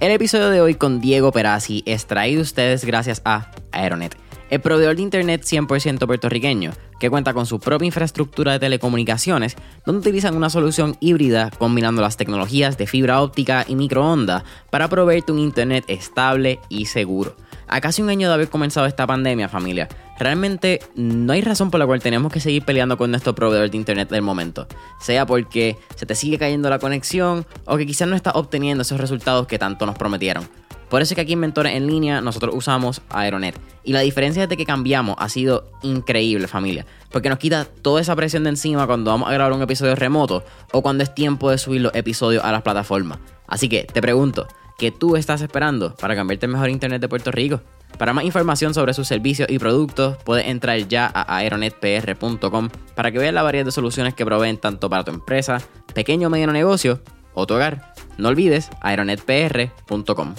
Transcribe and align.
El 0.00 0.10
episodio 0.10 0.50
de 0.50 0.60
hoy 0.60 0.74
con 0.74 1.00
Diego 1.00 1.30
Perazzi 1.30 1.82
es 1.86 2.06
traído 2.06 2.40
a 2.40 2.42
ustedes 2.42 2.84
gracias 2.84 3.22
a 3.24 3.52
Aeronet, 3.70 4.16
el 4.50 4.60
proveedor 4.60 4.96
de 4.96 5.02
Internet 5.02 5.42
100% 5.42 6.06
puertorriqueño, 6.06 6.72
que 7.04 7.10
cuenta 7.10 7.34
con 7.34 7.44
su 7.44 7.60
propia 7.60 7.84
infraestructura 7.84 8.52
de 8.52 8.58
telecomunicaciones, 8.58 9.56
donde 9.84 10.00
utilizan 10.00 10.36
una 10.36 10.48
solución 10.48 10.96
híbrida 11.00 11.50
combinando 11.58 12.00
las 12.00 12.16
tecnologías 12.16 12.78
de 12.78 12.86
fibra 12.86 13.20
óptica 13.20 13.66
y 13.68 13.76
microondas 13.76 14.42
para 14.70 14.88
proveerte 14.88 15.30
un 15.30 15.38
Internet 15.38 15.84
estable 15.88 16.60
y 16.70 16.86
seguro. 16.86 17.36
A 17.68 17.82
casi 17.82 18.00
un 18.00 18.08
año 18.08 18.28
de 18.28 18.34
haber 18.34 18.48
comenzado 18.48 18.86
esta 18.86 19.06
pandemia, 19.06 19.50
familia, 19.50 19.86
realmente 20.18 20.80
no 20.94 21.34
hay 21.34 21.42
razón 21.42 21.70
por 21.70 21.78
la 21.78 21.84
cual 21.84 22.00
tenemos 22.00 22.32
que 22.32 22.40
seguir 22.40 22.64
peleando 22.64 22.96
con 22.96 23.10
nuestro 23.10 23.34
proveedor 23.34 23.70
de 23.70 23.76
internet 23.76 24.08
del 24.08 24.22
momento. 24.22 24.66
Sea 24.98 25.26
porque 25.26 25.76
se 25.96 26.06
te 26.06 26.14
sigue 26.14 26.38
cayendo 26.38 26.70
la 26.70 26.78
conexión 26.78 27.44
o 27.66 27.76
que 27.76 27.84
quizás 27.84 28.08
no 28.08 28.16
estás 28.16 28.34
obteniendo 28.34 28.80
esos 28.80 28.98
resultados 28.98 29.46
que 29.46 29.58
tanto 29.58 29.84
nos 29.84 29.98
prometieron. 29.98 30.48
Por 30.94 31.02
eso 31.02 31.12
es 31.12 31.16
que 31.16 31.22
aquí 31.22 31.32
en 31.32 31.40
Mentores 31.40 31.74
en 31.74 31.88
línea 31.88 32.20
nosotros 32.20 32.54
usamos 32.54 33.02
Aeronet. 33.10 33.58
Y 33.82 33.92
la 33.92 33.98
diferencia 33.98 34.46
de 34.46 34.56
que 34.56 34.64
cambiamos 34.64 35.16
ha 35.18 35.28
sido 35.28 35.72
increíble, 35.82 36.46
familia. 36.46 36.86
Porque 37.10 37.28
nos 37.28 37.40
quita 37.40 37.64
toda 37.64 38.00
esa 38.00 38.14
presión 38.14 38.44
de 38.44 38.50
encima 38.50 38.86
cuando 38.86 39.10
vamos 39.10 39.28
a 39.28 39.32
grabar 39.32 39.52
un 39.54 39.62
episodio 39.62 39.96
remoto 39.96 40.44
o 40.70 40.82
cuando 40.82 41.02
es 41.02 41.12
tiempo 41.12 41.50
de 41.50 41.58
subir 41.58 41.80
los 41.80 41.92
episodios 41.96 42.44
a 42.44 42.52
las 42.52 42.62
plataformas. 42.62 43.18
Así 43.48 43.68
que 43.68 43.82
te 43.82 44.00
pregunto, 44.00 44.46
¿qué 44.78 44.92
tú 44.92 45.16
estás 45.16 45.40
esperando 45.40 45.96
para 45.96 46.14
cambiarte 46.14 46.46
el 46.46 46.52
mejor 46.52 46.70
internet 46.70 47.00
de 47.00 47.08
Puerto 47.08 47.32
Rico? 47.32 47.60
Para 47.98 48.12
más 48.12 48.24
información 48.24 48.72
sobre 48.72 48.94
sus 48.94 49.08
servicios 49.08 49.48
y 49.50 49.58
productos, 49.58 50.16
puedes 50.22 50.46
entrar 50.46 50.78
ya 50.86 51.10
a 51.12 51.38
aeronetpr.com 51.38 52.68
para 52.94 53.10
que 53.10 53.18
veas 53.18 53.34
la 53.34 53.42
variedad 53.42 53.64
de 53.66 53.72
soluciones 53.72 54.14
que 54.14 54.24
proveen 54.24 54.58
tanto 54.58 54.88
para 54.88 55.02
tu 55.02 55.10
empresa, 55.10 55.58
pequeño 55.92 56.28
o 56.28 56.30
mediano 56.30 56.52
negocio 56.52 57.00
o 57.34 57.48
tu 57.48 57.54
hogar. 57.54 57.92
No 58.16 58.28
olvides 58.28 58.70
aeronetpr.com. 58.80 60.36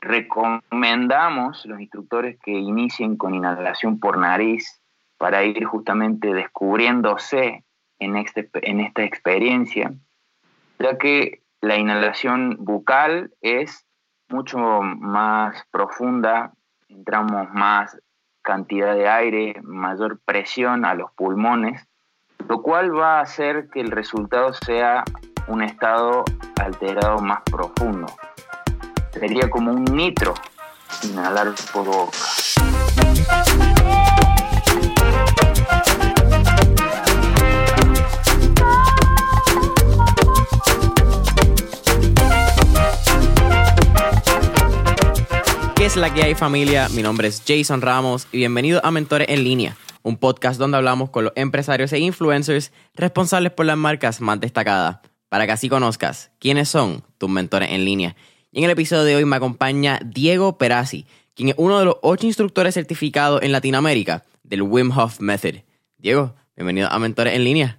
Recomendamos 0.00 1.66
los 1.66 1.80
instructores 1.80 2.38
que 2.42 2.52
inicien 2.52 3.16
con 3.16 3.34
inhalación 3.34 3.98
por 3.98 4.18
nariz 4.18 4.80
para 5.16 5.44
ir 5.44 5.64
justamente 5.64 6.32
descubriéndose 6.32 7.64
en, 7.98 8.16
este, 8.16 8.48
en 8.62 8.80
esta 8.80 9.02
experiencia, 9.02 9.92
ya 10.78 10.96
que 10.98 11.42
la 11.60 11.76
inhalación 11.76 12.56
bucal 12.60 13.32
es 13.40 13.84
mucho 14.28 14.58
más 14.58 15.64
profunda, 15.70 16.52
entramos 16.88 17.48
más 17.52 17.98
cantidad 18.42 18.94
de 18.94 19.08
aire, 19.08 19.60
mayor 19.62 20.20
presión 20.24 20.84
a 20.84 20.94
los 20.94 21.10
pulmones, 21.12 21.86
lo 22.48 22.62
cual 22.62 22.96
va 22.96 23.18
a 23.18 23.22
hacer 23.22 23.68
que 23.70 23.80
el 23.80 23.90
resultado 23.90 24.52
sea 24.52 25.04
un 25.48 25.62
estado 25.62 26.24
alterado 26.60 27.18
más 27.18 27.42
profundo. 27.42 28.06
Sería 29.18 29.50
como 29.50 29.72
un 29.72 29.84
nitro 29.84 30.34
inhalar 31.02 31.52
por 31.72 31.84
boca. 31.84 32.18
es 45.78 45.96
la 45.96 46.12
que 46.12 46.22
hay 46.22 46.34
familia? 46.34 46.88
Mi 46.90 47.02
nombre 47.02 47.28
es 47.28 47.42
Jason 47.46 47.80
Ramos 47.80 48.28
y 48.30 48.36
bienvenido 48.38 48.80
a 48.84 48.90
Mentores 48.90 49.28
en 49.30 49.42
línea, 49.42 49.74
un 50.02 50.18
podcast 50.18 50.58
donde 50.58 50.76
hablamos 50.76 51.08
con 51.08 51.24
los 51.24 51.32
empresarios 51.34 51.92
e 51.94 51.98
influencers 51.98 52.72
responsables 52.94 53.52
por 53.52 53.64
las 53.64 53.78
marcas 53.78 54.20
más 54.20 54.38
destacadas, 54.38 54.98
para 55.30 55.46
que 55.46 55.52
así 55.52 55.70
conozcas 55.70 56.30
quiénes 56.38 56.68
son 56.68 57.02
tus 57.16 57.30
mentores 57.30 57.70
en 57.70 57.86
línea. 57.86 58.16
Y 58.50 58.60
en 58.60 58.64
el 58.64 58.70
episodio 58.70 59.04
de 59.04 59.16
hoy 59.16 59.26
me 59.26 59.36
acompaña 59.36 60.00
Diego 60.02 60.56
Perazzi, 60.56 61.04
quien 61.34 61.50
es 61.50 61.54
uno 61.58 61.78
de 61.78 61.84
los 61.84 61.96
ocho 62.00 62.26
instructores 62.26 62.72
certificados 62.72 63.42
en 63.42 63.52
Latinoamérica 63.52 64.24
del 64.42 64.62
Wim 64.62 64.90
Hof 64.90 65.20
Method. 65.20 65.56
Diego, 65.98 66.34
bienvenido 66.56 66.88
a 66.90 66.98
Mentores 66.98 67.34
en 67.34 67.44
línea. 67.44 67.78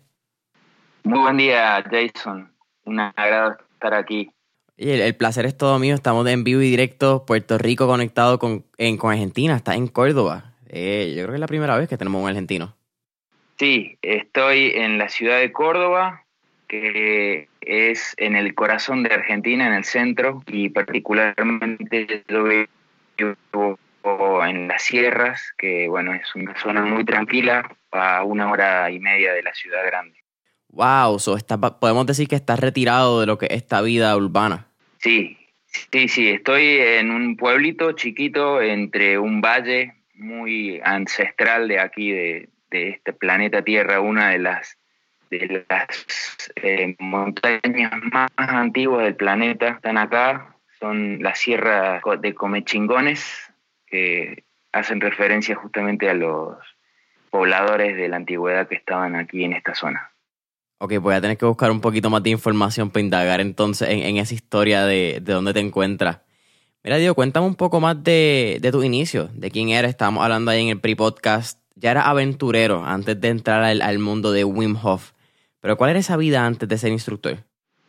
Muy 1.04 1.20
buen 1.20 1.38
día, 1.38 1.84
Jason. 1.90 2.52
Un 2.86 3.00
agrado 3.00 3.58
estar 3.74 3.96
aquí. 3.96 4.30
El, 4.78 5.16
placer 5.16 5.48
es 5.48 5.58
todo 5.58 5.80
mío. 5.80 5.96
Estamos 5.96 6.28
en 6.28 6.44
vivo 6.44 6.62
y 6.62 6.70
directo, 6.70 7.26
Puerto 7.26 7.58
Rico 7.58 7.88
conectado 7.88 8.38
con, 8.38 8.64
con 9.00 9.12
Argentina. 9.12 9.56
Está 9.56 9.74
en 9.74 9.88
Córdoba. 9.88 10.54
Eh, 10.68 11.16
yo 11.18 11.24
creo 11.24 11.30
que 11.30 11.38
es 11.38 11.42
la 11.42 11.48
primera 11.48 11.76
vez 11.78 11.90
que 11.90 11.98
tenemos 11.98 12.22
un 12.22 12.30
argentino. 12.30 12.76
Sí, 13.58 13.98
estoy 14.04 14.72
en 14.76 15.00
la 15.00 15.10
ciudad 15.10 15.40
de 15.40 15.52
Córdoba, 15.52 16.26
que 16.68 17.49
es 17.62 18.14
en 18.18 18.36
el 18.36 18.56
corazón 18.56 19.04
de 19.04 19.14
Argentina, 19.14 19.68
en 19.68 19.74
el 19.74 19.84
centro, 19.84 20.44
y 20.48 20.70
particularmente 20.70 22.24
yo 22.28 22.44
vivo 22.44 23.78
en 24.46 24.68
las 24.68 24.84
sierras, 24.84 25.54
que 25.58 25.88
bueno, 25.88 26.14
es 26.14 26.34
una 26.36 26.58
zona 26.58 26.84
muy 26.84 27.04
tranquila, 27.04 27.70
a 27.92 28.24
una 28.24 28.52
hora 28.52 28.90
y 28.92 29.00
media 29.00 29.34
de 29.34 29.44
la 29.44 29.54
ciudad 29.54 29.86
grande. 29.86 30.18
Wow, 30.70 31.20
so 31.20 31.36
está, 31.36 31.58
podemos 31.58 32.06
decir 32.06 32.28
que 32.28 32.36
estás 32.36 32.60
retirado 32.60 33.20
de 33.20 33.26
lo 33.26 33.38
que 33.38 33.48
es 33.48 33.54
esta 33.54 33.82
vida 33.82 34.16
urbana. 34.16 34.68
Sí, 35.00 35.38
sí, 35.66 36.08
sí, 36.08 36.30
estoy 36.30 36.78
en 36.80 37.12
un 37.12 37.36
pueblito 37.38 37.94
chiquito 37.94 38.62
entre 38.62 39.18
un 39.18 39.42
valle 39.42 39.96
muy 40.14 40.80
ancestral 40.84 41.68
de 41.68 41.80
aquí, 41.80 42.12
de, 42.12 42.50
este 42.72 43.14
planeta 43.14 43.64
Tierra, 43.64 44.00
una 44.00 44.30
de 44.30 44.38
las, 44.38 44.78
de 45.30 45.66
las 45.70 46.52
eh, 46.56 46.96
montañas 47.00 47.92
más 48.12 48.30
antiguas 48.38 49.04
del 49.04 49.16
planeta. 49.16 49.70
Están 49.70 49.98
acá, 49.98 50.56
son 50.80 51.22
las 51.22 51.40
sierras 51.40 52.02
de 52.22 52.34
Comechingones, 52.34 53.52
que 53.88 54.44
hacen 54.72 55.02
referencia 55.02 55.56
justamente 55.56 56.10
a 56.10 56.14
los 56.14 56.58
pobladores 57.30 57.96
de 57.96 58.08
la 58.08 58.18
antigüedad 58.18 58.68
que 58.68 58.76
estaban 58.76 59.16
aquí 59.16 59.44
en 59.44 59.54
esta 59.54 59.76
zona. 59.76 60.12
Ok, 60.80 60.94
voy 61.00 61.14
a 61.14 61.22
tener 61.22 61.38
que 61.38 61.46
buscar 61.46 61.72
un 61.72 61.82
poquito 61.82 62.10
más 62.10 62.24
de 62.24 62.30
información 62.30 62.90
para 62.90 63.04
indagar 63.04 63.42
entonces 63.42 63.90
en, 63.90 64.18
esa 64.18 64.34
historia 64.34 64.86
de, 64.86 65.20
de, 65.22 65.34
dónde 65.34 65.54
te 65.54 65.60
encuentras. 65.60 66.20
Mira, 66.84 66.96
Diego, 66.96 67.16
cuéntame 67.16 67.46
un 67.46 67.56
poco 67.56 67.82
más 67.82 68.02
de, 68.02 68.60
de 68.62 68.72
tu 68.72 68.82
inicio, 68.84 69.30
de 69.34 69.52
quién 69.52 69.70
eres. 69.70 69.90
Estábamos 69.90 70.24
hablando 70.24 70.52
ahí 70.52 70.62
en 70.62 70.70
el 70.70 70.80
pre-podcast. 70.80 71.60
Ya 71.76 71.92
eras 71.92 72.08
aventurero 72.08 72.86
antes 72.86 73.20
de 73.20 73.28
entrar 73.28 73.64
al, 73.64 74.00
mundo 74.00 74.32
de 74.32 74.46
Wim 74.46 74.78
Hof. 74.82 75.12
Pero 75.62 75.78
¿cuál 75.78 75.92
era 75.92 76.00
esa 76.00 76.18
vida 76.18 76.46
antes 76.46 76.68
de 76.68 76.78
ser 76.78 76.92
instructor? 76.92 77.38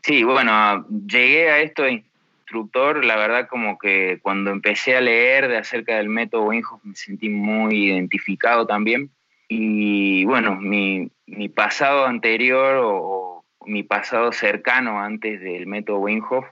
Sí, 0.02 0.24
bueno, 0.24 0.86
llegué 0.88 1.50
a 1.50 1.60
esto 1.60 1.82
de 1.82 1.92
instructor, 1.92 3.04
la 3.04 3.16
verdad 3.16 3.48
como 3.48 3.78
que 3.78 4.18
cuando 4.22 4.50
empecé 4.50 4.96
a 4.96 5.00
leer 5.00 5.48
de 5.48 5.58
acerca 5.58 5.96
del 5.96 6.08
método 6.08 6.44
Wim 6.44 6.62
Hof 6.70 6.84
me 6.84 6.94
sentí 6.94 7.28
muy 7.28 7.86
identificado 7.86 8.66
también. 8.66 9.10
Y 9.48 10.24
bueno, 10.24 10.56
mi, 10.56 11.10
mi 11.26 11.48
pasado 11.48 12.06
anterior 12.06 12.80
o, 12.82 13.30
mi 13.66 13.82
pasado 13.82 14.32
cercano 14.32 15.00
antes 15.00 15.40
del 15.40 15.66
método 15.66 15.98
Weinhoff, 15.98 16.46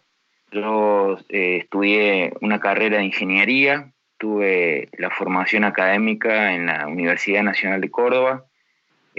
yo 0.51 1.19
eh, 1.29 1.59
estudié 1.63 2.33
una 2.41 2.61
carrera 2.61 2.99
de 2.99 3.05
ingeniería, 3.05 3.93
tuve 4.19 4.89
la 4.99 5.11
formación 5.11 5.65
académica 5.65 6.55
en 6.55 6.67
la 6.67 6.87
Universidad 6.87 7.43
Nacional 7.43 7.81
de 7.81 7.91
Córdoba, 7.91 8.45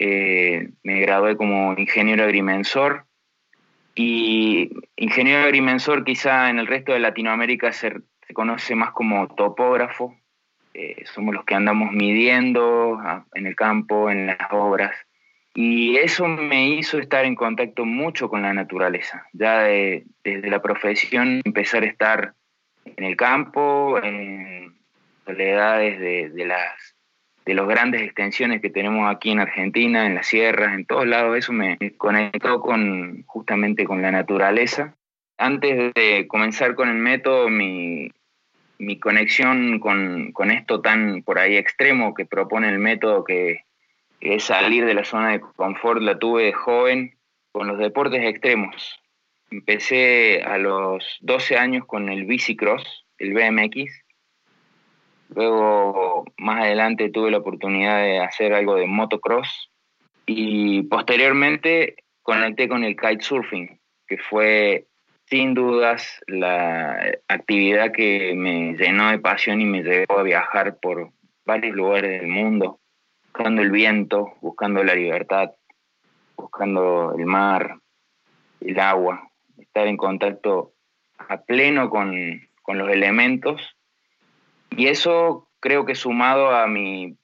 eh, 0.02 0.70
me 0.82 1.02
gradué 1.02 1.36
como 1.36 1.74
ingeniero 1.78 2.24
agrimensor 2.24 3.04
y 3.96 4.72
ingeniero 4.96 5.44
agrimensor 5.44 6.06
quizá 6.06 6.50
en 6.50 6.58
el 6.58 6.68
resto 6.68 6.94
de 6.94 7.00
Latinoamérica 7.00 7.74
se 7.74 8.02
conoce 8.34 8.76
más 8.76 8.92
como 8.92 9.28
topógrafo, 9.28 10.16
eh, 10.74 11.04
somos 11.14 11.36
los 11.36 11.44
que 11.44 11.56
andamos 11.56 11.92
midiendo 11.92 12.98
ah, 13.02 13.26
en 13.34 13.46
el 13.46 13.58
campo, 13.58 14.10
en 14.10 14.28
las 14.28 14.38
obras. 14.52 14.96
Y 15.54 15.98
eso 15.98 16.28
me 16.28 16.70
hizo 16.70 16.98
estar 16.98 17.26
en 17.26 17.36
contacto 17.36 17.84
mucho 17.84 18.30
con 18.30 18.44
la 18.44 18.54
naturaleza. 18.54 19.28
Ya 19.34 19.64
desde 19.64 20.50
la 20.50 20.62
profesión 20.62 21.42
empezar 21.44 21.84
a 21.84 21.88
estar 21.88 22.34
en 22.86 23.04
el 23.04 23.18
campo, 23.18 24.00
en 24.02 24.78
soledades 25.26 26.00
de, 26.00 26.30
de, 26.30 26.46
las 26.46 26.96
de 27.46 27.54
las 27.54 27.68
grandes 27.68 28.02
extensiones 28.02 28.62
que 28.62 28.70
tenemos 28.70 29.10
aquí 29.10 29.32
en 29.32 29.40
Argentina, 29.40 30.06
en 30.06 30.16
las 30.16 30.28
sierras, 30.28 30.74
en 30.74 30.86
todos 30.86 31.08
lados, 31.08 31.38
eso 31.38 31.54
me 31.54 31.78
conectó 31.98 32.62
con 32.62 33.24
justamente 33.26 33.86
con 33.86 34.02
la 34.02 34.12
naturaleza. 34.12 34.96
Antes 35.38 35.94
de 35.94 36.28
comenzar 36.28 36.76
con 36.76 36.90
el 36.90 36.98
método, 36.98 37.50
mi, 37.50 38.12
mi 38.80 38.98
conexión 38.98 39.80
con, 39.80 40.52
esto 40.52 40.82
tan 40.82 41.22
por 41.22 41.38
ahí 41.38 41.58
extremo 41.58 42.14
que 42.14 42.26
propone 42.26 42.70
el 42.70 42.80
método 42.80 43.24
que, 43.24 43.66
es 44.22 44.44
salir 44.44 44.86
de 44.86 44.94
la 44.94 45.06
zona 45.06 45.32
de 45.32 45.40
confort 45.40 46.02
la 46.02 46.20
tuve 46.20 46.44
de 46.44 46.54
joven 46.54 47.16
con 47.54 47.68
los 47.68 47.78
deportes 47.78 48.22
extremos. 48.24 49.00
Empecé 49.50 50.42
a 50.44 50.58
los 50.58 51.18
12 51.22 51.58
años 51.58 51.86
con 51.86 52.10
el 52.10 52.26
bicicross, 52.26 53.06
el 53.18 53.34
BMX. 53.34 54.04
Luego, 55.36 56.26
más 56.38 56.64
adelante, 56.64 57.10
tuve 57.10 57.32
la 57.32 57.38
oportunidad 57.38 58.04
de 58.04 58.20
hacer 58.20 58.54
algo 58.54 58.76
de 58.76 58.88
motocross. 58.88 59.72
Y 60.26 60.84
posteriormente 60.84 61.96
conecté 62.22 62.68
con 62.68 62.84
el 62.84 62.96
kitesurfing, 62.96 63.80
que 64.08 64.18
fue 64.18 64.86
sin 65.26 65.54
dudas 65.54 66.22
la 66.28 67.00
actividad 67.28 67.92
que 67.92 68.34
me 68.36 68.74
llenó 68.74 69.12
de 69.12 69.20
pasión 69.20 69.62
y 69.62 69.66
me 69.66 69.84
llevó 69.84 70.20
a 70.20 70.24
viajar 70.24 70.78
por 70.80 71.12
varios 71.46 71.76
lugares 71.76 72.22
del 72.22 72.30
mundo, 72.30 72.80
buscando 73.26 73.62
el 73.62 73.72
viento, 73.72 74.34
buscando 74.42 74.84
la 74.84 74.96
libertad, 74.96 75.52
buscando 76.36 77.16
el 77.18 77.26
mar, 77.26 77.78
el 78.62 78.80
agua, 78.80 79.30
estar 79.58 79.88
en 79.88 79.98
contacto 79.98 80.74
a 81.18 81.42
pleno 81.42 81.90
con, 81.90 82.42
con 82.62 82.78
los 82.78 82.90
elementos. 82.90 83.76
Y 84.76 84.88
eso 84.88 85.48
creo 85.60 85.86
que 85.86 85.96
sumado 85.96 86.52
a 86.52 86.68
mi 86.68 87.18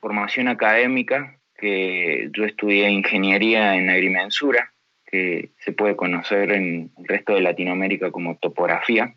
formación 0.00 0.48
académica, 0.48 1.38
que 1.56 2.28
yo 2.32 2.44
estudié 2.44 2.90
ingeniería 2.90 3.76
en 3.76 3.90
agrimensura, 3.90 4.72
que 5.06 5.50
se 5.58 5.72
puede 5.72 5.96
conocer 5.96 6.52
en 6.52 6.90
el 6.98 7.08
resto 7.08 7.34
de 7.34 7.40
Latinoamérica 7.40 8.10
como 8.10 8.36
topografía, 8.36 9.14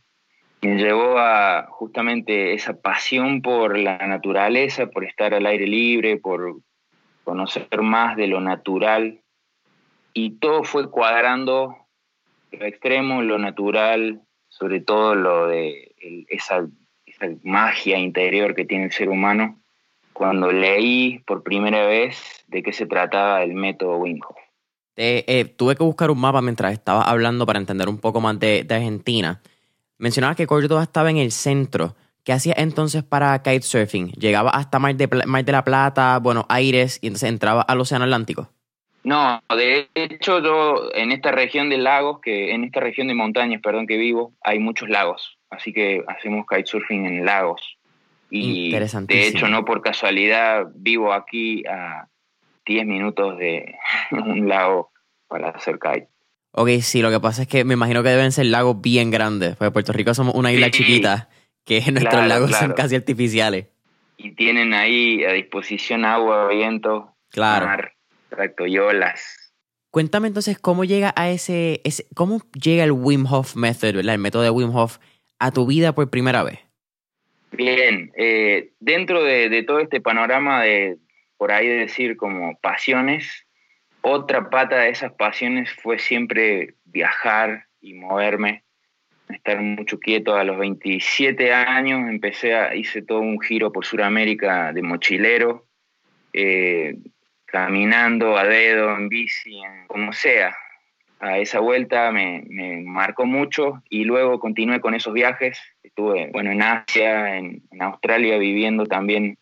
me 0.61 0.75
llevó 0.75 1.17
a 1.17 1.67
justamente 1.69 2.53
esa 2.53 2.81
pasión 2.81 3.41
por 3.41 3.77
la 3.77 3.97
naturaleza, 4.07 4.87
por 4.87 5.05
estar 5.05 5.33
al 5.33 5.45
aire 5.45 5.67
libre, 5.67 6.17
por 6.17 6.57
conocer 7.23 7.81
más 7.81 8.17
de 8.17 8.27
lo 8.27 8.41
natural. 8.41 9.21
Y 10.13 10.31
todo 10.39 10.63
fue 10.63 10.89
cuadrando 10.89 11.77
lo 12.51 12.65
extremo, 12.65 13.21
lo 13.21 13.37
natural, 13.37 14.21
sobre 14.49 14.81
todo 14.81 15.15
lo 15.15 15.47
de 15.47 15.93
esa, 16.29 16.57
esa 16.57 16.67
magia 17.43 17.97
interior 17.97 18.55
que 18.55 18.65
tiene 18.65 18.85
el 18.85 18.91
ser 18.91 19.09
humano, 19.09 19.59
cuando 20.13 20.51
leí 20.51 21.19
por 21.25 21.43
primera 21.43 21.85
vez 21.85 22.43
de 22.47 22.61
qué 22.63 22.73
se 22.73 22.85
trataba 22.85 23.43
el 23.43 23.53
método 23.53 23.97
Wim 23.97 24.19
Hof. 24.27 24.37
Eh, 25.01 25.53
tuve 25.55 25.77
que 25.77 25.83
buscar 25.83 26.11
un 26.11 26.19
mapa 26.19 26.41
mientras 26.41 26.73
estaba 26.73 27.03
hablando 27.03 27.45
para 27.45 27.57
entender 27.57 27.87
un 27.87 27.99
poco 27.99 28.19
más 28.19 28.37
de, 28.37 28.67
Argentina. 28.69 29.41
Mencionaba 29.97 30.35
que 30.35 30.45
Córdoba 30.45 30.83
estaba 30.83 31.09
en 31.09 31.17
el 31.17 31.31
centro. 31.31 31.95
¿Qué 32.25 32.33
hacía 32.33 32.53
entonces 32.57 33.03
para 33.03 33.41
kitesurfing? 33.41 34.11
¿Llegaba 34.11 34.49
hasta 34.49 34.77
Mar 34.77 34.95
de, 34.95 35.07
Mar 35.25 35.45
de 35.45 35.51
la 35.53 35.63
Plata, 35.63 36.19
Buenos 36.19 36.45
Aires 36.49 36.99
y 37.01 37.07
entonces 37.07 37.29
entraba 37.29 37.61
al 37.61 37.79
Océano 37.79 38.03
Atlántico? 38.03 38.49
No, 39.03 39.41
de 39.55 39.87
hecho 39.95 40.43
yo 40.43 40.91
en 40.93 41.13
esta 41.13 41.31
región 41.31 41.69
de 41.69 41.77
lagos, 41.77 42.19
que 42.19 42.53
en 42.53 42.65
esta 42.65 42.81
región 42.81 43.07
de 43.07 43.13
montañas, 43.13 43.61
perdón, 43.61 43.87
que 43.87 43.95
vivo, 43.95 44.33
hay 44.43 44.59
muchos 44.59 44.89
lagos, 44.89 45.38
así 45.49 45.73
que 45.73 46.03
hacemos 46.07 46.45
kitesurfing 46.47 47.05
en 47.05 47.25
lagos. 47.25 47.77
Y 48.29 48.71
de 48.71 49.27
hecho 49.27 49.47
no 49.47 49.65
por 49.65 49.81
casualidad 49.81 50.67
vivo 50.75 51.13
aquí 51.13 51.65
a 51.65 52.07
10 52.65 52.85
minutos 52.85 53.37
de 53.37 53.75
un 54.11 54.47
lago 54.47 54.91
para 55.27 55.49
hacer 55.49 55.79
kite. 55.79 56.07
Ok, 56.51 56.69
sí, 56.81 57.01
lo 57.01 57.11
que 57.11 57.19
pasa 57.19 57.43
es 57.43 57.47
que 57.47 57.63
me 57.63 57.75
imagino 57.75 58.01
que 58.01 58.09
deben 58.09 58.31
ser 58.31 58.47
lagos 58.47 58.81
bien 58.81 59.11
grandes, 59.11 59.55
porque 59.55 59.71
Puerto 59.71 59.93
Rico 59.93 60.13
somos 60.13 60.33
una 60.35 60.51
isla 60.51 60.71
chiquita, 60.71 61.29
que 61.63 61.79
nuestros 61.91 62.27
lagos 62.27 62.51
son 62.51 62.73
casi 62.73 62.95
artificiales. 62.95 63.67
Y 64.17 64.31
tienen 64.31 64.73
ahí 64.73 65.23
a 65.23 65.31
disposición 65.31 66.05
agua, 66.05 66.47
viento, 66.49 67.15
claro. 67.29 67.67
mar, 67.67 67.93
exacto, 68.31 68.65
y 68.65 68.77
olas. 68.79 69.53
Cuéntame 69.91 70.27
entonces 70.27 70.59
cómo 70.59 70.83
llega 70.83 71.13
a 71.15 71.29
ese, 71.29 71.81
ese, 71.83 72.05
cómo 72.15 72.41
llega 72.53 72.83
el 72.83 72.91
Wim 72.91 73.25
Hof 73.25 73.55
Method, 73.55 73.95
el 73.97 74.17
método 74.19 74.43
de 74.43 74.49
Wim 74.49 74.75
Hof, 74.75 74.97
a 75.39 75.51
tu 75.51 75.65
vida 75.65 75.93
por 75.93 76.09
primera 76.09 76.43
vez. 76.43 76.59
Bien, 77.51 78.11
eh, 78.15 78.71
dentro 78.79 79.23
de, 79.23 79.63
todo 79.63 79.79
este 79.79 80.01
panorama 80.01 80.63
de, 80.63 80.97
por 81.37 81.51
ahí 81.51 81.67
decir 81.67 82.15
como 82.15 82.57
pasiones, 82.59 83.47
otra 84.01 84.49
pata 84.49 84.77
de 84.77 84.89
esas 84.89 85.13
pasiones 85.13 85.71
fue 85.81 85.97
siempre 85.99 86.75
viajar 86.85 87.65
y 87.81 87.95
moverme, 87.95 88.63
estar 89.29 89.59
mucho 89.61 89.99
quieto. 89.99 90.35
A 90.35 90.43
los 90.43 90.57
27 90.59 91.51
años 91.53 92.07
empecé 92.09 92.55
a, 92.55 92.75
hice 92.75 93.01
todo 93.01 93.19
un 93.19 93.41
giro 93.41 93.71
por 93.71 93.85
Sudamérica 93.85 94.71
de 94.71 94.81
mochilero, 94.83 95.65
eh, 96.33 96.97
caminando 97.45 98.37
a 98.37 98.45
dedo, 98.45 98.95
en 98.95 99.09
bici, 99.09 99.59
en, 99.59 99.87
como 99.87 100.13
sea. 100.13 100.55
A 101.19 101.37
esa 101.37 101.59
vuelta 101.59 102.11
me, 102.11 102.45
marcó 102.85 103.25
mucho 103.25 103.83
y 103.89 104.05
luego 104.05 104.39
continué 104.39 104.79
con 104.79 104.95
esos 104.95 105.13
viajes. 105.13 105.59
Estuve 105.83 106.29
bueno, 106.31 106.51
en 106.51 106.61
Asia, 106.61 107.37
en, 107.37 107.61
Australia 107.79 108.37
viviendo 108.37 108.85
también 108.85 109.37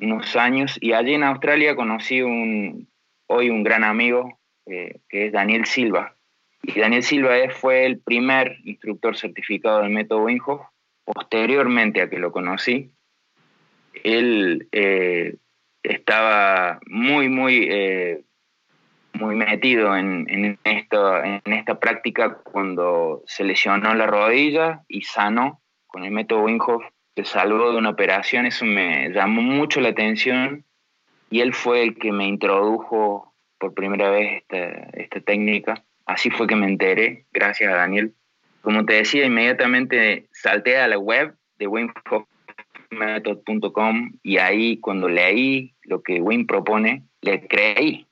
unos 0.00 0.36
años 0.36 0.78
y 0.80 0.92
allí 0.92 1.14
en 1.14 1.24
Australia 1.24 1.76
conocí 1.76 2.22
un, 2.22 2.88
hoy 3.26 3.50
un 3.50 3.62
gran 3.62 3.84
amigo 3.84 4.38
eh, 4.66 5.00
que 5.08 5.26
es 5.26 5.32
Daniel 5.32 5.66
Silva. 5.66 6.14
Y 6.62 6.80
Daniel 6.80 7.02
Silva 7.02 7.34
fue 7.50 7.84
el 7.84 8.00
primer 8.00 8.56
instructor 8.64 9.16
certificado 9.16 9.82
del 9.82 9.90
método 9.90 10.24
Wim 10.24 10.40
Posteriormente 11.04 12.02
a 12.02 12.10
que 12.10 12.18
lo 12.18 12.32
conocí, 12.32 12.90
él 14.04 14.68
eh, 14.72 15.36
estaba 15.82 16.80
muy, 16.86 17.28
muy, 17.28 17.66
eh, 17.70 18.24
muy 19.18 19.34
metido 19.34 19.96
en, 19.96 20.26
en, 20.28 20.58
esto, 20.64 21.22
en 21.22 21.40
esta 21.44 21.78
práctica 21.78 22.38
cuando 22.42 23.22
se 23.26 23.44
lesionó 23.44 23.94
la 23.94 24.06
rodilla 24.06 24.84
y 24.88 25.02
sanó 25.02 25.60
con 25.86 26.04
el 26.04 26.12
método 26.12 26.42
Wim 26.42 26.58
se 27.16 27.24
salvó 27.24 27.72
de 27.72 27.78
una 27.78 27.90
operación, 27.90 28.46
eso 28.46 28.64
me 28.64 29.10
llamó 29.10 29.42
mucho 29.42 29.80
la 29.80 29.88
atención 29.88 30.64
y 31.30 31.40
él 31.40 31.52
fue 31.52 31.82
el 31.82 31.98
que 31.98 32.12
me 32.12 32.28
introdujo 32.28 33.34
por 33.58 33.74
primera 33.74 34.08
vez 34.10 34.44
esta, 34.48 35.20
técnica. 35.20 35.84
Así 36.06 36.30
fue 36.30 36.46
que 36.46 36.54
me 36.54 36.66
enteré, 36.66 37.24
gracias 37.32 37.72
a 37.72 37.76
Daniel. 37.76 38.14
Como 38.62 38.86
te 38.86 38.92
decía, 38.94 39.26
inmediatamente 39.26 40.28
salté 40.32 40.78
a 40.78 40.86
la 40.86 40.98
web 40.98 41.34
de 41.58 41.66
wimhofmethod.com 41.66 44.12
y 44.22 44.36
ahí 44.38 44.78
cuando 44.78 45.08
leí 45.08 45.74
lo 45.82 46.02
que 46.02 46.20
Wim 46.20 46.46
propone, 46.46 47.02
le 47.20 47.48
creí. 47.48 48.06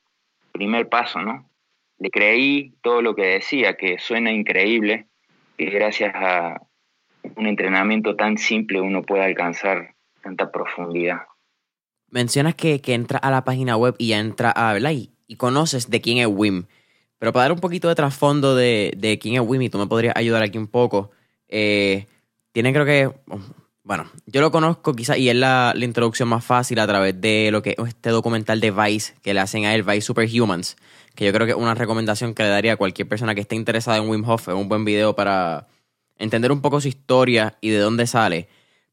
Primer 0.57 0.89
paso, 0.89 1.21
¿no? 1.21 1.47
Le 1.99 2.09
creí 2.09 2.73
todo 2.81 3.01
lo 3.01 3.15
que 3.15 3.25
decía, 3.25 3.77
que 3.77 3.99
suena 3.99 4.31
increíble, 4.31 5.07
y 5.57 5.65
gracias 5.65 6.13
a, 6.15 6.61
un 7.35 7.45
entrenamiento 7.45 8.15
tan 8.15 8.37
simple 8.37 8.81
uno 8.81 9.03
puede 9.03 9.23
alcanzar 9.23 9.93
tanta 10.23 10.51
profundidad. 10.51 11.21
Mencionas 12.09 12.55
que, 12.55 12.81
que 12.81 12.93
entra 12.93 13.19
a 13.19 13.29
la 13.29 13.43
página 13.43 13.77
web 13.77 13.95
y 13.97 14.09
ya 14.09 14.19
entra 14.19 14.51
a, 14.51 14.73
¿verdad? 14.73 14.91
Y, 14.91 15.11
conoces 15.35 15.89
de 15.89 16.01
quién 16.01 16.19
es 16.19 16.27
Wim. 16.27 16.65
Pero 17.19 17.33
para 17.33 17.43
dar 17.43 17.51
un 17.51 17.59
poquito 17.59 17.89
de 17.89 17.95
trasfondo 17.95 18.55
de, 18.55 18.93
de 18.97 19.19
quién 19.19 19.35
es 19.35 19.41
Wim, 19.41 19.61
y 19.61 19.69
tú 19.69 19.77
me 19.77 19.87
podrías 19.87 20.15
ayudar 20.15 20.41
aquí 20.41 20.57
un 20.57 20.67
poco, 20.67 21.11
eh, 21.49 22.07
tiene 22.53 22.73
creo 22.73 22.85
que, 22.85 23.11
bueno, 23.87 24.11
yo 24.25 24.41
lo 24.41 24.51
conozco 24.51 24.93
quizás 24.93 25.17
y 25.17 25.29
es 25.29 25.35
la, 25.35 25.73
introducción 25.77 26.27
más 26.27 26.43
fácil 26.43 26.77
a 26.79 26.87
través 26.87 27.19
de 27.21 27.49
lo 27.51 27.61
que 27.61 27.69
es 27.77 27.87
este 27.87 28.09
documental 28.09 28.59
de 28.59 28.71
Vice 28.71 29.13
que 29.21 29.33
le 29.33 29.39
hacen 29.39 29.63
a 29.63 29.73
él, 29.73 29.83
Vice 29.83 30.01
Superhumans, 30.01 30.75
que 31.15 31.25
yo 31.25 31.31
creo 31.31 31.47
que 31.47 31.53
es 31.53 31.57
una 31.57 31.73
recomendación 31.73 32.33
que 32.33 32.43
le 32.43 32.49
daría 32.49 32.73
a 32.73 32.75
cualquier 32.75 33.07
persona 33.07 33.33
que 33.33 33.41
esté 33.41 33.55
interesada 33.55 33.97
en 33.97 34.09
Wim 34.09 34.27
Hof, 34.27 34.49
es 34.49 34.55
un 34.55 34.67
buen 34.67 34.83
video 34.83 35.15
para, 35.15 35.67
entender 36.19 36.51
un 36.51 36.61
poco 36.61 36.81
su 36.81 36.89
historia 36.89 37.57
y 37.61 37.69
de 37.69 37.79
dónde 37.79 38.07
sale. 38.07 38.49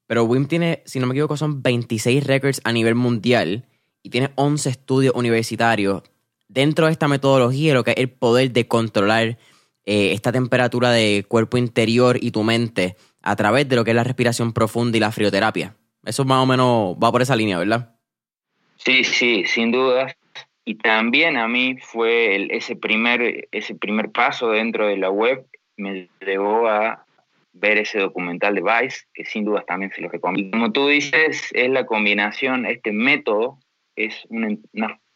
Pero 0.07 0.25
Wim 0.25 0.47
tiene, 0.47 0.83
si 0.85 1.01
no 1.01 1.07
me 1.07 1.15
equivoco, 1.15 1.37
son 1.37 1.63
26 1.63 2.25
records 2.25 2.61
a 2.65 2.73
nivel 2.73 2.95
mundial 2.95 3.65
y 4.03 4.11
tiene 4.11 4.31
11 4.37 4.69
estudios 4.69 5.15
universitarios 5.17 6.03
dentro 6.49 6.87
de 6.87 6.93
esta 6.93 7.09
metodología, 7.09 7.75
lo 7.75 7.85
que 7.85 7.93
es 7.93 7.97
el 7.97 8.11
poder 8.11 8.53
de 8.53 8.69
controlar 8.69 9.39
eh, 9.87 10.13
esta 10.13 10.31
temperatura 10.31 10.91
de 10.93 11.25
cuerpo 11.27 11.57
interior 11.57 12.19
y 12.21 12.31
tu 12.31 12.43
mente 12.43 12.97
a 13.25 13.37
través 13.37 13.69
de 13.69 13.77
lo 13.77 13.85
que 13.85 13.91
es 13.91 13.97
la 13.97 14.05
respiración 14.05 14.53
profunda 14.53 14.97
y 14.97 15.01
la 15.01 15.11
frioterapia. 15.11 15.75
Eso 16.05 16.25
más 16.25 16.43
o 16.43 16.47
menos 16.47 16.97
va 17.03 17.11
por 17.11 17.23
esa 17.23 17.35
línea, 17.35 17.59
¿verdad? 17.59 17.97
Sí, 18.77 19.03
sí, 19.03 19.45
sin 19.47 19.73
duda. 19.73 20.15
Y 20.67 20.77
también 20.77 21.39
a 21.39 21.49
mí 21.49 21.79
fue 21.81 22.47
ese, 22.51 22.77
primer, 22.77 23.49
ese 23.51 23.75
primer 23.75 24.13
paso 24.13 24.51
dentro 24.51 24.87
de 24.87 24.99
la 24.99 25.11
web 25.11 25.47
me 25.77 26.09
llevó 26.21 26.69
a 26.69 27.05
ver 27.55 27.79
ese 27.79 27.99
documental 27.99 28.55
de 28.55 28.63
Vice, 28.63 29.07
que 29.15 29.25
sin 29.25 29.45
dudas 29.45 29.65
también 29.67 29.91
se 29.95 30.03
lo 30.03 30.09
recomiendo. 30.11 30.49
Y 30.49 30.51
como 30.51 30.73
tú 30.73 30.89
dices, 30.89 31.51
es 31.53 31.71
la 31.71 31.87
combinación, 31.87 32.67
este 32.67 32.93
método 32.93 33.59
es 33.97 34.27
un, 34.29 34.63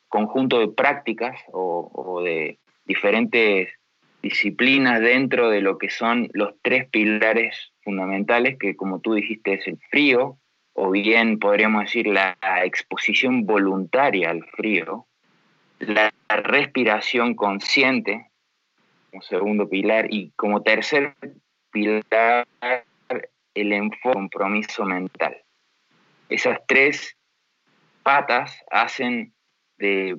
conjunto 0.08 0.58
de 0.60 0.68
prácticas 0.68 1.38
o, 1.52 2.22
de 2.24 2.58
diferentes 2.86 3.68
disciplinas 4.22 5.00
dentro 5.00 5.50
de 5.50 5.60
lo 5.60 5.78
que 5.78 5.90
son 5.90 6.28
los 6.32 6.54
tres 6.62 6.88
pilares 6.88 7.72
fundamentales, 7.82 8.58
que 8.58 8.76
como 8.76 9.00
tú 9.00 9.14
dijiste 9.14 9.54
es 9.54 9.66
el 9.66 9.78
frío, 9.90 10.38
o 10.72 10.90
bien 10.90 11.38
podríamos 11.38 11.82
decir 11.82 12.06
la 12.06 12.36
exposición 12.64 13.46
voluntaria 13.46 14.30
al 14.30 14.44
frío, 14.44 15.06
la 15.80 16.12
respiración 16.28 17.34
consciente, 17.34 18.30
como 19.10 19.22
segundo 19.22 19.68
pilar, 19.68 20.06
y 20.10 20.30
como 20.36 20.62
tercer 20.62 21.14
pilar 21.70 22.46
el 23.54 23.72
enfoque 23.72 24.14
compromiso 24.14 24.84
mental. 24.84 25.36
Esas 26.28 26.60
tres 26.66 27.16
patas 28.02 28.62
hacen 28.70 29.32
de 29.78 30.18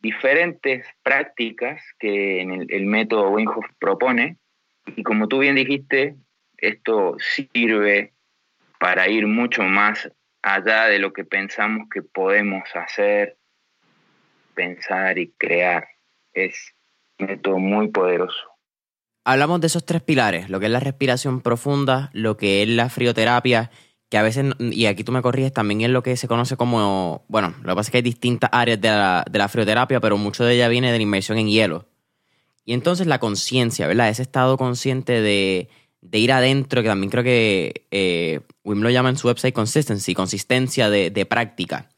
diferentes 0.00 0.86
prácticas 1.02 1.82
que 1.98 2.40
en 2.40 2.66
el, 2.68 2.86
método 2.86 3.30
Wim 3.30 3.48
propone 3.78 4.38
Y 4.96 5.02
como 5.02 5.28
tú 5.28 5.38
bien 5.38 5.54
dijiste, 5.54 6.16
esto 6.56 7.16
sirve 7.18 8.12
para 8.78 9.08
ir 9.08 9.26
mucho 9.26 9.62
más 9.62 10.10
allá 10.42 10.86
de 10.86 10.98
lo 10.98 11.12
que 11.12 11.24
pensamos 11.24 11.88
que 11.92 12.02
podemos 12.02 12.64
hacer, 12.74 13.36
pensar 14.54 15.18
y 15.18 15.32
crear. 15.32 15.86
Es 16.32 16.74
un 17.18 17.26
método 17.26 17.58
muy 17.58 17.88
poderoso. 17.88 18.50
Hablamos 19.24 19.60
de 19.60 19.66
esos 19.66 19.84
tres 19.84 20.02
pilares, 20.02 20.48
lo 20.48 20.58
que 20.60 20.66
es 20.66 20.72
la 20.72 20.80
respiración 20.80 21.42
profunda, 21.42 22.08
lo 22.14 22.38
que 22.38 22.62
es 22.62 22.68
la 22.68 22.88
frioterapia, 22.88 23.70
que 24.10 24.18
a 24.18 24.22
veces, 24.22 24.44
y 24.58 24.86
aquí 24.86 25.04
tú 25.04 25.12
me 25.12 25.22
corriges, 25.22 25.52
también 25.52 25.82
es 25.82 25.90
lo 25.90 26.02
que 26.02 26.16
se 26.16 26.26
conoce 26.26 26.56
como, 26.56 27.24
bueno, 27.28 27.54
lo 27.62 27.72
que 27.72 27.76
pasa 27.76 27.88
es 27.88 27.90
que 27.92 27.98
hay 27.98 28.02
distintas 28.02 28.50
áreas 28.52 28.80
de 28.80 28.88
la, 28.88 29.24
de 29.30 29.38
la 29.38 29.48
frioterapia, 29.48 30.00
pero 30.00 30.18
mucho 30.18 30.44
de 30.44 30.54
ella 30.54 30.68
viene 30.68 30.90
de 30.90 30.98
la 30.98 31.02
inmersión 31.02 31.38
en 31.38 31.48
hielo. 31.48 31.86
Y 32.64 32.72
entonces 32.72 33.06
la 33.06 33.20
conciencia, 33.20 33.86
¿verdad? 33.86 34.08
Ese 34.08 34.22
estado 34.22 34.58
consciente 34.58 35.20
de, 35.20 35.68
de 36.00 36.18
ir 36.18 36.32
adentro, 36.32 36.82
que 36.82 36.88
también 36.88 37.10
creo 37.10 37.22
que 37.22 37.86
eh, 37.92 38.40
Wim 38.64 38.82
lo 38.82 38.90
llama 38.90 39.10
en 39.10 39.16
su 39.16 39.28
website 39.28 39.54
consistency, 39.54 40.12
consistencia 40.12 40.90
de, 40.90 41.10
de, 41.10 41.24
práctica. 41.24 41.88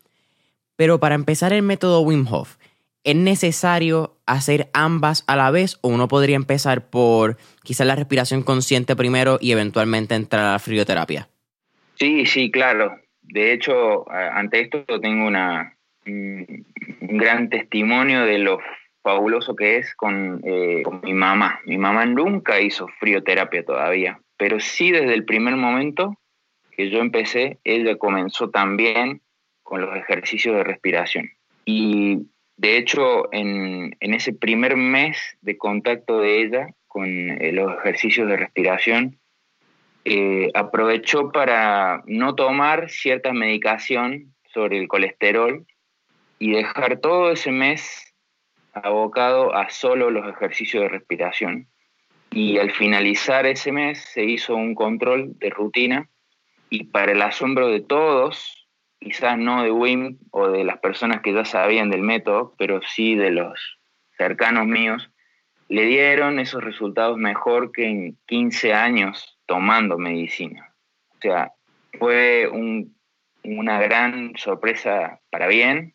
Pero 0.76 1.00
para 1.00 1.14
empezar 1.14 1.54
el 1.54 1.62
método 1.62 2.02
Wim 2.02 2.26
Hof, 2.31 2.57
¿es 3.04 3.16
necesario 3.16 4.19
hacer 4.26 4.69
ambas 4.75 5.25
a 5.26 5.37
la 5.37 5.50
vez 5.50 5.78
o 5.81 5.88
uno 5.88 6.09
podría 6.09 6.37
empezar 6.37 6.90
por 6.90 7.38
quizás 7.62 7.87
la 7.87 7.97
respiración 7.97 8.42
consciente 8.42 8.97
primero 8.97 9.38
y 9.40 9.52
eventualmente 9.52 10.14
entrar 10.14 10.45
a 10.45 10.52
la 10.52 10.59
frioterapia? 10.59 11.31
Sí, 11.95 12.27
sí, 12.27 12.51
claro. 12.51 12.99
De 13.23 13.53
hecho, 13.53 14.11
ante 14.11 14.61
esto 14.61 14.85
tengo 15.01 15.27
una, 15.27 15.77
un 16.07 16.67
gran 17.01 17.49
testimonio 17.49 18.25
de 18.25 18.39
los 18.39 18.59
fabuloso 19.03 19.57
que 19.57 19.79
es 19.79 19.89
eh, 20.45 20.83
con, 20.85 21.01
mi 21.03 21.13
mamá. 21.13 21.61
Mi 21.67 21.77
mamá 21.77 22.07
nunca 22.07 22.61
hizo 22.61 22.89
frioterapia 23.01 23.65
todavía, 23.65 24.21
pero 24.37 24.61
sí 24.61 24.91
desde 24.91 25.15
el 25.15 25.25
primer 25.25 25.57
momento 25.57 26.19
que 26.71 26.89
yo 26.89 27.01
empecé, 27.01 27.59
ella 27.65 27.97
comenzó 27.97 28.51
también 28.51 29.21
con 29.63 29.81
los 29.81 29.95
ejercicios 29.97 30.57
de 30.57 30.65
respiración. 30.65 31.31
Y 31.65 32.29
de 32.57 32.79
hecho, 32.79 33.33
en, 33.33 33.97
ese 34.01 34.33
primer 34.33 34.77
mes 34.77 35.37
de 35.41 35.59
contacto 35.59 36.21
de 36.21 36.43
ella 36.43 36.69
con 36.87 37.07
eh, 37.07 37.53
los 37.53 37.77
ejercicios 37.79 38.29
de 38.29 38.37
respiración, 38.37 39.19
eh, 40.05 40.51
aprovechó 40.55 41.31
para 41.31 42.03
no 42.07 42.35
tomar 42.35 42.91
cierta 42.91 43.33
medicación 43.33 44.35
sobre 44.53 44.79
el 44.79 44.89
colesterol 44.89 45.65
y 46.39 46.53
dejar 46.53 46.99
todo 46.99 47.31
ese 47.31 47.53
mes 47.53 48.15
abocado 48.73 49.55
a 49.55 49.71
solo 49.71 50.11
los 50.11 50.29
ejercicios 50.29 50.83
de 50.83 50.89
respiración. 50.89 51.69
Y 52.31 52.59
al 52.59 52.71
finalizar 52.71 53.47
ese 53.47 53.71
mes 53.71 54.03
se 54.13 54.25
hizo 54.25 54.57
un 54.57 54.75
control 54.75 55.39
de 55.39 55.51
rutina 55.51 56.09
y 56.71 56.85
para 56.85 57.13
el 57.13 57.21
asombro 57.23 57.69
de 57.69 57.81
todos, 57.81 58.67
quizás 58.99 59.39
no 59.39 59.63
de 59.63 59.71
Wim 59.71 60.19
o 60.31 60.49
de 60.49 60.65
las 60.65 60.79
personas 60.79 61.21
que 61.21 61.35
ya 61.35 61.45
sabían 61.45 61.91
del 61.91 62.01
método, 62.01 62.55
pero 62.57 62.81
sí 62.83 63.15
de 63.15 63.31
los 63.31 63.79
cercanos 64.17 64.67
míos, 64.67 65.11
le 65.69 65.85
dieron 65.85 66.39
esos 66.39 66.65
resultados 66.65 67.19
mejor 67.19 67.73
que 67.73 67.87
en 67.87 68.19
15 68.27 68.73
años 68.73 69.39
tomando 69.53 69.99
medicina. 69.99 70.73
O 71.11 71.19
sea, 71.21 71.53
fue 71.99 72.49
una 73.45 73.81
gran 73.83 74.33
sorpresa 74.35 75.21
para 75.29 75.47
bien 75.47 75.93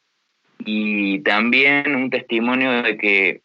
y 0.59 1.21
también 1.21 1.95
un 1.95 2.11
testimonio 2.11 2.83
de 2.83 2.99
que 2.99 3.41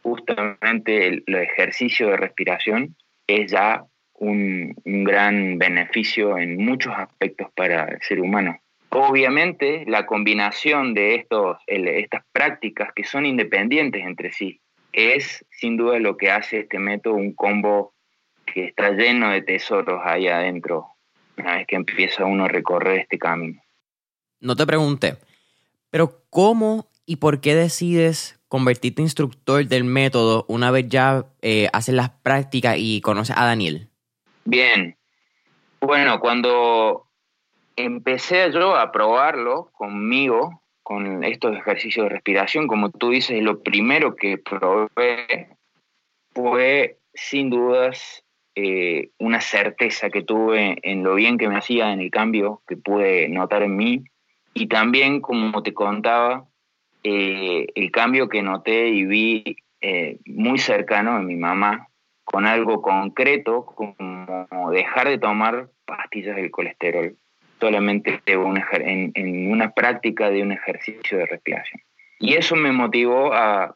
justamente 0.00 1.08
el, 1.08 1.24
ejercicio 1.26 2.08
de 2.08 2.16
respiración 2.16 2.96
es 3.26 3.50
ya 3.50 3.84
un, 4.14 4.74
gran 4.86 5.58
beneficio 5.58 6.38
en 6.38 6.56
muchos 6.56 6.94
aspectos 6.96 7.48
para 7.54 7.84
el 7.84 8.00
ser 8.00 8.22
humano. 8.22 8.58
Obviamente, 8.88 9.84
la 9.86 10.06
combinación 10.06 10.94
de 10.94 11.16
estos, 11.16 11.58
estas 11.66 12.22
prácticas 12.32 12.94
que 12.94 13.04
son 13.04 13.26
independientes 13.26 14.02
entre 14.06 14.32
sí 14.32 14.58
es 14.94 15.44
sin 15.50 15.76
duda 15.76 15.98
lo 15.98 16.16
que 16.16 16.30
hace 16.30 16.60
este 16.60 16.78
método 16.78 17.16
un 17.16 17.34
combo 17.34 17.92
que 18.52 18.66
está 18.66 18.90
lleno 18.90 19.30
de 19.30 19.42
tesoros 19.42 20.00
ahí 20.04 20.28
adentro 20.28 20.86
una 21.36 21.56
vez 21.56 21.66
que 21.66 21.76
empieza 21.76 22.24
uno 22.24 22.44
a 22.44 22.48
recorrer 22.48 23.00
este 23.00 23.18
camino. 23.18 23.60
No 24.40 24.56
te 24.56 24.66
pregunté, 24.66 25.16
pero 25.90 26.22
¿cómo 26.30 26.88
y 27.06 27.16
por 27.16 27.40
qué 27.40 27.54
decides 27.54 28.40
convertirte 28.48 29.00
en 29.00 29.06
instructor 29.06 29.66
del 29.66 29.84
método 29.84 30.44
una 30.48 30.70
vez 30.70 30.86
ya 30.88 31.24
eh, 31.42 31.68
haces 31.72 31.94
las 31.94 32.10
prácticas 32.10 32.76
y 32.78 33.00
conoces 33.00 33.36
a 33.36 33.44
Daniel? 33.44 33.88
Bien. 34.44 34.96
Bueno, 35.80 36.20
cuando 36.20 37.06
empecé 37.76 38.50
yo 38.52 38.76
a 38.76 38.92
probarlo 38.92 39.70
conmigo, 39.72 40.62
con 40.82 41.22
estos 41.24 41.56
ejercicios 41.56 42.04
de 42.04 42.10
respiración, 42.10 42.66
como 42.66 42.90
tú 42.90 43.10
dices, 43.10 43.40
lo 43.42 43.62
primero 43.62 44.16
que 44.16 44.38
probé 44.38 45.56
fue 46.34 46.98
sin 47.14 47.50
dudas 47.50 48.24
eh, 48.62 49.10
una 49.18 49.40
certeza 49.40 50.10
que 50.10 50.22
tuve 50.22 50.76
en 50.82 51.02
lo 51.02 51.14
bien 51.14 51.38
que 51.38 51.48
me 51.48 51.56
hacía, 51.56 51.92
en 51.92 52.00
el 52.00 52.10
cambio 52.10 52.60
que 52.68 52.76
pude 52.76 53.26
notar 53.30 53.62
en 53.62 53.74
mí 53.74 54.04
y 54.52 54.66
también, 54.66 55.22
como 55.22 55.62
te 55.62 55.72
contaba, 55.72 56.44
eh, 57.02 57.68
el 57.74 57.90
cambio 57.90 58.28
que 58.28 58.42
noté 58.42 58.88
y 58.90 59.06
vi 59.06 59.56
eh, 59.80 60.18
muy 60.26 60.58
cercano 60.58 61.16
en 61.18 61.26
mi 61.26 61.36
mamá, 61.36 61.88
con 62.24 62.44
algo 62.44 62.82
concreto, 62.82 63.64
como 63.64 64.70
dejar 64.72 65.08
de 65.08 65.16
tomar 65.16 65.70
pastillas 65.86 66.36
del 66.36 66.50
colesterol, 66.50 67.16
solamente 67.58 68.20
en, 68.26 69.12
en 69.14 69.50
una 69.50 69.70
práctica 69.70 70.28
de 70.28 70.42
un 70.42 70.52
ejercicio 70.52 71.16
de 71.16 71.24
respiración. 71.24 71.80
Y 72.18 72.34
eso 72.34 72.56
me 72.56 72.72
motivó 72.72 73.32
a 73.32 73.74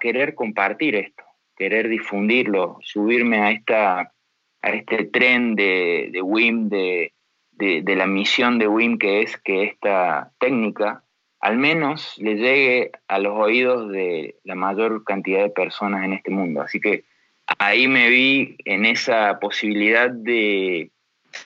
querer 0.00 0.36
compartir 0.36 0.94
esto, 0.94 1.24
querer 1.60 1.88
difundirlo, 1.88 2.78
subirme 2.80 3.42
a, 3.42 3.50
esta, 3.50 4.12
a 4.62 4.70
este 4.70 5.04
tren 5.04 5.54
de, 5.54 6.10
de 6.12 6.22
WIM, 6.22 6.68
de, 6.68 7.12
de, 7.52 7.96
la 7.96 8.06
misión 8.06 8.58
de 8.58 8.68
WIM, 8.68 8.98
que 8.98 9.22
es 9.22 9.36
que 9.38 9.64
esta 9.64 10.32
técnica 10.38 11.04
al 11.40 11.56
menos 11.56 12.16
le 12.18 12.34
llegue 12.34 12.90
a 13.08 13.18
los 13.18 13.32
oídos 13.36 13.90
de 13.90 14.36
la 14.44 14.54
mayor 14.54 15.04
cantidad 15.04 15.42
de 15.42 15.50
personas 15.50 16.04
en 16.04 16.12
este 16.12 16.30
mundo. 16.30 16.60
Así 16.60 16.80
que 16.80 17.04
ahí 17.58 17.88
me 17.88 18.10
vi 18.10 18.56
en 18.66 18.84
esa 18.84 19.38
posibilidad 19.40 20.10
de 20.10 20.90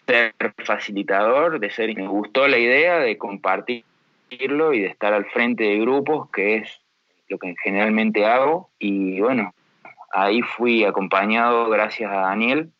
ser 0.06 0.35
facilitador, 0.64 1.61
de 1.61 1.71
ser, 1.71 1.94
me 1.94 2.09
gustó 2.09 2.49
la 2.49 2.59
idea 2.59 2.99
de 2.99 3.16
compartirlo 3.18 4.75
y 4.75 4.80
de 4.80 4.87
estar 4.87 5.12
al 5.12 5.26
frente 5.26 5.62
de 5.62 5.78
grupos, 5.78 6.28
que 6.30 6.56
es 6.56 6.80
lo 7.28 7.38
que 7.38 7.54
generalmente 7.62 8.25
hago. 8.25 8.71
Y 8.78 9.21
bueno, 9.21 9.54
ahí 10.12 10.42
fui 10.42 10.85
acompañado 10.85 11.68
gracias 11.68 12.11
a 12.11 12.21
Daniel, 12.21 12.73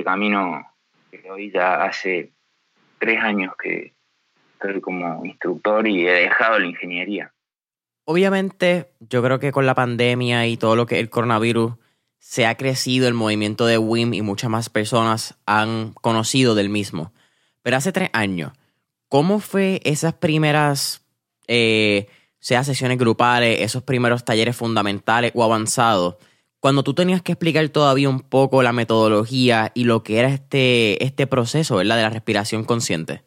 este 0.00 0.04
camino 0.04 0.66
que 1.10 1.30
hoy 1.30 1.50
ya 1.52 1.84
hace 1.84 2.32
tres 2.98 3.22
años 3.22 3.52
que 3.62 3.92
estoy 4.54 4.80
como 4.80 5.24
instructor 5.26 5.86
y 5.86 6.06
he 6.06 6.12
dejado 6.12 6.58
la 6.58 6.66
ingeniería. 6.66 7.32
Obviamente, 8.04 8.92
yo 9.00 9.22
creo 9.22 9.38
que 9.38 9.52
con 9.52 9.66
la 9.66 9.74
pandemia 9.74 10.46
y 10.46 10.56
todo 10.56 10.74
lo 10.74 10.86
que 10.86 10.98
el 10.98 11.10
coronavirus, 11.10 11.74
se 12.18 12.46
ha 12.46 12.54
crecido 12.56 13.08
el 13.08 13.14
movimiento 13.14 13.66
de 13.66 13.78
WIM 13.78 14.14
y 14.14 14.22
muchas 14.22 14.50
más 14.50 14.68
personas 14.68 15.38
han 15.46 15.92
conocido 15.92 16.54
del 16.54 16.68
mismo. 16.68 17.12
Pero 17.62 17.76
hace 17.76 17.92
tres 17.92 18.10
años, 18.12 18.52
¿cómo 19.08 19.40
fue 19.40 19.80
esas 19.84 20.14
primeras, 20.14 21.04
eh, 21.46 22.08
sea 22.38 22.64
sesiones 22.64 22.98
grupales, 22.98 23.60
esos 23.60 23.82
primeros 23.82 24.24
talleres 24.24 24.56
fundamentales 24.56 25.32
o 25.34 25.44
avanzados, 25.44 26.16
cuando 26.60 26.82
tú 26.82 26.94
tenías 26.94 27.22
que 27.22 27.32
explicar 27.32 27.68
todavía 27.70 28.08
un 28.08 28.20
poco 28.20 28.62
la 28.62 28.72
metodología 28.72 29.72
y 29.74 29.84
lo 29.84 30.02
que 30.02 30.18
era 30.18 30.28
este, 30.28 31.02
este 31.02 31.26
proceso, 31.26 31.76
¿verdad? 31.76 31.96
De 31.96 32.02
la 32.02 32.10
respiración 32.10 32.64
consciente. 32.64 33.24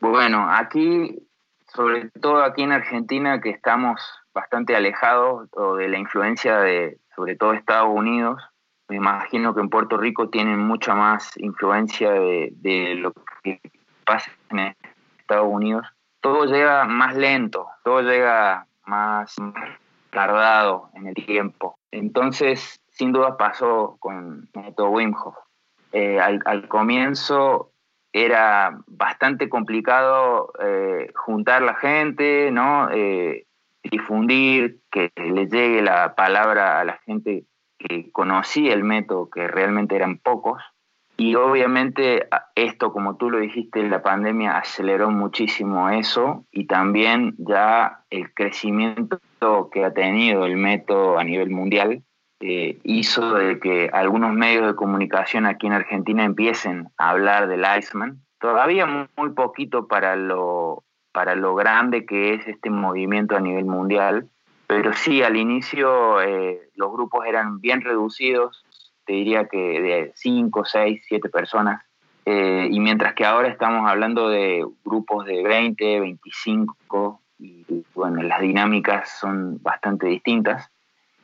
Bueno, 0.00 0.50
aquí, 0.50 1.18
sobre 1.74 2.10
todo 2.20 2.42
aquí 2.42 2.62
en 2.62 2.72
Argentina, 2.72 3.40
que 3.40 3.50
estamos 3.50 4.00
bastante 4.32 4.74
alejados 4.74 5.48
de 5.78 5.88
la 5.88 5.98
influencia 5.98 6.58
de, 6.58 6.98
sobre 7.14 7.36
todo, 7.36 7.52
Estados 7.52 7.90
Unidos, 7.90 8.42
me 8.88 8.96
imagino 8.96 9.54
que 9.54 9.60
en 9.60 9.68
Puerto 9.68 9.96
Rico 9.96 10.28
tienen 10.28 10.58
mucha 10.60 10.94
más 10.94 11.36
influencia 11.38 12.12
de, 12.12 12.52
de 12.56 12.94
lo 12.94 13.12
que 13.42 13.60
pasa 14.04 14.30
en 14.50 14.74
Estados 15.18 15.48
Unidos. 15.48 15.86
Todo 16.20 16.44
llega 16.46 16.84
más 16.84 17.16
lento, 17.16 17.66
todo 17.84 18.02
llega 18.02 18.66
más 18.86 19.34
tardado 20.10 20.88
en 20.94 21.08
el 21.08 21.14
tiempo. 21.14 21.76
Entonces, 21.96 22.80
sin 22.90 23.12
duda 23.12 23.36
pasó 23.36 23.96
con 24.00 24.48
el 24.54 24.62
método 24.62 24.90
Wim 24.90 25.14
Hof. 25.14 25.34
Eh, 25.92 26.20
al, 26.20 26.68
comienzo 26.68 27.72
era 28.12 28.78
bastante 28.86 29.48
complicado 29.48 30.52
eh, 30.60 31.10
juntar 31.14 31.62
la 31.62 31.74
gente, 31.74 32.50
¿no? 32.50 32.90
Eh, 32.90 33.46
difundir, 33.82 34.80
que 34.90 35.10
le 35.16 35.46
llegue 35.46 35.80
la 35.80 36.14
palabra 36.14 36.80
a 36.80 36.84
la 36.84 36.98
gente 37.06 37.44
que 37.78 38.10
conocí 38.12 38.68
el 38.68 38.84
método, 38.84 39.30
que 39.30 39.46
realmente 39.48 39.96
eran 39.96 40.18
pocos, 40.18 40.62
y 41.18 41.34
obviamente 41.34 42.28
esto, 42.54 42.92
como 42.92 43.16
tú 43.16 43.30
lo 43.30 43.38
dijiste, 43.38 43.82
la 43.88 44.02
pandemia 44.02 44.58
aceleró 44.58 45.10
muchísimo 45.10 45.88
eso 45.88 46.44
y 46.52 46.66
también 46.66 47.34
ya 47.38 48.04
el 48.10 48.34
crecimiento 48.34 49.18
que 49.70 49.84
ha 49.84 49.92
tenido 49.92 50.46
el 50.46 50.56
método 50.56 51.18
a 51.18 51.24
nivel 51.24 51.50
mundial 51.50 52.02
eh, 52.40 52.78
hizo 52.84 53.34
de 53.34 53.58
que 53.58 53.88
algunos 53.92 54.32
medios 54.34 54.66
de 54.66 54.74
comunicación 54.74 55.46
aquí 55.46 55.66
en 55.66 55.72
Argentina 55.72 56.22
empiecen 56.22 56.88
a 56.98 57.10
hablar 57.10 57.48
del 57.48 57.64
Iceman. 57.78 58.20
Todavía 58.38 58.84
muy, 58.86 59.30
poquito 59.30 59.88
para 59.88 60.16
lo, 60.16 60.84
para 61.12 61.34
lo 61.34 61.54
grande 61.54 62.04
que 62.04 62.34
es 62.34 62.46
este 62.46 62.68
movimiento 62.68 63.36
a 63.36 63.40
nivel 63.40 63.64
mundial, 63.64 64.28
pero 64.66 64.92
sí, 64.92 65.22
al 65.22 65.36
inicio 65.36 66.20
eh, 66.20 66.68
los 66.74 66.92
grupos 66.92 67.24
eran 67.26 67.60
bien 67.60 67.80
reducidos, 67.80 68.64
te 69.06 69.14
diría 69.14 69.48
que 69.48 69.80
de 69.80 70.12
5, 70.14 70.64
6, 70.66 71.04
7 71.08 71.28
personas. 71.30 71.82
Eh, 72.26 72.68
y 72.70 72.80
mientras 72.80 73.14
que 73.14 73.24
ahora 73.24 73.48
estamos 73.48 73.88
hablando 73.88 74.28
de 74.28 74.66
grupos 74.84 75.24
de 75.24 75.42
20, 75.42 76.00
25, 76.00 77.22
y 77.38 77.64
bueno, 77.94 78.22
las 78.22 78.40
dinámicas 78.40 79.18
son 79.18 79.62
bastante 79.62 80.06
distintas. 80.06 80.70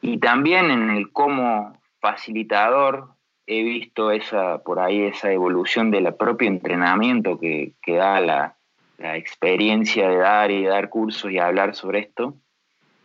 Y 0.01 0.19
también 0.19 0.71
en 0.71 0.91
el 0.91 1.13
cómo 1.13 1.77
facilitador 2.01 3.09
he 3.47 3.63
visto 3.63 4.11
esa, 4.11 4.59
por 4.59 4.79
ahí 4.79 5.03
esa 5.03 5.33
evolución 5.33 5.91
del 5.91 6.13
propio 6.15 6.49
entrenamiento 6.49 7.39
que, 7.39 7.73
que 7.83 7.97
da 7.97 8.21
la, 8.21 8.57
la, 8.99 9.17
experiencia 9.17 10.09
de 10.09 10.17
dar 10.17 10.51
y 10.51 10.65
dar 10.65 10.89
cursos 10.89 11.31
y 11.31 11.39
hablar 11.39 11.75
sobre 11.75 12.01
esto. 12.01 12.35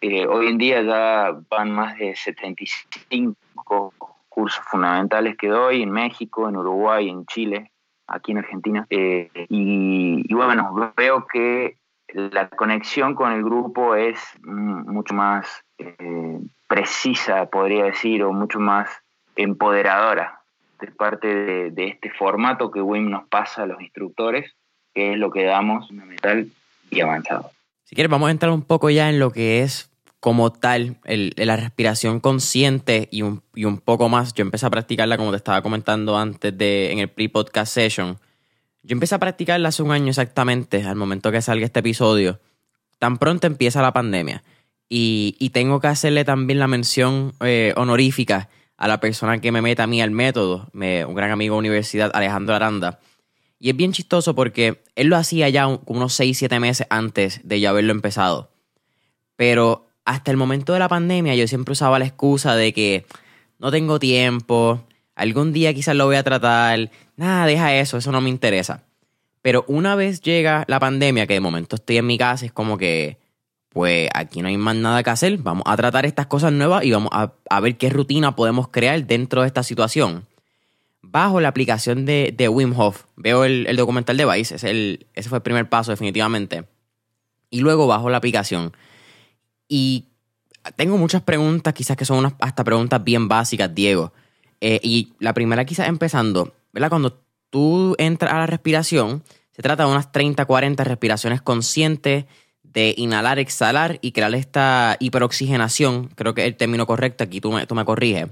Eh, 0.01 0.27
hoy 0.27 0.47
en 0.47 0.57
día 0.57 0.81
ya 0.83 1.37
van 1.49 1.71
más 1.71 1.97
de 1.97 2.15
75 2.15 3.93
cursos 4.29 4.63
fundamentales 4.65 5.35
que 5.37 5.47
doy 5.47 5.81
en 5.81 5.89
México, 5.89 6.47
en 6.47 6.57
Uruguay, 6.57 7.09
en 7.09 7.25
Chile, 7.25 7.71
aquí 8.05 8.31
en 8.31 8.37
Argentina. 8.37 8.85
Eh, 8.89 9.29
y, 9.49 10.31
bueno, 10.33 10.93
veo 10.95 11.25
que 11.25 11.77
la 12.13 12.49
conexión 12.49 13.15
con 13.15 13.31
el 13.31 13.43
grupo 13.43 13.95
es 13.95 14.19
mucho 14.43 15.13
más 15.13 15.63
eh, 15.77 16.39
precisa, 16.67 17.45
podría 17.47 17.85
decir, 17.85 18.23
o 18.23 18.31
mucho 18.31 18.59
más 18.59 18.89
empoderadora 19.35 20.41
de 20.79 20.87
parte 20.91 21.27
de, 21.71 21.87
este 21.87 22.11
formato 22.11 22.71
que 22.71 22.81
WIM 22.81 23.09
nos 23.09 23.27
pasa 23.27 23.63
a 23.63 23.65
los 23.65 23.81
instructores, 23.81 24.53
que 24.93 25.13
es 25.13 25.17
lo 25.17 25.31
que 25.31 25.43
damos 25.43 25.87
fundamental 25.87 26.47
y 26.91 27.01
avanzado. 27.01 27.51
Si 27.83 27.95
quieres, 27.95 28.11
vamos 28.11 28.27
a 28.27 28.31
entrar 28.31 28.51
un 28.51 28.61
poco 28.61 28.89
ya 28.89 29.09
en 29.09 29.19
lo 29.19 29.31
que 29.31 29.61
es 29.63 29.91
como 30.19 30.51
tal, 30.51 30.97
la 31.05 31.55
respiración 31.55 32.19
consciente 32.19 33.07
y 33.11 33.21
un, 33.21 33.43
y 33.55 33.65
un, 33.65 33.77
poco 33.77 34.09
más. 34.09 34.33
Yo 34.33 34.41
empecé 34.41 34.65
a 34.65 34.69
practicarla, 34.69 35.17
como 35.17 35.31
te 35.31 35.37
estaba 35.37 35.61
comentando 35.61 36.17
antes 36.17 36.57
de 36.57 36.91
en 36.91 36.99
el 36.99 37.07
pre-podcast 37.07 37.73
session. 37.73 38.17
Yo 38.87 38.93
empecé 38.93 39.15
a 39.15 39.19
practicarla 39.19 39.67
hace 39.67 39.83
un 39.83 39.91
año 39.91 40.07
exactamente, 40.07 40.81
al 40.83 40.95
momento 40.95 41.29
que 41.29 41.41
salga 41.41 41.65
este 41.65 41.81
episodio. 41.81 42.39
Tan 42.99 43.17
pronto 43.17 43.45
empieza 43.45 43.81
la 43.81 43.91
pandemia. 43.91 44.43
Y, 44.87 45.35
y 45.39 45.49
tengo 45.49 45.81
que 45.81 45.87
hacerle 45.87 46.23
también 46.23 46.59
la 46.59 46.67
mención 46.67 47.33
eh, 47.41 47.73
honorífica 47.75 48.47
a 48.77 48.87
la 48.87 49.01
persona 49.01 49.41
que 49.41 49.51
me 49.51 49.61
meta 49.61 49.83
a 49.83 49.87
mí 49.87 50.01
al 50.01 50.11
método, 50.11 50.69
un 50.73 51.15
gran 51.15 51.31
amigo 51.31 51.55
de 51.55 51.59
universidad, 51.59 52.11
Alejandro 52.13 52.55
Aranda. 52.55 53.01
Y 53.59 53.71
es 53.71 53.75
bien 53.75 53.91
chistoso 53.91 54.35
porque 54.35 54.81
él 54.95 55.07
lo 55.07 55.17
hacía 55.17 55.49
ya 55.49 55.67
unos 55.67 56.17
6-7 56.17 56.57
meses 56.61 56.87
antes 56.89 57.41
de 57.43 57.59
yo 57.59 57.69
haberlo 57.69 57.91
empezado. 57.91 58.51
Pero 59.35 59.89
hasta 60.05 60.31
el 60.31 60.37
momento 60.37 60.71
de 60.71 60.79
la 60.79 60.87
pandemia 60.87 61.35
yo 61.35 61.45
siempre 61.49 61.73
usaba 61.73 61.99
la 61.99 62.05
excusa 62.05 62.55
de 62.55 62.71
que 62.71 63.05
no 63.59 63.69
tengo 63.69 63.99
tiempo, 63.99 64.86
algún 65.17 65.51
día 65.51 65.73
quizás 65.73 65.95
lo 65.95 66.05
voy 66.05 66.15
a 66.15 66.23
tratar, 66.23 66.89
nada, 67.17 67.45
deja 67.45 67.75
eso, 67.75 67.97
eso 67.97 68.11
no 68.11 68.21
me 68.21 68.29
interesa. 68.29 68.83
Pero 69.41 69.65
una 69.67 69.95
vez 69.95 70.21
llega 70.21 70.63
la 70.67 70.79
pandemia, 70.79 71.27
que 71.27 71.33
de 71.33 71.39
momento 71.39 71.75
estoy 71.75 71.97
en 71.97 72.05
mi 72.05 72.17
casa, 72.17 72.45
es 72.45 72.51
como 72.51 72.77
que, 72.77 73.17
pues 73.69 74.09
aquí 74.13 74.41
no 74.41 74.47
hay 74.47 74.57
más 74.57 74.75
nada 74.75 75.03
que 75.03 75.09
hacer, 75.09 75.37
vamos 75.39 75.63
a 75.65 75.75
tratar 75.75 76.05
estas 76.05 76.27
cosas 76.27 76.53
nuevas 76.53 76.85
y 76.85 76.91
vamos 76.91 77.11
a, 77.13 77.59
ver 77.59 77.77
qué 77.77 77.89
rutina 77.89 78.35
podemos 78.35 78.69
crear 78.69 79.05
dentro 79.05 79.41
de 79.41 79.47
esta 79.47 79.63
situación. 79.63 80.25
Bajo 81.01 81.41
la 81.41 81.47
aplicación 81.47 82.05
de, 82.05 82.33
de 82.35 82.49
Wim 82.49 82.77
Hof, 82.77 83.05
veo 83.15 83.45
el, 83.45 83.75
documental 83.75 84.17
de 84.17 84.25
Vice, 84.25 84.55
ese 84.55 85.29
fue 85.29 85.37
el 85.37 85.43
primer 85.43 85.69
paso 85.69 85.91
definitivamente. 85.91 86.65
Y 87.49 87.61
luego 87.61 87.87
bajo 87.87 88.09
la 88.09 88.17
aplicación 88.17 88.73
y 89.67 90.05
tengo 90.75 90.97
muchas 90.97 91.21
preguntas, 91.21 91.73
quizás 91.73 91.95
que 91.95 92.05
son 92.05 92.17
unas 92.17 92.33
hasta 92.39 92.63
preguntas 92.63 93.03
bien 93.03 93.27
básicas, 93.27 93.73
Diego. 93.73 94.11
Eh, 94.61 94.79
y 94.81 95.13
la 95.19 95.33
primera 95.33 95.65
quizás 95.65 95.87
empezando, 95.87 96.53
¿verdad? 96.73 96.89
Cuando 96.89 97.19
tú 97.49 97.95
entras 97.97 98.33
a 98.33 98.39
la 98.39 98.47
respiración, 98.47 99.23
se 99.51 99.61
trata 99.61 99.85
de 99.85 99.91
unas 99.91 100.11
30, 100.11 100.45
40 100.45 100.83
respiraciones 100.83 101.41
conscientes 101.41 102.25
de 102.63 102.93
inhalar, 102.97 103.39
exhalar 103.39 103.97
y 104.01 104.11
crear 104.11 104.33
esta 104.35 104.97
hiperoxigenación, 104.99 106.09
creo 106.15 106.33
que 106.33 106.41
es 106.41 106.47
el 106.47 106.57
término 106.57 106.85
correcto, 106.85 107.23
aquí 107.23 107.41
tú 107.41 107.51
me, 107.51 107.65
tú 107.65 107.75
me 107.75 107.85
corriges. 107.85 108.27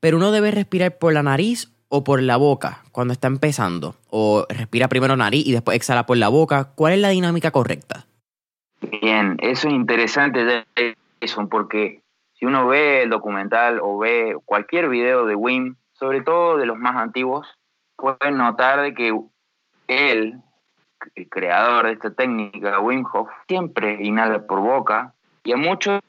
Pero 0.00 0.16
uno 0.16 0.32
debe 0.32 0.50
respirar 0.50 0.98
por 0.98 1.12
la 1.12 1.22
nariz 1.22 1.70
o 1.88 2.04
por 2.04 2.22
la 2.22 2.36
boca 2.36 2.82
cuando 2.92 3.12
está 3.12 3.28
empezando. 3.28 3.94
O 4.10 4.46
respira 4.48 4.88
primero 4.88 5.16
nariz 5.16 5.46
y 5.46 5.52
después 5.52 5.76
exhala 5.76 6.06
por 6.06 6.16
la 6.16 6.28
boca. 6.28 6.72
¿Cuál 6.74 6.94
es 6.94 6.98
la 6.98 7.10
dinámica 7.10 7.52
correcta? 7.52 8.06
Bien, 9.00 9.36
eso 9.40 9.68
es 9.68 9.74
interesante, 9.74 10.64
Jason, 11.20 11.48
porque 11.48 12.02
si 12.34 12.46
uno 12.46 12.66
ve 12.66 13.02
el 13.02 13.10
documental 13.10 13.80
o 13.82 13.98
ve 13.98 14.36
cualquier 14.44 14.88
video 14.88 15.26
de 15.26 15.34
Wim, 15.34 15.76
sobre 15.92 16.22
todo 16.22 16.56
de 16.56 16.66
los 16.66 16.76
más 16.76 16.96
antiguos, 16.96 17.58
pueden 17.96 18.36
notar 18.36 18.82
de 18.82 18.94
que 18.94 19.18
él, 19.88 20.40
el 21.14 21.28
creador 21.28 21.86
de 21.86 21.92
esta 21.92 22.12
técnica, 22.12 22.80
Wim 22.80 23.04
Hof, 23.12 23.28
siempre 23.48 23.98
inhala 24.00 24.46
por 24.46 24.60
boca 24.60 25.14
y 25.44 25.52
a 25.52 25.56
muchos 25.56 26.00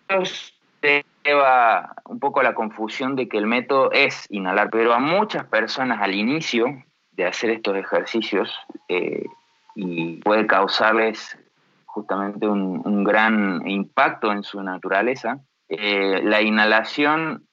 lleva 1.26 1.96
un 2.06 2.20
poco 2.20 2.44
la 2.44 2.54
confusión 2.54 3.16
de 3.16 3.28
que 3.28 3.38
el 3.38 3.48
método 3.48 3.92
es 3.92 4.28
inhalar, 4.30 4.70
pero 4.70 4.94
a 4.94 5.00
muchas 5.00 5.46
personas 5.46 6.02
al 6.02 6.14
inicio 6.14 6.84
de 7.12 7.26
hacer 7.26 7.50
estos 7.50 7.76
ejercicios 7.76 8.54
eh, 8.88 9.26
y 9.74 10.18
puede 10.22 10.46
causarles 10.46 11.38
justamente 11.86 12.48
un, 12.48 13.04
gran 13.04 13.68
impacto 13.68 14.32
en 14.32 14.44
su 14.44 14.62
naturaleza. 14.62 15.40
Eh, 15.70 16.22
la 16.24 16.42
inhalación, 16.42 17.48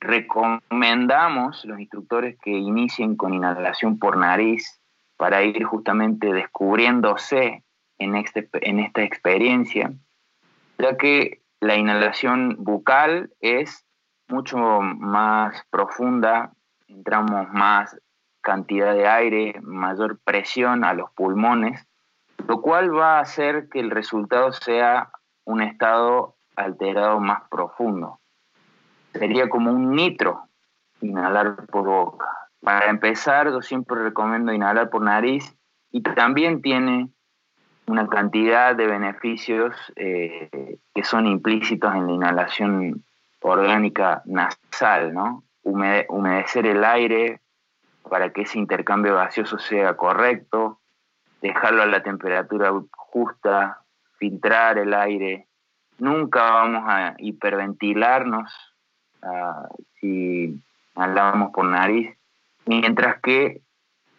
recomendamos 0.00 1.64
los 1.64 1.78
instructores 1.78 2.36
que 2.42 2.50
inicien 2.50 3.16
con 3.16 3.32
inhalación 3.32 3.98
por 3.98 4.16
nariz 4.16 4.80
para 5.16 5.42
ir 5.42 5.62
justamente 5.64 6.32
descubriéndose 6.32 7.62
en, 7.98 8.16
este, 8.16 8.48
en 8.52 8.80
esta 8.80 9.02
experiencia, 9.02 9.92
ya 10.78 10.96
que 10.96 11.42
la 11.60 11.76
inhalación 11.76 12.56
bucal 12.58 13.30
es 13.40 13.86
mucho 14.28 14.58
más 14.80 15.64
profunda, 15.70 16.52
entramos 16.88 17.48
más 17.52 17.96
cantidad 18.40 18.94
de 18.94 19.06
aire, 19.06 19.60
mayor 19.62 20.18
presión 20.24 20.84
a 20.84 20.92
los 20.92 21.10
pulmones 21.12 21.86
lo 22.48 22.60
cual 22.60 22.94
va 22.94 23.18
a 23.18 23.20
hacer 23.20 23.68
que 23.68 23.80
el 23.80 23.90
resultado 23.90 24.52
sea 24.52 25.10
un 25.44 25.62
estado 25.62 26.36
alterado 26.56 27.20
más 27.20 27.42
profundo. 27.50 28.20
Sería 29.12 29.48
como 29.48 29.70
un 29.70 29.92
nitro, 29.92 30.48
inhalar 31.00 31.66
por 31.66 31.84
boca. 31.84 32.26
Para 32.60 32.90
empezar, 32.90 33.50
yo 33.50 33.62
siempre 33.62 34.02
recomiendo 34.02 34.52
inhalar 34.52 34.90
por 34.90 35.02
nariz 35.02 35.56
y 35.90 36.02
también 36.02 36.62
tiene 36.62 37.10
una 37.86 38.08
cantidad 38.08 38.74
de 38.74 38.86
beneficios 38.86 39.76
eh, 39.96 40.78
que 40.94 41.04
son 41.04 41.26
implícitos 41.26 41.94
en 41.94 42.06
la 42.06 42.12
inhalación 42.12 43.04
orgánica 43.40 44.22
nasal, 44.24 45.12
¿no? 45.12 45.44
humedecer 45.62 46.66
el 46.66 46.84
aire 46.84 47.40
para 48.08 48.30
que 48.30 48.42
ese 48.42 48.58
intercambio 48.58 49.16
gaseoso 49.16 49.58
sea 49.58 49.96
correcto, 49.96 50.80
dejarlo 51.40 51.82
a 51.82 51.86
la 51.86 52.02
temperatura 52.02 52.72
justa, 52.96 53.82
filtrar 54.18 54.78
el 54.78 54.94
aire. 54.94 55.48
Nunca 55.98 56.42
vamos 56.42 56.84
a 56.86 57.14
hiperventilarnos 57.18 58.52
uh, 59.22 59.84
si 60.00 60.60
hablamos 60.94 61.52
por 61.52 61.64
nariz, 61.66 62.16
mientras 62.66 63.20
que 63.20 63.62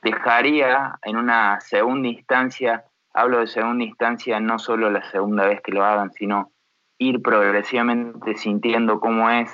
dejaría 0.01 0.97
en 1.03 1.17
una 1.17 1.59
segunda 1.61 2.07
instancia, 2.07 2.85
hablo 3.13 3.39
de 3.39 3.47
segunda 3.47 3.83
instancia 3.83 4.39
no 4.39 4.59
solo 4.59 4.89
la 4.89 5.09
segunda 5.11 5.45
vez 5.45 5.61
que 5.61 5.71
lo 5.71 5.83
hagan, 5.83 6.11
sino 6.11 6.51
ir 6.97 7.21
progresivamente 7.21 8.35
sintiendo 8.35 8.99
cómo 8.99 9.29
es 9.29 9.51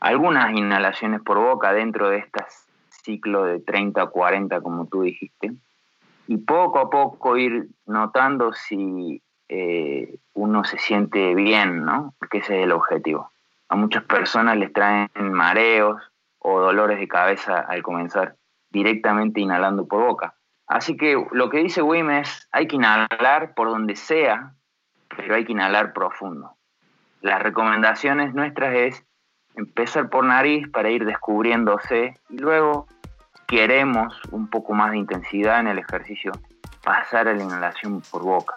algunas 0.00 0.52
inhalaciones 0.56 1.20
por 1.22 1.38
boca 1.38 1.72
dentro 1.72 2.10
de 2.10 2.18
este 2.18 2.44
ciclo 2.88 3.44
de 3.44 3.60
30 3.60 4.04
o 4.04 4.10
40, 4.10 4.60
como 4.60 4.86
tú 4.86 5.02
dijiste 5.02 5.56
y 6.28 6.38
poco 6.38 6.78
a 6.78 6.90
poco 6.90 7.36
ir 7.36 7.68
notando 7.86 8.52
si 8.52 9.22
eh, 9.48 10.18
uno 10.34 10.64
se 10.64 10.78
siente 10.78 11.34
bien, 11.34 11.84
¿no? 11.84 12.14
Porque 12.18 12.38
ese 12.38 12.58
es 12.58 12.64
el 12.64 12.72
objetivo. 12.72 13.30
a 13.68 13.76
muchas 13.76 14.04
personas 14.04 14.56
les 14.56 14.72
traen 14.72 15.10
mareos 15.16 16.00
o 16.38 16.60
dolores 16.60 16.98
de 16.98 17.08
cabeza 17.08 17.60
al 17.60 17.82
comenzar 17.82 18.36
directamente 18.70 19.40
inhalando 19.40 19.86
por 19.86 20.04
boca. 20.04 20.34
Así 20.66 20.96
que 20.96 21.16
lo 21.32 21.50
que 21.50 21.58
dice 21.58 21.82
Wim 21.82 22.10
es, 22.10 22.48
hay 22.52 22.66
que 22.66 22.76
inhalar 22.76 23.54
por 23.54 23.68
donde 23.68 23.96
sea, 23.96 24.54
pero 25.16 25.34
hay 25.34 25.44
que 25.44 25.52
inhalar 25.52 25.92
profundo. 25.92 26.56
Las 27.20 27.42
recomendaciones 27.42 28.34
nuestras 28.34 28.74
es 28.74 29.06
empezar 29.56 30.10
por 30.10 30.24
nariz 30.24 30.68
para 30.68 30.90
ir 30.90 31.04
descubriéndose 31.04 32.14
y 32.28 32.38
luego 32.38 32.86
queremos 33.46 34.20
un 34.30 34.48
poco 34.48 34.74
más 34.74 34.90
de 34.90 34.98
intensidad 34.98 35.60
en 35.60 35.68
el 35.68 35.78
ejercicio, 35.78 36.32
pasar 36.82 37.28
a 37.28 37.34
la 37.34 37.42
inhalación 37.42 38.02
por 38.10 38.22
boca. 38.22 38.54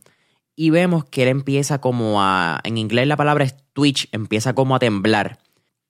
Y 0.55 0.69
vemos 0.69 1.05
que 1.05 1.23
él 1.23 1.29
empieza 1.29 1.79
como 1.81 2.21
a. 2.21 2.61
En 2.63 2.77
inglés 2.77 3.07
la 3.07 3.17
palabra 3.17 3.43
es 3.43 3.55
twitch, 3.73 4.07
empieza 4.13 4.55
como 4.55 4.75
a 4.75 4.79
temblar. 4.79 5.39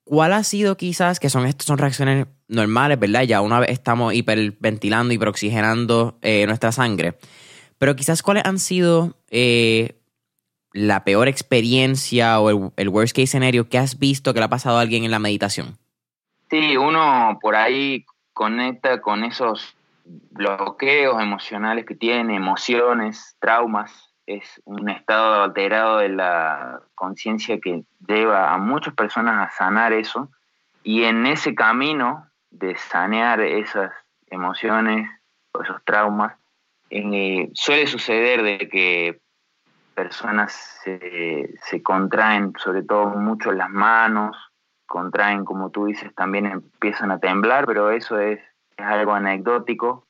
¿Cuál 0.04 0.32
ha 0.32 0.44
sido 0.44 0.76
quizás, 0.76 1.18
que 1.18 1.30
son, 1.30 1.48
son 1.58 1.78
reacciones 1.78 2.26
normales, 2.48 2.98
¿verdad? 2.98 3.22
Ya 3.22 3.40
una 3.40 3.60
vez 3.60 3.70
estamos 3.70 4.12
hiperventilando, 4.14 5.14
hiperoxigenando 5.14 6.18
eh, 6.20 6.46
nuestra 6.46 6.72
sangre. 6.72 7.16
Pero 7.78 7.96
quizás 7.96 8.22
cuáles 8.22 8.44
han 8.44 8.58
sido 8.58 9.16
eh, 9.30 9.96
la 10.76 11.04
peor 11.04 11.26
experiencia 11.26 12.38
o 12.38 12.70
el, 12.76 12.88
worst 12.88 13.16
case 13.16 13.28
scenario 13.28 13.68
que 13.68 13.78
has 13.78 13.98
visto 13.98 14.34
que 14.34 14.40
le 14.40 14.44
ha 14.44 14.50
pasado 14.50 14.78
a 14.78 14.82
alguien 14.82 15.04
en 15.04 15.10
la 15.10 15.18
meditación? 15.18 15.78
Sí, 16.50 16.76
uno 16.76 17.38
por 17.40 17.56
ahí 17.56 18.04
conecta 18.34 19.00
con 19.00 19.24
esos 19.24 19.74
bloqueos 20.04 21.20
emocionales 21.20 21.86
que 21.86 21.94
tiene, 21.94 22.36
emociones, 22.36 23.36
traumas. 23.40 24.12
Es 24.26 24.60
un 24.64 24.90
estado 24.90 25.44
alterado 25.44 25.98
de 25.98 26.10
la 26.10 26.80
conciencia 26.94 27.58
que 27.58 27.84
lleva 28.06 28.52
a 28.52 28.58
muchas 28.58 28.94
personas 28.94 29.48
a 29.48 29.56
sanar 29.56 29.92
eso. 29.92 30.30
Y 30.82 31.04
en 31.04 31.26
ese 31.26 31.54
camino 31.54 32.26
de 32.50 32.76
sanear 32.76 33.40
esas 33.40 33.92
emociones 34.28 35.08
o 35.52 35.62
esos 35.62 35.82
traumas, 35.84 36.34
eh, 36.90 37.48
suele 37.54 37.86
suceder 37.86 38.42
de 38.42 38.68
que 38.68 39.20
personas 39.96 40.52
se, 40.84 41.82
contraen 41.82 42.52
sobre 42.62 42.82
todo 42.82 43.06
mucho 43.06 43.50
las 43.50 43.70
manos, 43.70 44.36
contraen, 44.86 45.44
como 45.44 45.70
tú 45.70 45.86
dices, 45.86 46.14
también 46.14 46.46
empiezan 46.46 47.10
a 47.10 47.18
temblar, 47.18 47.66
pero 47.66 47.90
eso 47.90 48.20
es, 48.20 48.38
algo 48.76 49.14
anecdótico. 49.14 50.06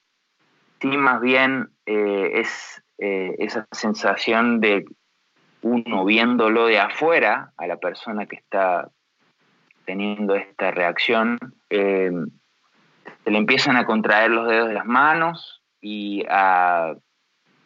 Sí, 0.80 0.88
más 0.88 1.20
bien 1.20 1.70
eh, 1.86 2.32
es 2.34 2.82
eh, 2.98 3.36
esa 3.38 3.64
sensación 3.70 4.60
de 4.60 4.86
uno 5.62 6.04
viéndolo 6.04 6.66
de 6.66 6.80
afuera 6.80 7.52
a 7.56 7.68
la 7.68 7.76
persona 7.76 8.26
que 8.26 8.34
está 8.34 8.90
teniendo 9.84 10.34
esta 10.34 10.72
reacción, 10.72 11.38
eh, 11.70 12.10
se 13.22 13.30
le 13.30 13.38
empiezan 13.38 13.76
a 13.76 13.86
contraer 13.86 14.32
los 14.32 14.48
dedos 14.48 14.66
de 14.66 14.74
las 14.74 14.84
manos 14.84 15.62
y 15.80 16.24
a 16.28 16.96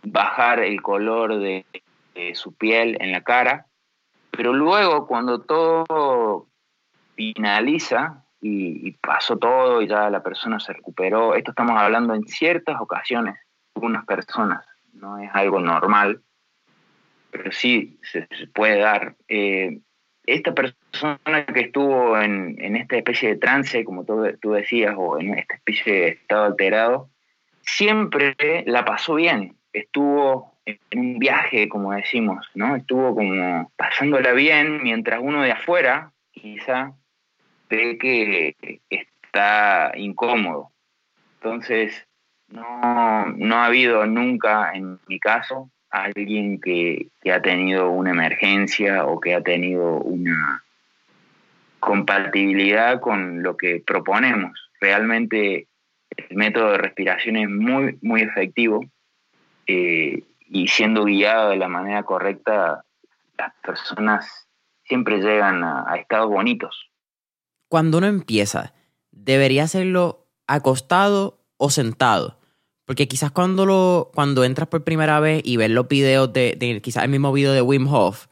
bajar 0.03 0.61
el 0.61 0.83
color 0.83 1.39
de, 1.39 1.65
su 2.35 2.55
piel 2.55 2.97
en 3.01 3.13
la 3.13 3.23
cara, 3.23 3.67
pero 4.31 4.53
luego 4.53 5.07
cuando 5.07 5.43
todo 5.43 6.49
finaliza 7.15 8.25
y, 8.41 8.93
pasó 8.93 9.37
todo 9.37 9.83
y 9.83 9.89
ya 9.89 10.09
la 10.09 10.23
persona 10.23 10.59
se 10.61 10.73
recuperó, 10.73 11.35
esto 11.35 11.51
estamos 11.51 11.79
hablando 11.79 12.15
en 12.15 12.25
ciertas 12.27 12.81
ocasiones, 12.81 13.37
algunas 13.75 14.05
personas, 14.07 14.65
no 14.95 15.19
es 15.19 15.31
algo 15.35 15.61
normal, 15.61 16.23
pero 17.31 17.53
sí 17.53 17.99
se, 18.03 18.27
puede 18.55 18.79
dar. 18.79 19.17
Eh, 19.29 19.81
esta 20.27 20.55
persona 20.55 21.45
que 21.53 21.61
estuvo 21.61 22.19
en, 22.19 22.77
esta 22.77 22.97
especie 22.97 23.31
de 23.31 23.37
trance, 23.37 23.85
como 23.85 24.05
tú, 24.05 24.25
tú 24.41 24.53
decías, 24.53 24.95
o 24.97 25.19
en 25.19 25.39
esta 25.39 25.57
especie 25.57 25.93
de 25.93 26.09
estado 26.09 26.45
alterado, 26.45 27.11
siempre 27.63 28.35
la 28.67 28.85
pasó 28.85 29.15
bien, 29.15 29.57
estuvo 29.73 30.50
un 30.95 31.19
viaje, 31.19 31.69
como 31.69 31.93
decimos, 31.93 32.47
¿no? 32.55 32.77
Estuvo 32.77 33.15
como 33.15 33.71
pasándola 33.77 34.33
bien, 34.33 34.83
mientras 34.83 35.21
uno 35.23 35.43
de 35.43 35.53
afuera 35.53 36.13
quizá 36.33 36.93
ve 37.69 37.99
que 37.99 38.81
está 38.91 39.93
incómodo. 39.97 40.71
Entonces, 41.37 42.07
no, 42.49 43.27
no 43.27 43.57
ha 43.57 43.67
habido 43.67 44.07
nunca, 44.07 44.73
en 44.75 44.99
mi 45.07 45.19
caso, 45.19 45.71
alguien 45.91 46.61
que, 46.61 47.09
que 47.21 47.33
ha 47.33 47.43
tenido 47.43 47.91
una 47.91 48.11
emergencia 48.11 49.07
o 49.07 49.21
que 49.21 49.35
ha 49.35 49.43
tenido 49.43 49.97
una 49.99 50.63
compatibilidad 51.81 53.01
con 53.01 53.43
lo 53.43 53.57
que 53.57 53.83
proponemos. 53.85 54.71
Realmente 54.81 55.67
el 56.17 56.37
método 56.37 56.73
de 56.73 56.79
respiración 56.79 57.37
es 57.37 57.49
muy, 57.49 57.99
muy 58.03 58.23
efectivo 58.23 58.85
eh, 59.67 60.23
y 60.51 60.67
siendo 60.69 61.05
guiado 61.05 61.51
de 61.51 61.57
la 61.57 61.69
manera 61.69 62.03
correcta, 62.03 62.85
las 63.39 63.55
personas 63.63 64.49
siempre 64.83 65.19
llegan 65.19 65.63
a, 65.63 65.95
estados 65.97 66.29
bonitos. 66.29 66.91
Cuando 67.69 67.99
uno 67.99 68.09
empieza, 68.09 68.75
¿debería 69.13 69.63
hacerlo 69.65 70.27
acostado 70.49 71.39
o 71.57 71.71
sentado? 71.71 72.39
Porque 72.85 73.07
quizás 73.07 73.31
cuando, 73.31 73.65
lo, 73.65 74.11
cuando 74.13 74.43
entras 74.43 74.69
por 74.69 74.83
primera 74.83 75.21
vez 75.21 75.41
y 75.45 75.57
ves 75.57 75.71
los 75.71 75.87
videos 75.87 76.33
de, 76.33 76.81
quizás 76.83 77.05
el 77.05 77.11
mismo 77.11 77.33
video 77.33 77.53
de 77.53 77.63
Wim 77.63 77.87
Hof 77.87 78.27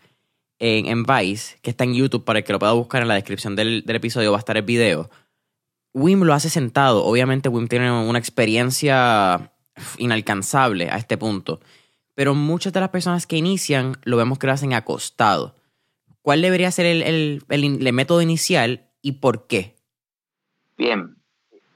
en, 0.59 1.05
Vice, 1.05 1.59
que 1.63 1.71
está 1.71 1.85
en 1.85 1.95
YouTube 1.95 2.25
para 2.25 2.41
el 2.41 2.45
que 2.45 2.53
lo 2.53 2.59
pueda 2.59 2.73
buscar 2.73 3.01
en 3.03 3.09
la 3.09 3.15
descripción 3.15 3.55
del 3.55 3.85
episodio, 3.87 4.33
va 4.33 4.39
a 4.39 4.41
estar 4.41 4.57
el 4.57 4.65
video. 4.65 5.09
Wim 5.95 6.23
lo 6.25 6.35
hace 6.35 6.51
sentado. 6.51 7.05
Obviamente 7.05 7.49
Wim 7.49 7.69
tiene 7.69 7.93
una 7.93 8.19
experiencia 8.19 9.53
inalcanzable 9.99 10.91
a 10.91 10.97
este 10.97 11.17
punto. 11.17 11.61
Pero 12.19 12.35
muchas 12.35 12.73
de 12.73 12.81
las 12.81 12.89
personas 12.89 13.29
que 13.29 13.37
inician 13.37 13.95
lo 14.03 14.17
vemos 14.17 14.41
que 14.41 14.49
lo 14.49 14.53
hacen 14.53 14.75
acostado. 14.75 15.55
¿Cuál 16.21 16.43
debería 16.43 16.69
ser 16.73 16.87
el, 16.87 17.45
el, 17.49 17.93
método 17.93 18.23
inicial 18.23 18.89
y 19.01 19.21
por 19.21 19.47
qué? 19.47 19.77
Bien, 20.77 21.15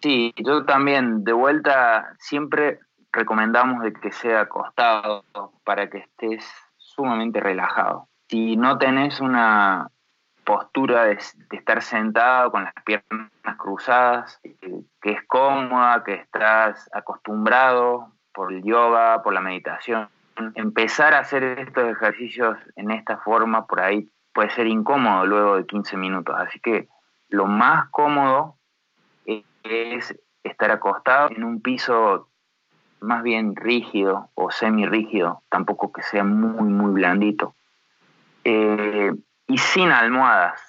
sí, 0.03 0.35
yo 0.37 0.65
también 0.65 1.23
de 1.23 1.33
vuelta 1.33 2.17
siempre 2.19 2.81
recomendamos 3.13 3.85
de 3.85 3.93
que 3.93 4.11
sea 4.11 4.41
acostado 4.41 5.25
para 5.63 5.89
que 5.89 5.99
estés 5.99 6.45
sumamente 6.77 7.39
relajado. 7.39 8.09
Si 8.29 8.57
no 8.57 8.79
tenés 8.79 9.21
una 9.21 9.93
postura 10.43 11.05
de, 11.05 11.19
estar 11.53 11.83
sentado 11.83 12.51
con 12.51 12.65
las 12.65 12.75
piernas 12.85 13.31
cruzadas, 13.59 14.41
que 14.43 15.13
es 15.13 15.23
cómoda, 15.29 16.03
que 16.03 16.15
estás 16.15 16.91
acostumbrado 16.93 18.09
por 18.33 18.53
el 18.53 18.65
yoga, 18.65 19.23
por 19.23 19.35
la 19.35 19.41
meditación. 19.41 20.09
Empezar 20.55 21.15
a 21.15 21.21
hacer 21.21 21.43
estos 21.59 21.85
ejercicios 21.85 22.57
en 22.77 22.91
esta 22.91 23.19
forma 23.19 23.67
por 23.67 23.81
ahí 23.81 24.09
puede 24.33 24.51
ser 24.51 24.67
incómodo 24.67 25.27
luego 25.27 25.57
de 25.57 25.67
15 25.67 25.97
minutos, 25.97 26.35
así 26.39 26.59
que 26.61 26.89
lo 27.29 27.47
más 27.47 27.89
cómodo 27.91 28.57
es 29.63 30.15
estar 30.43 30.71
acostado 30.71 31.31
en 31.31 31.45
un 31.45 31.61
piso 31.61 32.29
más 33.01 33.23
bien 33.23 33.57
rígido 33.57 34.31
o 34.35 34.51
semi 34.51 34.87
rígido, 34.87 35.43
tampoco 35.49 35.93
que 35.93 36.03
sea 36.03 36.25
muy, 36.25 36.69
muy 36.69 36.93
blandito. 36.93 37.55
Eh, 38.45 39.13
y 39.47 39.59
sin 39.59 39.91
almohadas, 39.91 40.61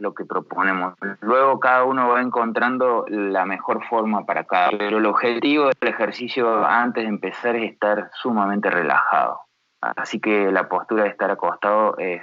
lo 0.00 0.14
que 0.14 0.24
proponemos. 0.24 0.94
Luego 1.20 1.60
cada 1.60 1.84
uno 1.84 2.08
va 2.08 2.20
encontrando 2.20 3.04
la 3.08 3.44
mejor 3.44 3.84
forma 3.88 4.24
para 4.26 4.44
cada 4.44 4.70
pero 4.70 4.98
el 4.98 5.06
objetivo 5.06 5.66
del 5.66 5.88
ejercicio 5.88 6.64
antes 6.64 7.04
de 7.04 7.08
empezar 7.08 7.56
es 7.56 7.72
estar 7.72 8.10
sumamente 8.14 8.70
relajado. 8.70 9.40
Así 9.80 10.20
que 10.20 10.50
la 10.50 10.68
postura 10.68 11.04
de 11.04 11.10
estar 11.10 11.30
acostado 11.30 11.96
es 11.98 12.22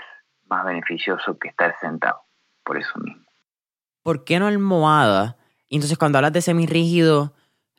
más 0.50 0.66
beneficioso 0.66 1.38
que 1.38 1.50
estar 1.50 1.76
sentado, 1.80 2.22
por 2.64 2.78
eso 2.78 3.00
mismo. 3.00 3.24
¿Por 4.04 4.24
qué 4.24 4.40
no 4.40 4.48
almohada? 4.48 5.38
Entonces 5.70 5.98
cuando 5.98 6.18
hablas 6.18 6.34
de 6.34 6.42
semirrígido, 6.42 7.34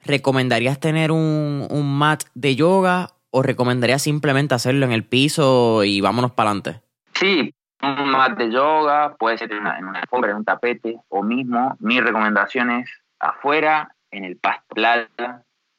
¿recomendarías 0.04 0.80
tener 0.80 1.11
un, 1.12 1.66
un 1.70 1.98
mat 1.98 2.24
de 2.34 2.56
yoga 2.56 3.11
o 3.30 3.42
recomendarías 3.42 4.02
simplemente 4.02 4.54
hacerlo 4.54 4.84
en 4.87 4.92
el 4.92 5.04
piso 5.04 5.84
y 5.84 6.00
vámonos 6.00 6.32
para 6.32 6.50
adelante? 6.50 6.82
Sí, 7.14 7.54
un 7.82 8.10
mat 8.10 8.36
de 8.36 8.50
yoga, 8.50 9.14
puede 9.16 9.38
ser 9.38 9.52
en 9.52 9.60
una, 9.60 9.78
en 9.78 9.94
alfombra, 9.94 10.30
en 10.30 10.38
un 10.38 10.44
tapete, 10.44 10.98
o 11.08 11.22
mismo, 11.22 11.76
mi 11.80 12.00
recomendación 12.00 12.70
es 12.70 12.90
afuera, 13.20 13.94
en 14.10 14.24
el 14.24 14.36
pasto 14.36 14.74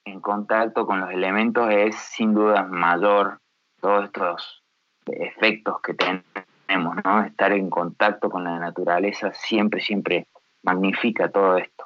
en 0.06 0.20
contacto 0.22 0.86
con 0.86 1.00
los 1.00 1.12
elementos, 1.12 1.70
es 1.72 1.96
sin 1.96 2.34
duda 2.34 2.64
mayor 2.64 3.40
todos 3.82 4.06
estos 4.06 4.64
efectos 5.06 5.82
que 5.82 5.94
tenemos, 5.94 6.98
¿no? 7.04 7.24
Estar 7.24 7.54
en 7.54 7.70
contacto 7.70 8.30
con 8.30 8.44
la 8.44 8.60
naturaleza 8.60 9.32
siempre, 9.34 9.82
siempre 9.82 10.28
magnifica 10.64 11.30
todo 11.30 11.58
esto. 11.58 11.86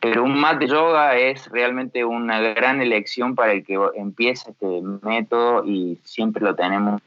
Pero 0.00 0.24
un 0.24 0.38
mat 0.38 0.58
de 0.58 0.66
yoga 0.66 1.16
es 1.16 1.48
realmente 1.50 2.04
una 2.04 2.40
gran 2.40 2.80
elección 2.80 3.34
para 3.34 3.52
el 3.52 3.64
que 3.64 3.78
empieza 3.94 4.50
este 4.50 4.82
método 5.02 5.64
y 5.64 6.00
siempre 6.02 6.42
lo 6.42 6.54
tenemos 6.54 7.00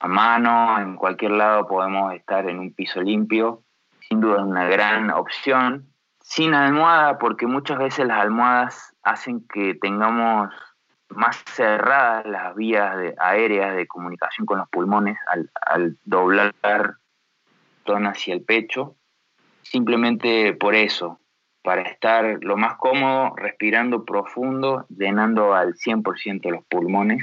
a 0.00 0.08
mano, 0.08 0.80
en 0.80 0.96
cualquier 0.96 1.32
lado 1.32 1.66
podemos 1.66 2.14
estar 2.14 2.48
en 2.48 2.58
un 2.58 2.72
piso 2.72 3.02
limpio, 3.02 3.62
sin 4.08 4.20
duda 4.20 4.38
es 4.38 4.44
una 4.44 4.66
gran 4.66 5.10
opción. 5.10 5.86
Sin 6.22 6.54
almohada, 6.54 7.18
porque 7.18 7.46
muchas 7.46 7.78
veces 7.78 8.06
las 8.06 8.20
almohadas 8.20 8.96
hacen 9.02 9.46
que 9.46 9.74
tengamos 9.74 10.50
más 11.08 11.42
cerradas 11.44 12.24
las 12.24 12.54
vías 12.54 12.96
aéreas 13.18 13.74
de 13.74 13.86
comunicación 13.86 14.46
con 14.46 14.58
los 14.58 14.68
pulmones 14.68 15.18
al, 15.26 15.98
doblar 16.04 16.54
zona 17.84 18.10
hacia 18.10 18.32
el 18.34 18.42
pecho. 18.42 18.96
Simplemente 19.62 20.54
por 20.54 20.74
eso, 20.74 21.20
para 21.62 21.82
estar 21.82 22.38
lo 22.42 22.56
más 22.56 22.76
cómodo, 22.76 23.34
respirando 23.36 24.04
profundo, 24.04 24.86
llenando 24.88 25.52
al 25.52 25.74
100% 25.74 26.50
los 26.50 26.64
pulmones. 26.66 27.22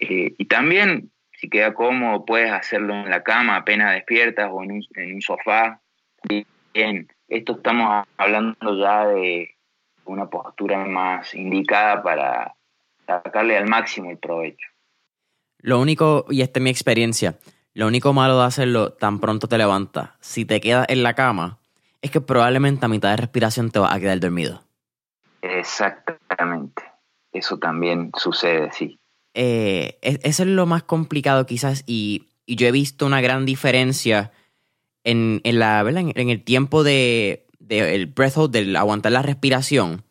Eh, 0.00 0.34
y 0.38 0.46
también 0.46 1.12
si 1.42 1.50
queda 1.50 1.74
cómodo, 1.74 2.24
puedes 2.24 2.52
hacerlo 2.52 2.94
en 2.94 3.10
la 3.10 3.24
cama 3.24 3.56
apenas 3.56 3.94
despiertas 3.94 4.48
o 4.52 4.62
en 4.62 4.70
un, 4.70 4.86
en 4.94 5.14
un 5.16 5.20
sofá. 5.20 5.80
Bien, 6.72 7.08
esto 7.26 7.56
estamos 7.56 8.06
hablando 8.16 8.78
ya 8.78 9.06
de 9.06 9.56
una 10.04 10.30
postura 10.30 10.84
más 10.84 11.34
indicada 11.34 12.00
para 12.00 12.54
sacarle 13.08 13.56
al 13.56 13.66
máximo 13.66 14.12
el 14.12 14.18
provecho. 14.18 14.68
Lo 15.58 15.80
único, 15.80 16.26
y 16.30 16.42
esta 16.42 16.60
es 16.60 16.62
mi 16.62 16.70
experiencia, 16.70 17.34
lo 17.74 17.88
único 17.88 18.12
malo 18.12 18.38
de 18.38 18.44
hacerlo 18.44 18.92
tan 18.92 19.18
pronto 19.18 19.48
te 19.48 19.58
levantas, 19.58 20.10
si 20.20 20.44
te 20.44 20.60
quedas 20.60 20.86
en 20.88 21.02
la 21.02 21.14
cama, 21.14 21.58
es 22.02 22.12
que 22.12 22.20
probablemente 22.20 22.86
a 22.86 22.88
mitad 22.88 23.10
de 23.10 23.16
respiración 23.16 23.72
te 23.72 23.80
vas 23.80 23.92
a 23.92 23.98
quedar 23.98 24.20
dormido. 24.20 24.62
Exactamente. 25.40 26.84
Eso 27.32 27.58
también 27.58 28.12
sucede, 28.16 28.70
sí. 28.70 29.00
Eh, 29.34 29.98
eso 30.02 30.42
es 30.42 30.48
lo 30.48 30.66
más 30.66 30.82
complicado 30.82 31.46
quizás 31.46 31.84
y, 31.86 32.28
yo 32.46 32.66
he 32.66 32.72
visto 32.72 33.06
una 33.06 33.22
gran 33.22 33.46
diferencia 33.46 34.30
en, 35.04 35.40
la, 35.44 35.80
en, 35.88 36.28
el 36.28 36.42
tiempo 36.42 36.84
de, 36.84 37.46
el 37.68 38.06
breath 38.06 38.36
hold, 38.36 38.52
del 38.52 38.76
aguantar 38.76 39.12
la 39.12 39.22
respiración. 39.22 40.02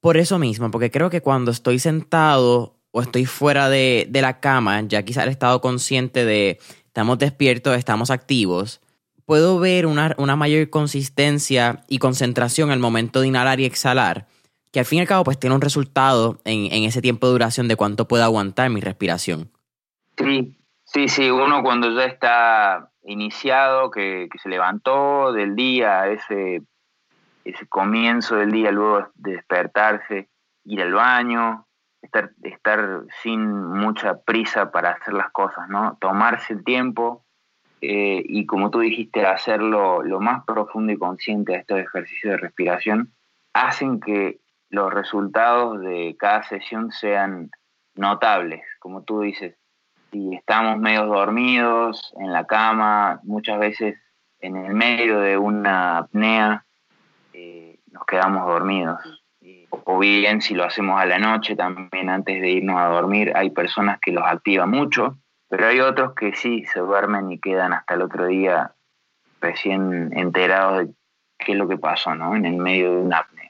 Por 0.00 0.16
eso 0.16 0.38
mismo, 0.40 0.70
porque 0.72 0.90
creo 0.90 1.08
que 1.08 1.20
cuando 1.20 1.52
estoy 1.52 1.78
sentado 1.78 2.74
o 2.90 3.02
estoy 3.02 3.26
fuera 3.26 3.68
de, 3.68 4.08
la 4.12 4.40
cama, 4.40 4.82
ya 4.88 5.04
quizás 5.04 5.24
el 5.24 5.30
estado 5.30 5.60
consciente 5.60 6.24
de 6.24 6.58
estamos 6.86 7.18
despiertos, 7.18 7.76
estamos 7.76 8.10
activos, 8.10 8.80
puedo 9.24 9.60
ver 9.60 9.86
una, 9.86 10.16
una 10.18 10.34
mayor 10.34 10.68
consistencia 10.70 11.84
y 11.86 11.98
concentración 11.98 12.70
al 12.70 12.80
momento 12.80 13.20
de 13.20 13.28
inhalar 13.28 13.60
y 13.60 13.66
exhalar 13.66 14.26
que 14.72 14.80
al 14.80 14.84
fin 14.84 14.98
y 14.98 15.00
al 15.02 15.08
cabo 15.08 15.24
pues 15.24 15.38
tiene 15.38 15.54
un 15.54 15.62
resultado 15.62 16.38
en, 16.44 16.84
ese 16.84 17.00
tiempo 17.00 17.26
de 17.26 17.32
duración 17.32 17.68
de 17.68 17.76
cuánto 17.76 18.08
puede 18.08 18.24
aguantar 18.24 18.70
mi 18.70 18.80
respiración. 18.80 19.50
Sí, 20.16 20.56
sí, 20.84 21.08
sí, 21.08 21.30
uno 21.30 21.62
cuando 21.62 21.90
ya 21.90 22.04
está 22.04 22.90
iniciado, 23.04 23.90
que, 23.90 24.28
se 24.42 24.48
levantó 24.48 25.32
del 25.32 25.56
día, 25.56 26.08
ese, 26.08 26.62
ese 27.44 27.66
comienzo 27.68 28.36
del 28.36 28.50
día, 28.50 28.70
luego 28.70 29.08
de 29.14 29.32
despertarse, 29.32 30.28
ir 30.64 30.82
al 30.82 30.92
baño, 30.92 31.66
estar, 32.02 32.32
estar 32.42 33.02
sin 33.22 33.50
mucha 33.50 34.20
prisa 34.20 34.70
para 34.70 34.90
hacer 34.90 35.14
las 35.14 35.30
cosas, 35.30 35.68
¿no? 35.68 35.96
Tomarse 36.00 36.52
el 36.52 36.64
tiempo 36.64 37.24
eh, 37.80 38.22
y 38.26 38.46
como 38.46 38.70
tú 38.70 38.80
dijiste, 38.80 39.24
hacerlo 39.24 40.02
lo 40.02 40.20
más 40.20 40.44
profundo 40.44 40.92
y 40.92 40.98
consciente 40.98 41.52
de 41.52 41.58
estos 41.58 41.78
ejercicios 41.78 42.32
de 42.32 42.36
respiración, 42.38 43.12
hacen 43.52 44.00
que 44.00 44.40
los 44.70 44.92
resultados 44.92 45.80
de 45.80 46.16
cada 46.18 46.42
sesión 46.42 46.90
sean 46.92 47.50
notables, 47.94 48.62
como 48.78 49.02
tú 49.02 49.20
dices. 49.20 49.56
Si 50.10 50.34
estamos 50.34 50.78
medio 50.78 51.04
dormidos 51.06 52.14
en 52.18 52.32
la 52.32 52.46
cama, 52.46 53.20
muchas 53.24 53.58
veces 53.58 53.98
en 54.40 54.56
el 54.56 54.72
medio 54.72 55.20
de 55.20 55.36
una 55.36 55.98
apnea, 55.98 56.64
eh, 57.32 57.78
nos 57.92 58.06
quedamos 58.06 58.46
dormidos. 58.46 58.98
O 59.70 59.98
bien 59.98 60.40
si 60.40 60.54
lo 60.54 60.64
hacemos 60.64 61.00
a 61.00 61.06
la 61.06 61.18
noche, 61.18 61.56
también 61.56 62.08
antes 62.08 62.40
de 62.40 62.50
irnos 62.50 62.78
a 62.78 62.86
dormir, 62.86 63.32
hay 63.34 63.50
personas 63.50 63.98
que 64.00 64.12
los 64.12 64.24
activa 64.24 64.66
mucho, 64.66 65.18
pero 65.48 65.66
hay 65.66 65.80
otros 65.80 66.14
que 66.14 66.34
sí 66.34 66.64
se 66.66 66.80
duermen 66.80 67.30
y 67.32 67.38
quedan 67.38 67.72
hasta 67.72 67.94
el 67.94 68.02
otro 68.02 68.26
día 68.26 68.74
recién 69.40 70.10
enterados 70.16 70.78
de 70.78 70.94
qué 71.38 71.52
es 71.52 71.58
lo 71.58 71.68
que 71.68 71.78
pasó, 71.78 72.14
¿no? 72.14 72.34
En 72.34 72.44
el 72.44 72.56
medio 72.56 72.92
de 72.92 73.02
una 73.02 73.18
apnea. 73.18 73.47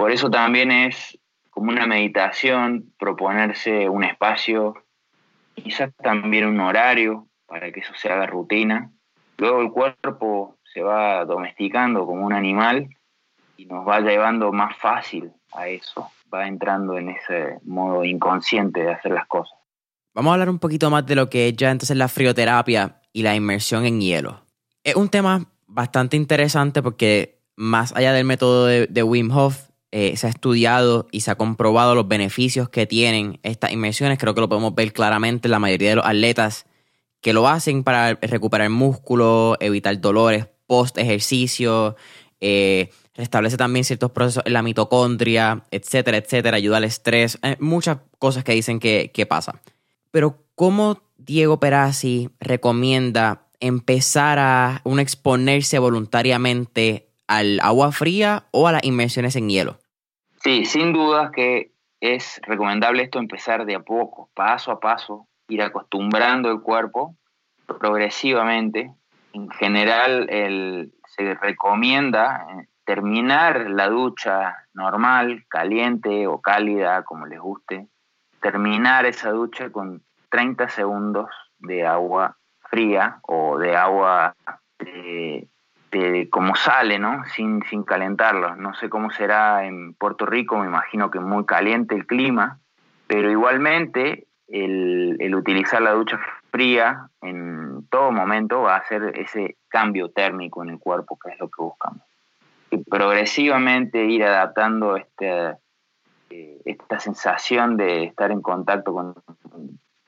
Por 0.00 0.12
eso 0.12 0.30
también 0.30 0.70
es 0.70 1.18
como 1.50 1.70
una 1.70 1.86
meditación 1.86 2.90
proponerse 2.98 3.86
un 3.86 4.02
espacio, 4.02 4.72
quizás 5.54 5.90
también 6.02 6.46
un 6.46 6.58
horario 6.60 7.28
para 7.44 7.70
que 7.70 7.80
eso 7.80 7.92
se 7.94 8.08
haga 8.08 8.24
rutina. 8.24 8.90
Luego 9.36 9.60
el 9.60 9.70
cuerpo 9.70 10.56
se 10.72 10.80
va 10.80 11.22
domesticando 11.26 12.06
como 12.06 12.24
un 12.24 12.32
animal 12.32 12.88
y 13.58 13.66
nos 13.66 13.86
va 13.86 14.00
llevando 14.00 14.50
más 14.52 14.74
fácil 14.78 15.32
a 15.52 15.68
eso, 15.68 16.10
va 16.32 16.46
entrando 16.46 16.96
en 16.96 17.10
ese 17.10 17.58
modo 17.64 18.02
inconsciente 18.02 18.80
de 18.80 18.92
hacer 18.92 19.12
las 19.12 19.26
cosas. 19.26 19.58
Vamos 20.14 20.30
a 20.30 20.32
hablar 20.32 20.48
un 20.48 20.60
poquito 20.60 20.88
más 20.88 21.04
de 21.04 21.14
lo 21.14 21.28
que 21.28 21.48
es 21.48 21.56
ya 21.56 21.70
entonces 21.70 21.98
la 21.98 22.08
frioterapia 22.08 23.02
y 23.12 23.22
la 23.22 23.36
inmersión 23.36 23.84
en 23.84 24.00
hielo. 24.00 24.46
Es 24.82 24.96
un 24.96 25.10
tema 25.10 25.44
bastante 25.66 26.16
interesante 26.16 26.82
porque 26.82 27.42
más 27.54 27.94
allá 27.94 28.14
del 28.14 28.24
método 28.24 28.64
de, 28.64 28.86
de 28.86 29.02
Wim 29.02 29.30
Hof, 29.30 29.68
eh, 29.92 30.16
se 30.16 30.26
ha 30.26 30.30
estudiado 30.30 31.08
y 31.10 31.20
se 31.20 31.30
ha 31.30 31.34
comprobado 31.34 31.94
los 31.94 32.06
beneficios 32.06 32.68
que 32.68 32.86
tienen 32.86 33.40
estas 33.42 33.72
inmersiones. 33.72 34.18
Creo 34.18 34.34
que 34.34 34.40
lo 34.40 34.48
podemos 34.48 34.74
ver 34.74 34.92
claramente 34.92 35.48
en 35.48 35.52
la 35.52 35.58
mayoría 35.58 35.90
de 35.90 35.96
los 35.96 36.06
atletas 36.06 36.66
que 37.20 37.32
lo 37.32 37.48
hacen 37.48 37.82
para 37.82 38.14
recuperar 38.14 38.70
músculo, 38.70 39.56
evitar 39.60 40.00
dolores 40.00 40.46
post 40.66 40.98
ejercicio, 40.98 41.96
eh, 42.40 42.90
restablece 43.14 43.56
también 43.56 43.84
ciertos 43.84 44.12
procesos 44.12 44.44
en 44.46 44.52
la 44.52 44.62
mitocondria, 44.62 45.64
etcétera, 45.72 46.18
etcétera, 46.18 46.56
ayuda 46.56 46.76
al 46.76 46.84
estrés, 46.84 47.38
eh, 47.42 47.56
muchas 47.58 47.98
cosas 48.20 48.44
que 48.44 48.52
dicen 48.52 48.78
que, 48.78 49.10
que 49.12 49.26
pasa. 49.26 49.60
Pero 50.12 50.44
¿cómo 50.54 51.02
Diego 51.18 51.58
Perazzi 51.58 52.30
recomienda 52.38 53.48
empezar 53.58 54.38
a 54.38 54.80
un 54.84 55.00
exponerse 55.00 55.80
voluntariamente 55.80 57.08
al 57.26 57.58
agua 57.60 57.90
fría 57.90 58.46
o 58.52 58.68
a 58.68 58.72
las 58.72 58.84
inmersiones 58.84 59.34
en 59.34 59.48
hielo? 59.48 59.79
Sí, 60.42 60.64
sin 60.64 60.94
duda 60.94 61.30
que 61.32 61.72
es 62.00 62.40
recomendable 62.44 63.02
esto 63.02 63.18
empezar 63.18 63.66
de 63.66 63.74
a 63.74 63.80
poco, 63.80 64.30
paso 64.34 64.72
a 64.72 64.80
paso, 64.80 65.28
ir 65.48 65.62
acostumbrando 65.62 66.50
el 66.50 66.62
cuerpo 66.62 67.16
progresivamente. 67.66 68.94
En 69.34 69.50
general 69.50 70.28
se 71.06 71.34
recomienda 71.34 72.46
eh, 72.48 72.68
terminar 72.84 73.68
la 73.70 73.88
ducha 73.88 74.66
normal, 74.72 75.44
caliente 75.48 76.26
o 76.26 76.40
cálida, 76.40 77.02
como 77.04 77.26
les 77.26 77.38
guste, 77.38 77.88
terminar 78.40 79.04
esa 79.04 79.30
ducha 79.30 79.70
con 79.70 80.02
30 80.30 80.70
segundos 80.70 81.28
de 81.58 81.86
agua 81.86 82.38
fría 82.70 83.20
o 83.22 83.58
de 83.58 83.76
agua 83.76 84.34
de, 85.90 86.28
como 86.30 86.54
sale, 86.54 86.98
¿no? 86.98 87.24
Sin, 87.34 87.62
sin 87.64 87.82
calentarlo. 87.82 88.56
No 88.56 88.74
sé 88.74 88.88
cómo 88.88 89.10
será 89.10 89.64
en 89.64 89.94
Puerto 89.94 90.26
Rico, 90.26 90.58
me 90.58 90.66
imagino 90.66 91.10
que 91.10 91.20
muy 91.20 91.44
caliente 91.44 91.94
el 91.94 92.06
clima, 92.06 92.58
pero 93.06 93.30
igualmente 93.30 94.26
el, 94.48 95.16
el 95.20 95.34
utilizar 95.34 95.82
la 95.82 95.92
ducha 95.92 96.20
fría 96.50 97.08
en 97.22 97.86
todo 97.88 98.12
momento 98.12 98.62
va 98.62 98.74
a 98.74 98.78
hacer 98.78 99.18
ese 99.18 99.56
cambio 99.68 100.10
térmico 100.10 100.62
en 100.62 100.70
el 100.70 100.78
cuerpo, 100.78 101.18
que 101.18 101.32
es 101.32 101.40
lo 101.40 101.48
que 101.48 101.62
buscamos. 101.62 102.02
Y 102.70 102.78
progresivamente 102.78 104.04
ir 104.04 104.24
adaptando 104.24 104.96
este, 104.96 105.56
eh, 106.30 106.60
esta 106.64 107.00
sensación 107.00 107.76
de 107.76 108.04
estar 108.04 108.30
en 108.30 108.42
contacto 108.42 108.92
con, 108.92 109.14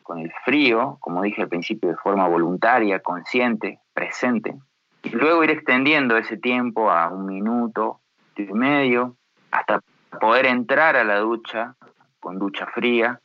con 0.02 0.18
el 0.20 0.32
frío, 0.44 0.96
como 1.00 1.22
dije 1.22 1.42
al 1.42 1.48
principio, 1.48 1.88
de 1.90 1.96
forma 1.96 2.28
voluntaria, 2.28 3.00
consciente, 3.00 3.80
presente, 3.92 4.54
y 5.02 5.10
luego 5.10 5.44
ir 5.44 5.50
extendiendo 5.50 6.16
ese 6.16 6.36
tiempo 6.36 6.90
a 6.90 7.08
un 7.08 7.26
minuto 7.26 8.00
y 8.36 8.44
medio, 8.44 9.16
hasta 9.50 9.80
poder 10.20 10.46
entrar 10.46 10.96
a 10.96 11.04
la 11.04 11.18
ducha 11.18 11.74
con 12.20 12.38
ducha 12.38 12.66
fría, 12.66 13.20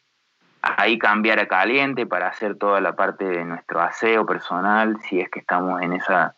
ahí 0.61 0.97
cambiar 0.97 1.39
a 1.39 1.47
caliente 1.47 2.05
para 2.05 2.27
hacer 2.27 2.55
toda 2.55 2.81
la 2.81 2.95
parte 2.95 3.25
de 3.25 3.45
nuestro 3.45 3.79
aseo 3.79 4.25
personal, 4.25 4.99
si 5.01 5.19
es 5.19 5.29
que 5.29 5.39
estamos 5.39 5.81
en 5.81 5.93
esa, 5.93 6.35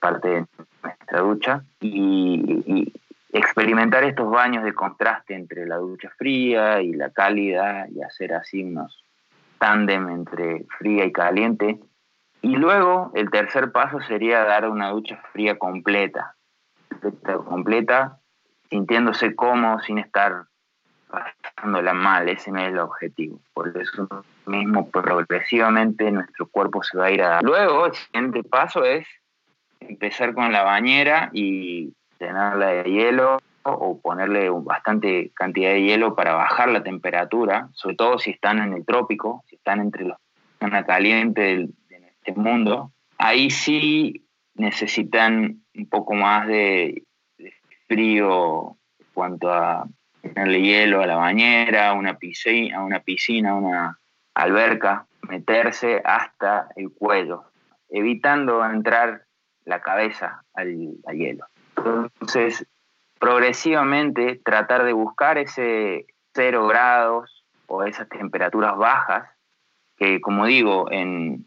parte 0.00 0.28
de 0.28 0.46
nuestra 0.82 1.20
ducha, 1.20 1.64
y, 1.80 2.92
experimentar 3.32 4.02
estos 4.02 4.28
baños 4.28 4.64
de 4.64 4.72
contraste 4.72 5.34
entre 5.34 5.64
la 5.64 5.76
ducha 5.76 6.10
fría 6.18 6.82
y 6.82 6.92
la 6.92 7.10
cálida 7.10 7.86
y 7.88 8.02
hacer 8.02 8.34
así 8.34 8.64
unos 8.64 9.04
tándem 9.58 10.08
entre 10.08 10.64
fría 10.78 11.04
y 11.04 11.12
caliente. 11.12 11.78
Y 12.42 12.56
luego 12.56 13.10
el 13.14 13.30
tercer 13.30 13.72
paso 13.72 14.00
sería 14.00 14.44
dar 14.44 14.68
una 14.68 14.90
ducha 14.90 15.22
fría 15.32 15.58
completa, 15.58 16.34
completa, 17.44 18.18
sintiéndose 18.70 19.34
cómodo 19.34 19.80
sin 19.80 19.98
estar 19.98 20.44
pasándola 21.10 21.92
mal, 21.92 22.28
ese 22.28 22.50
no 22.50 22.60
es 22.60 22.68
el 22.68 22.78
objetivo. 22.78 23.40
Por 23.52 23.76
eso 23.76 24.08
mismo, 24.46 24.88
progresivamente 24.90 26.10
nuestro 26.10 26.46
cuerpo 26.46 26.82
se 26.82 26.96
va 26.96 27.06
a 27.06 27.10
ir 27.10 27.22
a... 27.22 27.42
Luego, 27.42 27.86
el 27.86 27.94
siguiente 27.94 28.42
paso 28.44 28.84
es 28.84 29.06
empezar 29.80 30.34
con 30.34 30.52
la 30.52 30.62
bañera 30.62 31.30
y 31.32 31.92
llenarla 32.18 32.66
de 32.68 32.84
hielo 32.84 33.38
o 33.62 34.00
ponerle 34.00 34.48
bastante 34.50 35.30
cantidad 35.34 35.70
de 35.70 35.82
hielo 35.82 36.14
para 36.14 36.34
bajar 36.34 36.70
la 36.70 36.82
temperatura, 36.82 37.68
sobre 37.72 37.96
todo 37.96 38.18
si 38.18 38.30
están 38.30 38.58
en 38.58 38.72
el 38.72 38.86
trópico, 38.86 39.42
si 39.48 39.56
están 39.56 39.80
entre 39.80 40.04
los 40.04 40.16
zona 40.60 40.84
caliente 40.84 41.40
de 41.40 41.68
este 42.30 42.40
mundo. 42.40 42.92
Ahí 43.18 43.50
sí 43.50 44.26
necesitan 44.54 45.62
un 45.74 45.88
poco 45.88 46.14
más 46.14 46.46
de, 46.46 47.02
frío 47.86 48.76
en 48.98 49.06
cuanto 49.12 49.52
a 49.52 49.86
ponerle 50.22 50.62
hielo 50.62 51.02
a 51.02 51.06
la 51.06 51.16
bañera, 51.16 51.88
a 51.88 51.92
una 51.94 52.18
piscina, 52.18 52.78
a 52.78 52.84
una 52.84 53.00
piscina, 53.00 53.54
una 53.54 53.98
alberca, 54.34 55.06
meterse 55.28 56.00
hasta 56.04 56.68
el 56.76 56.92
cuello, 56.92 57.44
evitando 57.88 58.64
entrar 58.64 59.24
la 59.64 59.80
cabeza 59.80 60.44
al, 60.54 60.68
hielo. 61.12 61.46
Entonces, 61.76 62.66
progresivamente 63.18 64.40
tratar 64.44 64.84
de 64.84 64.92
buscar 64.92 65.38
ese 65.38 66.06
cero 66.32 66.66
grados 66.66 67.44
o 67.66 67.82
esas 67.82 68.08
temperaturas 68.08 68.76
bajas, 68.76 69.28
que 69.96 70.20
como 70.20 70.46
digo, 70.46 70.90
en, 70.90 71.46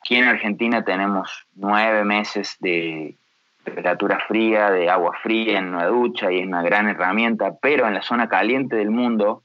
aquí 0.00 0.16
en 0.16 0.24
Argentina 0.24 0.84
tenemos 0.84 1.46
nueve 1.54 2.04
meses 2.04 2.56
de 2.60 3.16
temperatura 3.64 4.20
fría, 4.26 4.70
de 4.70 4.88
agua 4.88 5.16
fría 5.22 5.58
en 5.58 5.68
una 5.68 5.86
ducha 5.86 6.32
y 6.32 6.40
es 6.40 6.46
una 6.46 6.62
gran 6.62 6.88
herramienta, 6.88 7.56
pero 7.60 7.86
en 7.86 7.94
la 7.94 8.02
zona 8.02 8.28
caliente 8.28 8.76
del 8.76 8.90
mundo 8.90 9.44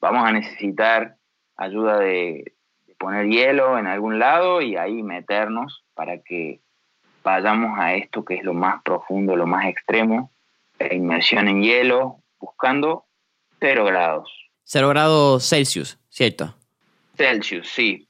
vamos 0.00 0.26
a 0.26 0.32
necesitar 0.32 1.16
ayuda 1.56 1.98
de, 1.98 2.52
poner 2.98 3.26
hielo 3.26 3.78
en 3.78 3.86
algún 3.86 4.18
lado 4.18 4.62
y 4.62 4.76
ahí 4.76 5.02
meternos 5.02 5.84
para 5.94 6.18
que 6.18 6.60
vayamos 7.22 7.78
a 7.78 7.94
esto 7.94 8.24
que 8.24 8.36
es 8.36 8.42
lo 8.42 8.54
más 8.54 8.82
profundo, 8.82 9.36
lo 9.36 9.46
más 9.46 9.66
extremo, 9.66 10.30
la 10.78 10.94
inmersión 10.94 11.46
en 11.48 11.62
hielo, 11.62 12.20
buscando 12.38 13.04
cero 13.60 13.84
grados. 13.84 14.30
Cero 14.64 14.88
grados 14.88 15.46
Celsius, 15.46 15.98
¿cierto? 16.08 16.54
Celsius, 17.16 17.68
sí. 17.68 18.05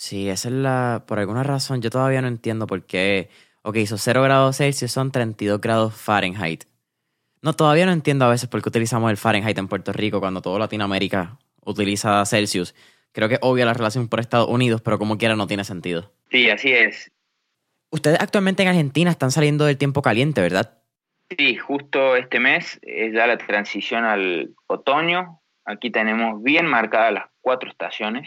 Sí, 0.00 0.30
esa 0.30 0.48
es 0.48 0.54
la. 0.54 1.04
Por 1.06 1.18
alguna 1.18 1.42
razón, 1.42 1.82
yo 1.82 1.90
todavía 1.90 2.22
no 2.22 2.28
entiendo 2.28 2.66
por 2.66 2.86
qué 2.86 3.28
Ok, 3.60 3.76
so 3.84 3.98
0 3.98 4.22
grados 4.22 4.56
Celsius 4.56 4.92
son 4.92 5.12
32 5.12 5.60
grados 5.60 5.94
Fahrenheit. 5.94 6.64
No, 7.42 7.52
todavía 7.52 7.84
no 7.84 7.92
entiendo 7.92 8.24
a 8.24 8.30
veces 8.30 8.48
por 8.48 8.62
qué 8.62 8.70
utilizamos 8.70 9.10
el 9.10 9.18
Fahrenheit 9.18 9.58
en 9.58 9.68
Puerto 9.68 9.92
Rico 9.92 10.18
cuando 10.18 10.40
toda 10.40 10.58
Latinoamérica 10.58 11.36
utiliza 11.66 12.24
Celsius. 12.24 12.74
Creo 13.12 13.28
que 13.28 13.34
es 13.34 13.40
obvia 13.42 13.66
la 13.66 13.74
relación 13.74 14.08
por 14.08 14.20
Estados 14.20 14.48
Unidos, 14.48 14.80
pero 14.80 14.98
como 14.98 15.18
quiera 15.18 15.36
no 15.36 15.46
tiene 15.46 15.64
sentido. 15.64 16.10
Sí, 16.30 16.48
así 16.48 16.72
es. 16.72 17.12
Ustedes 17.90 18.18
actualmente 18.22 18.62
en 18.62 18.70
Argentina 18.70 19.10
están 19.10 19.30
saliendo 19.30 19.66
del 19.66 19.76
tiempo 19.76 20.00
caliente, 20.00 20.40
¿verdad? 20.40 20.78
Sí, 21.36 21.56
justo 21.56 22.16
este 22.16 22.40
mes 22.40 22.80
es 22.80 23.12
ya 23.12 23.26
la 23.26 23.36
transición 23.36 24.04
al 24.04 24.54
otoño. 24.66 25.42
Aquí 25.66 25.90
tenemos 25.90 26.42
bien 26.42 26.64
marcadas 26.64 27.12
las 27.12 27.24
cuatro 27.42 27.68
estaciones 27.68 28.26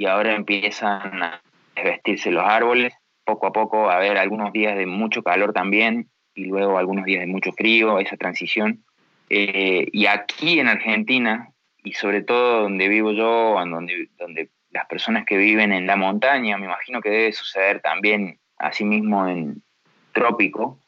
y 0.00 0.06
ahora 0.06 0.34
empiezan 0.34 1.22
a 1.22 1.42
vestirse 1.76 2.30
los 2.30 2.42
árboles 2.42 2.94
poco 3.22 3.46
a 3.46 3.52
poco 3.52 3.90
a 3.90 3.96
haber 3.96 4.16
algunos 4.16 4.50
días 4.50 4.74
de 4.74 4.86
mucho 4.86 5.22
calor 5.22 5.52
también 5.52 6.08
y 6.34 6.46
luego 6.46 6.78
algunos 6.78 7.04
días 7.04 7.20
de 7.20 7.26
mucho 7.26 7.52
frío, 7.52 7.98
esa 7.98 8.16
transición. 8.16 8.82
Eh, 9.28 9.88
y 9.92 10.06
aquí 10.06 10.58
en 10.58 10.68
Argentina, 10.68 11.50
y 11.84 11.92
sobre 11.92 12.22
todo 12.22 12.62
donde 12.62 12.88
vivo 12.88 13.12
yo, 13.12 13.56
donde, 13.62 14.08
donde 14.16 14.48
las 14.70 14.86
personas 14.86 15.26
que 15.26 15.36
viven 15.36 15.70
en 15.70 15.86
la 15.86 15.96
montaña, 15.96 16.56
me 16.56 16.64
imagino 16.64 17.02
que 17.02 17.10
debe 17.10 17.32
suceder 17.34 17.82
también 17.82 18.40
asimismo 18.56 19.28
en 19.28 19.62
trópico, 20.14 20.78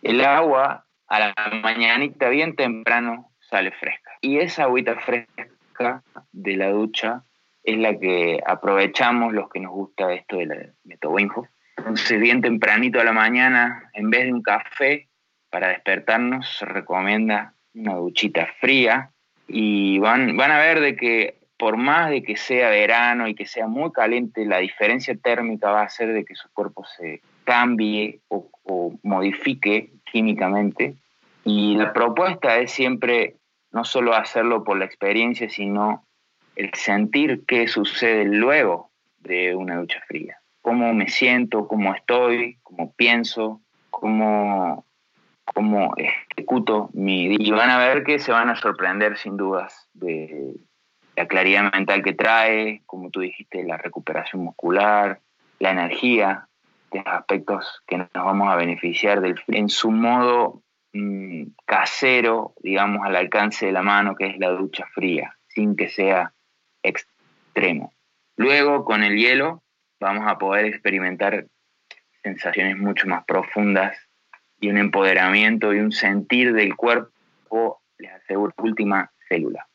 el 0.00 0.24
agua 0.24 0.86
a 1.08 1.18
la 1.18 1.34
mañanita 1.60 2.28
bien 2.28 2.54
temprano 2.54 3.32
sale 3.40 3.72
fresca. 3.72 4.12
Y 4.20 4.38
esa 4.38 4.62
agüita 4.62 4.94
fresca 5.00 6.04
de 6.30 6.56
la 6.56 6.70
ducha 6.70 7.24
es 7.64 7.78
la 7.78 7.98
que 7.98 8.40
aprovechamos 8.46 9.32
los 9.32 9.48
que 9.48 9.60
nos 9.60 9.72
gusta 9.72 10.12
esto 10.12 10.36
del 10.36 10.74
método 10.84 11.14
Winhoff 11.14 11.48
entonces, 11.76 12.20
bien 12.20 12.40
tempranito 12.40 13.00
a 13.00 13.04
la 13.04 13.12
mañana, 13.12 13.90
en 13.92 14.10
vez 14.10 14.24
de 14.24 14.32
un 14.32 14.42
café, 14.42 15.08
para 15.50 15.68
despertarnos, 15.68 16.56
se 16.58 16.64
recomienda 16.64 17.54
una 17.74 17.94
duchita 17.94 18.48
fría. 18.60 19.10
Y 19.46 19.98
van, 19.98 20.36
van 20.36 20.50
a 20.50 20.58
ver 20.58 20.80
de 20.80 20.96
que 20.96 21.38
por 21.58 21.76
más 21.76 22.10
de 22.10 22.22
que 22.22 22.36
sea 22.36 22.70
verano 22.70 23.28
y 23.28 23.34
que 23.34 23.46
sea 23.46 23.66
muy 23.66 23.92
caliente, 23.92 24.44
la 24.44 24.58
diferencia 24.58 25.14
térmica 25.16 25.70
va 25.70 25.82
a 25.82 25.84
hacer 25.84 26.12
de 26.12 26.24
que 26.24 26.34
su 26.34 26.48
cuerpo 26.52 26.84
se 26.84 27.20
cambie 27.44 28.20
o, 28.28 28.50
o 28.62 28.98
modifique 29.02 29.90
químicamente. 30.10 30.94
Y 31.44 31.76
la 31.76 31.92
propuesta 31.92 32.56
es 32.58 32.72
siempre 32.72 33.36
no 33.70 33.84
solo 33.84 34.14
hacerlo 34.14 34.64
por 34.64 34.78
la 34.78 34.86
experiencia, 34.86 35.48
sino 35.50 36.06
el 36.56 36.72
sentir 36.74 37.44
qué 37.46 37.68
sucede 37.68 38.24
luego 38.24 38.90
de 39.18 39.54
una 39.54 39.76
ducha 39.76 40.00
fría 40.06 40.38
cómo 40.64 40.94
me 40.94 41.08
siento, 41.08 41.68
cómo 41.68 41.94
estoy, 41.94 42.56
cómo 42.62 42.94
pienso, 42.94 43.60
cómo, 43.90 44.86
cómo 45.44 45.92
ejecuto 45.98 46.88
mi. 46.94 47.36
Y 47.38 47.50
van 47.50 47.68
a 47.68 47.76
ver 47.76 48.02
que 48.02 48.18
se 48.18 48.32
van 48.32 48.48
a 48.48 48.56
sorprender 48.56 49.18
sin 49.18 49.36
dudas 49.36 49.90
de 49.92 50.54
la 51.16 51.28
claridad 51.28 51.70
mental 51.70 52.02
que 52.02 52.14
trae, 52.14 52.80
como 52.86 53.10
tú 53.10 53.20
dijiste, 53.20 53.62
la 53.62 53.76
recuperación 53.76 54.42
muscular, 54.42 55.20
la 55.58 55.72
energía, 55.72 56.48
de 56.90 57.00
aspectos 57.00 57.82
que 57.86 57.98
nos 57.98 58.08
vamos 58.14 58.48
a 58.48 58.56
beneficiar 58.56 59.20
del 59.20 59.38
en 59.48 59.68
su 59.68 59.90
modo 59.90 60.62
mm, 60.94 61.42
casero, 61.66 62.54
digamos, 62.62 63.04
al 63.04 63.16
alcance 63.16 63.66
de 63.66 63.72
la 63.72 63.82
mano, 63.82 64.14
que 64.14 64.28
es 64.28 64.38
la 64.38 64.48
ducha 64.48 64.86
fría, 64.94 65.36
sin 65.48 65.76
que 65.76 65.90
sea 65.90 66.32
extremo. 66.84 67.92
Luego, 68.36 68.84
con 68.84 69.02
el 69.02 69.16
hielo, 69.16 69.62
vamos 70.00 70.24
a 70.26 70.38
poder 70.38 70.66
experimentar 70.66 71.46
sensaciones 72.22 72.76
mucho 72.76 73.08
más 73.08 73.24
profundas 73.24 73.96
y 74.60 74.68
un 74.68 74.78
empoderamiento 74.78 75.74
y 75.74 75.80
un 75.80 75.92
sentir 75.92 76.52
del 76.52 76.76
cuerpo, 76.76 77.82
les 77.98 78.12
aseguro, 78.12 78.52
última 78.58 79.12
célula. 79.28 79.68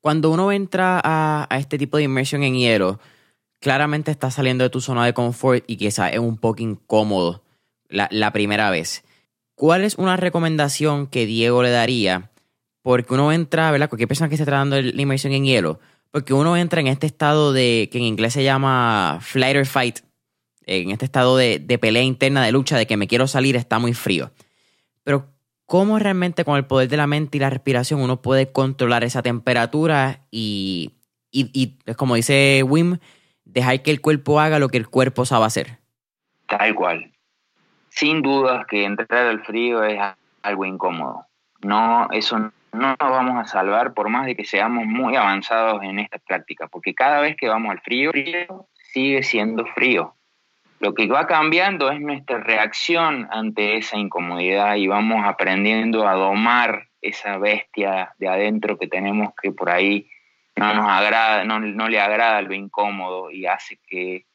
Cuando 0.00 0.30
uno 0.30 0.52
entra 0.52 1.00
a, 1.02 1.46
este 1.58 1.78
tipo 1.78 1.96
de 1.96 2.04
inmersión 2.04 2.42
en 2.42 2.54
hielo, 2.54 3.00
claramente 3.60 4.10
está 4.10 4.30
saliendo 4.30 4.64
de 4.64 4.70
tu 4.70 4.80
zona 4.80 5.04
de 5.04 5.12
confort 5.12 5.64
y 5.66 5.76
quizás 5.76 6.12
es 6.12 6.18
un 6.18 6.38
poco 6.38 6.62
incómodo. 6.62 7.42
la, 7.88 8.32
primera 8.32 8.70
vez. 8.70 9.04
¿Cuál 9.54 9.82
es 9.82 9.96
una 9.96 10.16
recomendación 10.16 11.08
que 11.08 11.26
Diego 11.26 11.62
le 11.62 11.70
daría? 11.70 12.30
Porque 12.82 13.14
uno 13.14 13.32
entra, 13.32 13.70
¿verdad? 13.70 13.88
Cualquier 13.88 14.08
persona 14.08 14.28
que 14.28 14.36
esté 14.36 14.44
tratando 14.44 14.80
la 14.80 15.02
inmersión 15.02 15.32
en 15.32 15.44
hielo, 15.44 15.80
porque 16.10 16.34
uno 16.34 16.56
entra 16.56 16.80
en 16.80 16.86
este 16.86 17.06
estado 17.06 17.52
de, 17.52 17.88
que 17.92 17.98
en 17.98 18.04
inglés 18.04 18.32
se 18.32 18.44
llama 18.44 19.18
flight 19.20 19.56
or 19.56 19.66
fight, 19.66 20.00
en 20.66 20.90
este 20.90 21.04
estado 21.04 21.36
de, 21.36 21.58
de 21.58 21.78
pelea 21.78 22.02
interna, 22.02 22.44
de 22.44 22.52
lucha, 22.52 22.76
de 22.76 22.86
que 22.86 22.96
me 22.96 23.08
quiero 23.08 23.26
salir, 23.26 23.56
está 23.56 23.78
muy 23.78 23.94
frío. 23.94 24.30
Pero, 25.02 25.32
¿cómo 25.66 25.98
realmente 25.98 26.44
con 26.44 26.56
el 26.56 26.66
poder 26.66 26.88
de 26.88 26.96
la 26.98 27.06
mente 27.06 27.38
y 27.38 27.40
la 27.40 27.50
respiración 27.50 28.00
uno 28.00 28.20
puede 28.20 28.52
controlar 28.52 29.04
esa 29.04 29.22
temperatura 29.22 30.26
y, 30.30 30.92
y, 31.30 31.78
como 31.96 32.14
dice 32.14 32.62
Wim, 32.62 32.98
dejar 33.44 33.82
que 33.82 33.90
el 33.90 34.00
cuerpo 34.00 34.40
haga 34.40 34.58
lo 34.58 34.68
que 34.68 34.76
el 34.76 34.88
cuerpo 34.88 35.24
sabe 35.24 35.46
hacer? 35.46 35.78
Tal 36.46 36.74
cual. 36.74 37.12
Sin 37.88 38.22
dudas 38.22 38.66
que 38.66 38.84
entrar 38.84 39.26
al 39.26 39.42
frío 39.44 39.82
es 39.84 39.98
algo 40.42 40.64
incómodo. 40.64 41.27
No, 41.62 42.08
eso 42.12 42.38
no 42.38 42.52
nos 42.72 42.96
vamos 42.98 43.40
a 43.40 43.44
salvar 43.44 43.94
por 43.94 44.08
más 44.08 44.26
de 44.26 44.36
que 44.36 44.44
seamos 44.44 44.86
muy 44.86 45.16
avanzados 45.16 45.82
en 45.82 45.98
esta 45.98 46.18
práctica, 46.18 46.68
porque 46.68 46.94
cada 46.94 47.20
vez 47.20 47.36
que 47.36 47.48
vamos 47.48 47.72
al 47.72 47.80
frío, 47.80 48.12
sigue 48.74 49.22
siendo 49.22 49.66
frío. 49.66 50.14
Lo 50.80 50.94
que 50.94 51.08
va 51.08 51.26
cambiando 51.26 51.90
es 51.90 52.00
nuestra 52.00 52.38
reacción 52.38 53.26
ante 53.32 53.78
esa 53.78 53.96
incomodidad 53.96 54.76
y 54.76 54.86
vamos 54.86 55.24
aprendiendo 55.26 56.06
a 56.06 56.14
domar 56.14 56.86
esa 57.02 57.38
bestia 57.38 58.14
de 58.18 58.28
adentro 58.28 58.78
que 58.78 58.86
tenemos 58.86 59.32
que 59.40 59.50
por 59.50 59.70
ahí 59.70 60.08
no 60.56 60.74
nos 60.74 60.88
agrada, 60.88 61.44
no, 61.44 61.60
no 61.60 61.88
le 61.88 62.00
agrada 62.00 62.42
lo 62.42 62.54
incómodo 62.54 63.30
y 63.30 63.46
hace 63.46 63.78
que 63.88 64.26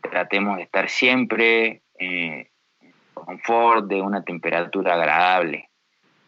tratemos 0.00 0.56
de 0.56 0.62
estar 0.64 0.88
siempre 0.88 1.82
eh, 1.98 2.50
en 2.80 2.94
confort, 3.14 3.86
de 3.86 4.00
una 4.00 4.22
temperatura 4.22 4.94
agradable. 4.94 5.67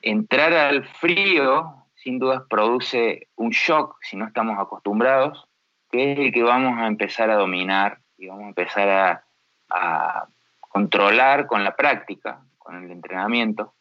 Entrar 0.03 0.53
al 0.55 0.85
frío, 0.85 1.75
sin 1.95 2.19
dudas, 2.19 2.43
produce 2.49 3.29
un 3.37 3.51
shock 3.51 3.97
si 4.03 4.17
no 4.17 4.27
estamos 4.27 4.59
acostumbrados, 4.59 5.47
que 5.91 6.13
es 6.13 6.19
el 6.19 6.33
que 6.33 6.43
vamos 6.43 6.79
a 6.79 6.87
empezar 6.87 7.31
a 7.31 7.37
dominar 7.37 7.99
y 8.17 8.29
vamos 8.29 8.45
a 8.45 8.49
empezar 8.49 8.89
a, 8.89 10.29
controlar 10.69 11.47
con 11.47 11.65
la 11.65 11.75
práctica, 11.75 12.43
con 12.59 12.83
el 12.83 12.91
entrenamiento. 12.91 13.75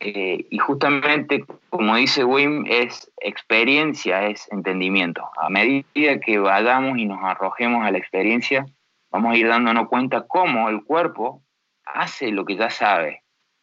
Eh, 0.00 0.46
y 0.48 0.58
justamente, 0.58 1.44
como 1.70 1.96
dice 1.96 2.24
Wim, 2.24 2.64
es 2.68 3.10
experiencia, 3.20 4.26
es 4.26 4.50
entendimiento. 4.52 5.28
A 5.36 5.48
medida 5.50 6.20
que 6.20 6.38
vayamos 6.38 6.98
y 6.98 7.04
nos 7.04 7.22
arrojemos 7.22 7.84
a 7.84 7.90
la 7.90 7.98
experiencia, 7.98 8.66
vamos 9.10 9.32
a 9.32 9.36
ir 9.36 9.48
dándonos 9.48 9.88
cuenta 9.88 10.26
cómo 10.26 10.68
el 10.68 10.84
cuerpo 10.84 11.42
hace 11.84 12.30
lo 12.30 12.44
que 12.44 12.56
ya 12.56 12.70
sabe. 12.70 13.22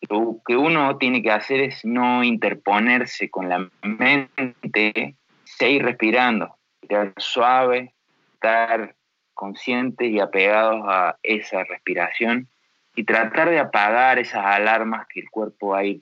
Lo 0.10 0.38
que 0.46 0.56
uno 0.56 0.98
tiene 0.98 1.22
que 1.22 1.32
hacer 1.32 1.62
es 1.62 1.84
no 1.86 2.24
interponerse 2.24 3.30
con 3.30 3.50
la 3.50 3.70
mente, 3.82 5.16
seguir 5.44 5.84
respirando, 5.84 6.56
estar 6.82 7.14
suave, 7.18 7.94
estar 8.34 8.96
conscientes 9.34 10.10
y 10.10 10.20
apegados 10.20 10.84
a 10.88 11.18
esa 11.24 11.64
respiración 11.64 12.48
y 12.96 13.04
tratar 13.04 13.50
de 13.50 13.60
apagar 13.60 14.20
esas 14.20 14.46
alarmas 14.46 15.08
que 15.08 15.20
el 15.20 15.30
cuerpo 15.30 15.80
ir 15.82 16.02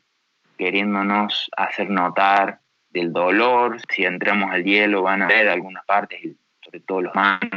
queriéndonos 0.58 1.50
hacer 1.58 1.90
notar 1.90 2.60
del 2.92 3.12
dolor. 3.12 3.78
Si 3.90 4.06
entramos 4.06 4.52
al 4.52 4.64
hielo 4.64 5.02
van 5.02 5.24
a 5.24 5.28
ver 5.28 5.50
algunas 5.50 5.84
partes, 5.86 6.22
sobre 6.62 6.80
todo 6.82 7.02
los 7.02 7.16
manos, 7.16 7.50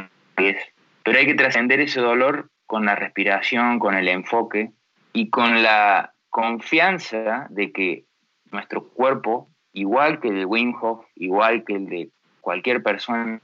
pero 1.05 1.19
hay 1.19 1.27
que 1.27 1.35
trascender 1.35 1.81
ese 1.81 2.01
dolor 2.01 2.51
con 2.67 2.85
la 2.85 2.97
respiración, 2.97 3.79
con 3.79 3.95
el 3.95 4.09
enfoque 4.09 4.73
y 5.13 5.31
con 5.31 5.63
la 5.63 6.15
confianza 6.37 7.47
de 7.49 7.73
que 7.73 8.05
nuestro 8.53 8.91
cuerpo, 8.91 9.49
igual 9.73 10.21
que 10.21 10.29
el 10.29 10.35
de 10.35 10.45
Wim 10.45 10.75
Hof, 10.79 11.03
igual 11.15 11.65
que 11.65 11.77
el 11.77 11.87
de 11.87 12.11
cualquier 12.43 12.83
persona, 12.83 13.41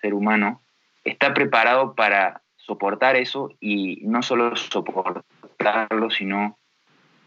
ser 0.00 0.12
humano, 0.12 0.60
está 1.04 1.32
preparado 1.32 1.94
para 1.94 2.42
soportar 2.56 3.14
eso 3.14 3.50
y 3.60 4.00
no 4.08 4.24
solo 4.24 4.56
soportarlo, 4.56 6.10
sino 6.10 6.58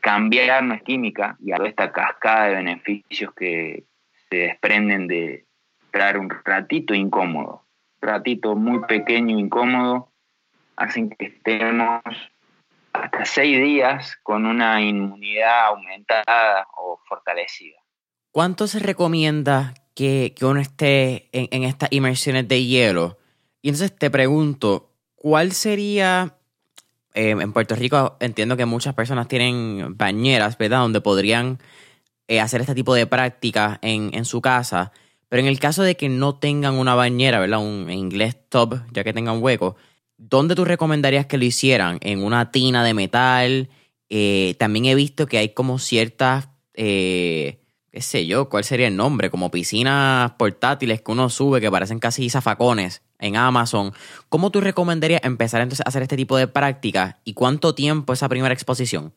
cambiar 0.02 0.64
nuestra 0.64 0.86
química 0.86 1.38
y 1.40 1.54
a 1.54 1.56
esta 1.66 1.94
cascada 1.94 2.48
de 2.48 2.56
beneficios 2.56 3.34
que 3.34 3.86
se 4.30 4.36
desprenden 4.36 5.08
de 5.08 5.46
estar 5.86 6.18
un 6.18 6.30
ratito 6.44 6.94
incómodo, 6.94 7.64
un 8.02 8.10
ratito 8.10 8.54
muy 8.54 8.82
pequeño, 8.82 9.40
incómodo, 9.40 10.12
hacen 10.76 11.10
que 11.10 11.28
estemos 11.28 12.02
hasta 12.94 13.26
seis 13.26 13.62
días 13.62 14.18
con 14.24 14.46
una 14.46 14.82
inmunidad 14.82 15.68
aumentada 15.68 16.68
o 16.78 17.00
fortalecida. 17.08 17.78
¿Cuánto 18.32 18.68
se 18.68 18.80
recomienda 18.80 19.74
que, 19.96 20.34
uno 20.42 20.60
esté 20.60 21.30
en, 21.32 21.48
en 21.52 21.64
estas 21.64 21.92
inmersiones 21.92 22.48
de 22.48 22.66
hielo? 22.66 23.18
Y 23.62 23.70
entonces 23.70 23.96
te 23.96 24.10
pregunto, 24.10 24.92
¿cuál 25.16 25.52
sería 25.52 26.40
eh, 27.14 27.32
en 27.32 27.54
Puerto 27.54 27.76
Rico 27.76 28.18
entiendo 28.20 28.56
que 28.56 28.66
muchas 28.66 28.94
personas 28.94 29.28
tienen 29.28 29.98
bañeras, 29.98 30.58
¿verdad? 30.58 30.80
Donde 30.80 31.02
podrían 31.02 31.60
eh, 32.28 32.40
hacer 32.40 32.62
este 32.62 32.76
tipo 32.76 32.94
de 32.94 33.08
práctica 33.08 33.80
en, 33.82 34.12
en, 34.14 34.26
su 34.26 34.42
casa. 34.42 34.92
Pero 35.28 35.42
en 35.42 35.48
el 35.48 35.60
caso 35.60 35.84
de 35.84 35.98
que 35.98 36.08
no 36.08 36.36
tengan 36.36 36.76
una 36.76 36.96
bañera, 36.96 37.40
¿verdad? 37.40 37.60
Un 37.60 37.90
inglés 37.90 38.38
tub, 38.50 38.82
ya 38.92 39.04
que 39.04 39.14
tengan 39.14 39.42
hueco, 39.42 39.76
¿dónde 40.20 40.54
tú 40.54 40.66
recomendarías 40.66 41.26
que 41.26 41.40
lo 41.40 41.46
hicieran? 41.46 41.98
¿En 42.02 42.24
una 42.24 42.52
tina 42.52 42.84
de 42.84 42.94
metal? 42.94 43.70
Eh, 44.10 44.56
también 44.60 44.86
he 44.86 44.94
visto 44.94 45.26
que 45.26 45.40
hay 45.40 45.50
como 45.50 45.80
ciertas, 45.80 46.50
qué 46.74 47.58
sé 47.94 48.28
yo, 48.28 48.50
¿cuál 48.50 48.64
sería 48.64 48.88
el 48.88 48.96
nombre? 48.96 49.32
Como 49.32 49.50
piscinas 49.50 50.32
portátiles 50.34 51.02
que 51.02 51.12
uno 51.12 51.30
sube 51.30 51.60
que 51.60 51.72
parecen 51.72 52.00
casi 52.00 52.30
zafacones 52.30 53.02
en 53.20 53.36
Amazon. 53.36 53.92
¿Cómo 54.30 54.52
tú 54.52 54.62
recomendarías 54.62 55.24
empezar 55.24 55.62
entonces 55.62 55.86
a 55.86 55.90
hacer 55.90 56.04
este 56.04 56.16
tipo 56.16 56.38
de 56.38 56.48
prácticas 56.48 57.18
y 57.24 57.34
cuánto 57.34 57.76
tiempo 57.76 58.14
esa 58.14 58.30
primera 58.30 58.54
exposición? 58.54 59.14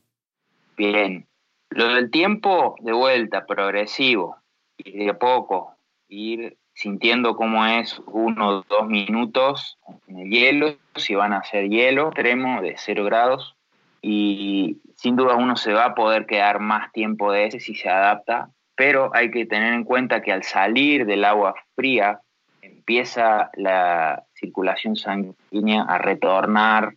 Bien, 0.77 1.27
lo 1.71 1.95
del 1.95 2.11
tiempo 2.11 2.75
de 2.81 2.93
vuelta, 2.93 3.47
progresivo, 3.47 4.37
y 4.77 5.05
de 5.05 5.15
poco, 5.15 5.77
ir 6.09 6.59
sintiendo 6.75 7.37
cómo 7.37 7.67
es 7.67 8.01
uno 8.07 8.49
o 8.49 8.65
dos 8.69 8.87
minutos 8.87 9.79
en 10.07 10.21
el 10.21 10.31
hielo, 10.31 10.77
si 10.97 11.15
van 11.15 11.33
a 11.33 11.45
ser 11.45 11.69
hielo 11.69 12.09
extremo 12.09 12.63
de 12.63 12.75
cero 12.77 13.05
grados, 13.05 13.55
y 14.01 14.79
sin 14.97 15.17
duda 15.17 15.37
uno 15.37 15.57
se 15.57 15.73
va 15.73 15.87
a 15.87 15.95
poder 15.95 16.27
quedar 16.27 16.59
más 16.59 16.91
tiempo 16.93 17.33
de 17.33 17.47
ese 17.47 17.61
si 17.61 17.75
se 17.75 17.89
adapta, 17.89 18.51
pero 18.75 19.11
hay 19.15 19.31
que 19.31 19.47
tener 19.47 19.75
en 19.75 19.85
cuenta 19.85 20.23
que 20.23 20.33
al 20.33 20.43
salir 20.43 21.07
del 21.07 21.25
agua 21.25 21.55
fría, 21.77 22.21
empieza 22.63 23.51
la 23.55 24.25
circulación 24.35 24.97
sanguínea 24.97 25.83
a 25.83 25.99
retornar 25.99 26.95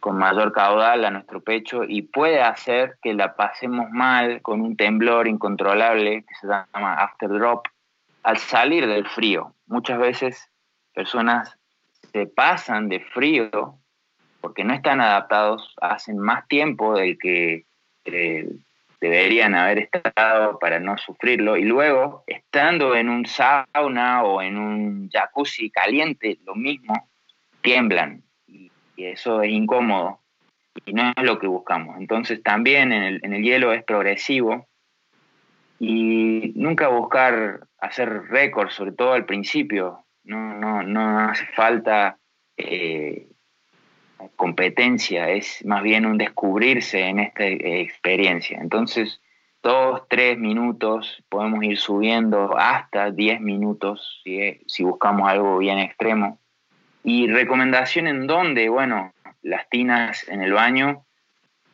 con 0.00 0.16
mayor 0.16 0.52
caudal 0.52 1.04
a 1.04 1.10
nuestro 1.10 1.40
pecho 1.40 1.84
y 1.84 2.02
puede 2.02 2.40
hacer 2.40 2.98
que 3.02 3.14
la 3.14 3.34
pasemos 3.34 3.90
mal 3.90 4.40
con 4.42 4.60
un 4.60 4.76
temblor 4.76 5.26
incontrolable 5.26 6.22
que 6.22 6.34
se 6.40 6.46
llama 6.46 6.94
after 6.94 7.28
drop 7.28 7.66
al 8.28 8.36
salir 8.36 8.86
del 8.86 9.08
frío. 9.08 9.54
Muchas 9.68 9.98
veces 9.98 10.50
personas 10.92 11.56
se 12.12 12.26
pasan 12.26 12.90
de 12.90 13.00
frío 13.00 13.78
porque 14.42 14.64
no 14.64 14.74
están 14.74 15.00
adaptados, 15.00 15.74
hacen 15.80 16.18
más 16.18 16.46
tiempo 16.46 16.94
del 16.94 17.16
que 17.18 17.64
deberían 19.00 19.54
haber 19.54 19.88
estado 19.90 20.58
para 20.58 20.78
no 20.78 20.98
sufrirlo. 20.98 21.56
Y 21.56 21.64
luego, 21.64 22.24
estando 22.26 22.94
en 22.94 23.08
un 23.08 23.24
sauna 23.24 24.22
o 24.22 24.42
en 24.42 24.58
un 24.58 25.08
jacuzzi 25.10 25.70
caliente, 25.70 26.38
lo 26.44 26.54
mismo, 26.54 27.08
tiemblan. 27.62 28.22
Y, 28.46 28.70
eso 28.98 29.40
es 29.40 29.50
incómodo. 29.50 30.20
Y 30.84 30.92
no 30.92 31.14
es 31.16 31.24
lo 31.24 31.38
que 31.38 31.46
buscamos. 31.46 31.96
Entonces 31.96 32.42
también 32.42 32.92
en 32.92 33.32
el 33.32 33.42
hielo 33.42 33.72
es 33.72 33.84
progresivo. 33.84 34.68
Y 35.78 36.52
nunca 36.56 36.88
buscar 36.88 37.66
hacer 37.78 38.24
récords, 38.30 38.74
sobre 38.74 38.92
todo 38.92 39.12
al 39.12 39.26
principio. 39.26 40.04
No, 40.24 40.54
no, 40.54 40.82
no 40.82 41.20
hace 41.20 41.46
falta 41.46 42.18
eh, 42.56 43.28
competencia, 44.36 45.30
es 45.30 45.64
más 45.64 45.82
bien 45.82 46.04
un 46.04 46.18
descubrirse 46.18 47.00
en 47.00 47.20
esta 47.20 47.46
experiencia. 47.46 48.58
Entonces, 48.60 49.20
dos, 49.62 50.02
tres 50.08 50.38
minutos, 50.38 51.22
podemos 51.28 51.62
ir 51.64 51.78
subiendo 51.78 52.56
hasta 52.56 53.10
diez 53.10 53.40
minutos 53.40 54.20
si, 54.24 54.60
si 54.66 54.84
buscamos 54.84 55.28
algo 55.28 55.58
bien 55.58 55.78
extremo. 55.78 56.40
Y 57.04 57.28
recomendación 57.28 58.06
en 58.06 58.26
dónde, 58.26 58.68
bueno, 58.68 59.12
las 59.42 59.68
tinas 59.68 60.28
en 60.28 60.42
el 60.42 60.52
baño, 60.52 61.04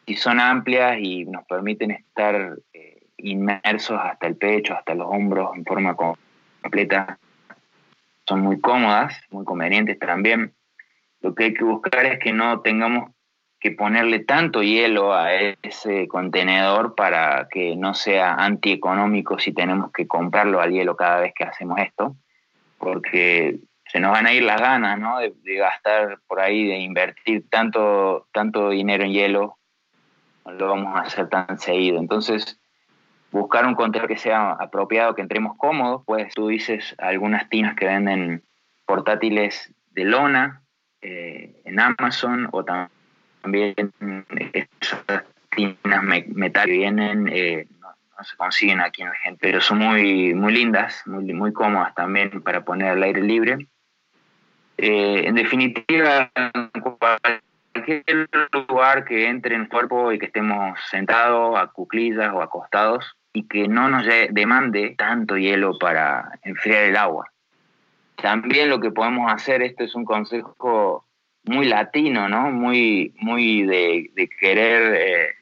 si 0.07 0.15
son 0.17 0.39
amplias 0.39 0.99
y 1.01 1.25
nos 1.25 1.45
permiten 1.47 1.91
estar 1.93 2.59
eh, 2.73 2.94
inmersos 3.25 3.99
hasta 4.01 4.27
el 4.27 4.37
pecho, 4.37 4.75
hasta 4.75 4.95
los 4.95 5.07
hombros 5.09 5.57
en 5.57 5.65
forma 5.65 5.97
completa, 5.97 7.19
son 8.27 8.41
muy 8.41 8.61
cómodas, 8.61 9.21
muy 9.31 9.45
convenientes 9.45 9.99
también 9.99 10.55
lo 11.25 11.35
que 11.35 11.45
hay 11.45 11.55
que 11.55 11.65
buscar 11.65 12.05
es 12.05 12.19
que 12.19 12.35
no 12.35 12.61
tengamos 12.61 13.11
que 13.59 13.71
ponerle 13.71 14.19
tanto 14.19 14.63
hielo 14.63 15.15
a 15.15 15.33
ese 15.33 16.07
contenedor 16.07 16.95
para 16.95 17.49
que 17.51 17.77
no 17.77 17.95
sea 17.95 18.35
antieconómico 18.35 19.39
si 19.39 19.55
tenemos 19.55 19.91
que 19.91 20.07
comprarlo 20.07 20.61
al 20.61 20.71
hielo 20.71 20.97
cada 20.97 21.21
vez 21.21 21.33
que 21.35 21.45
hacemos 21.45 21.79
esto, 21.79 22.15
porque 22.77 23.59
se 23.87 24.01
nos 24.01 24.13
van 24.13 24.27
a 24.27 24.35
ir 24.35 24.43
las 24.43 24.61
ganas, 24.61 24.99
¿no? 24.99 25.19
De, 25.19 25.33
gastar 25.57 26.19
por 26.27 26.41
ahí, 26.41 26.67
de 26.67 26.77
invertir 26.77 27.49
tanto, 27.49 28.29
tanto 28.31 28.69
dinero 28.69 29.05
en 29.05 29.13
hielo, 29.13 29.57
no 30.45 30.53
lo 30.53 30.69
vamos 30.69 30.95
a 30.95 31.05
hacer 31.05 31.31
tan 31.31 31.59
seguido. 31.59 31.99
Entonces, 31.99 32.61
buscar 33.35 33.67
un 33.67 33.75
contenedor 33.75 34.09
que 34.09 34.17
sea 34.17 34.53
apropiado, 34.53 35.17
que 35.17 35.23
entremos 35.23 35.57
cómodos, 35.57 36.03
pues 36.07 36.33
tú 36.35 36.49
dices 36.49 36.95
algunas 36.99 37.49
tinas 37.49 37.75
que 37.75 37.87
venden 37.87 38.45
portátiles 38.87 39.75
de 39.91 40.05
lona 40.05 40.63
eh, 41.03 41.61
en 41.65 41.81
Amazon 41.81 42.49
o 42.53 42.65
también 42.65 43.75
esas 44.81 45.25
tinas 45.51 46.05
metal 46.29 46.67
que 46.67 46.73
vienen, 46.73 47.29
eh, 47.29 47.67
no, 47.81 47.89
se 48.23 48.37
consiguen 48.37 48.81
aquí 48.81 49.03
en 49.03 49.09
la 49.09 49.17
gente, 49.17 49.39
pero 49.41 49.61
son 49.61 49.79
muy, 49.79 50.33
muy 50.33 50.53
lindas, 50.53 51.03
muy, 51.07 51.53
cómodas 51.53 51.93
también 51.97 52.41
para 52.41 52.65
poner 52.65 52.91
al 52.91 53.03
aire 53.03 53.21
libre. 53.21 53.67
Eh, 54.79 55.23
en 55.27 55.35
definitiva, 55.35 56.31
cualquier 57.73 58.29
lugar 58.69 59.05
que 59.05 59.27
entre 59.27 59.57
en 59.57 59.67
cuerpo 59.67 60.13
y 60.13 60.21
que 60.21 60.27
estemos 60.27 60.79
sentados 60.89 61.59
a 61.59 61.67
cuclillas 61.67 62.33
o 62.33 62.41
acostados 62.41 63.17
y 63.35 63.49
que 63.49 63.67
no 63.67 63.89
nos 63.91 64.07
demande 64.31 64.95
tanto 64.97 65.37
hielo 65.37 65.77
para 65.79 66.39
enfriar 66.45 66.85
el 66.85 66.97
agua. 66.97 67.31
También 68.15 68.71
lo 68.71 68.81
que 68.81 68.93
podemos 68.93 69.31
hacer, 69.31 69.61
esto 69.61 69.83
es 69.83 69.95
un 69.97 70.05
consejo 70.05 71.05
muy 71.43 71.67
latino, 71.67 72.29
¿no? 72.29 72.53
Muy, 72.53 73.13
muy 73.19 73.65
de, 73.65 74.31
querer 74.41 74.95
eh, 74.95 75.35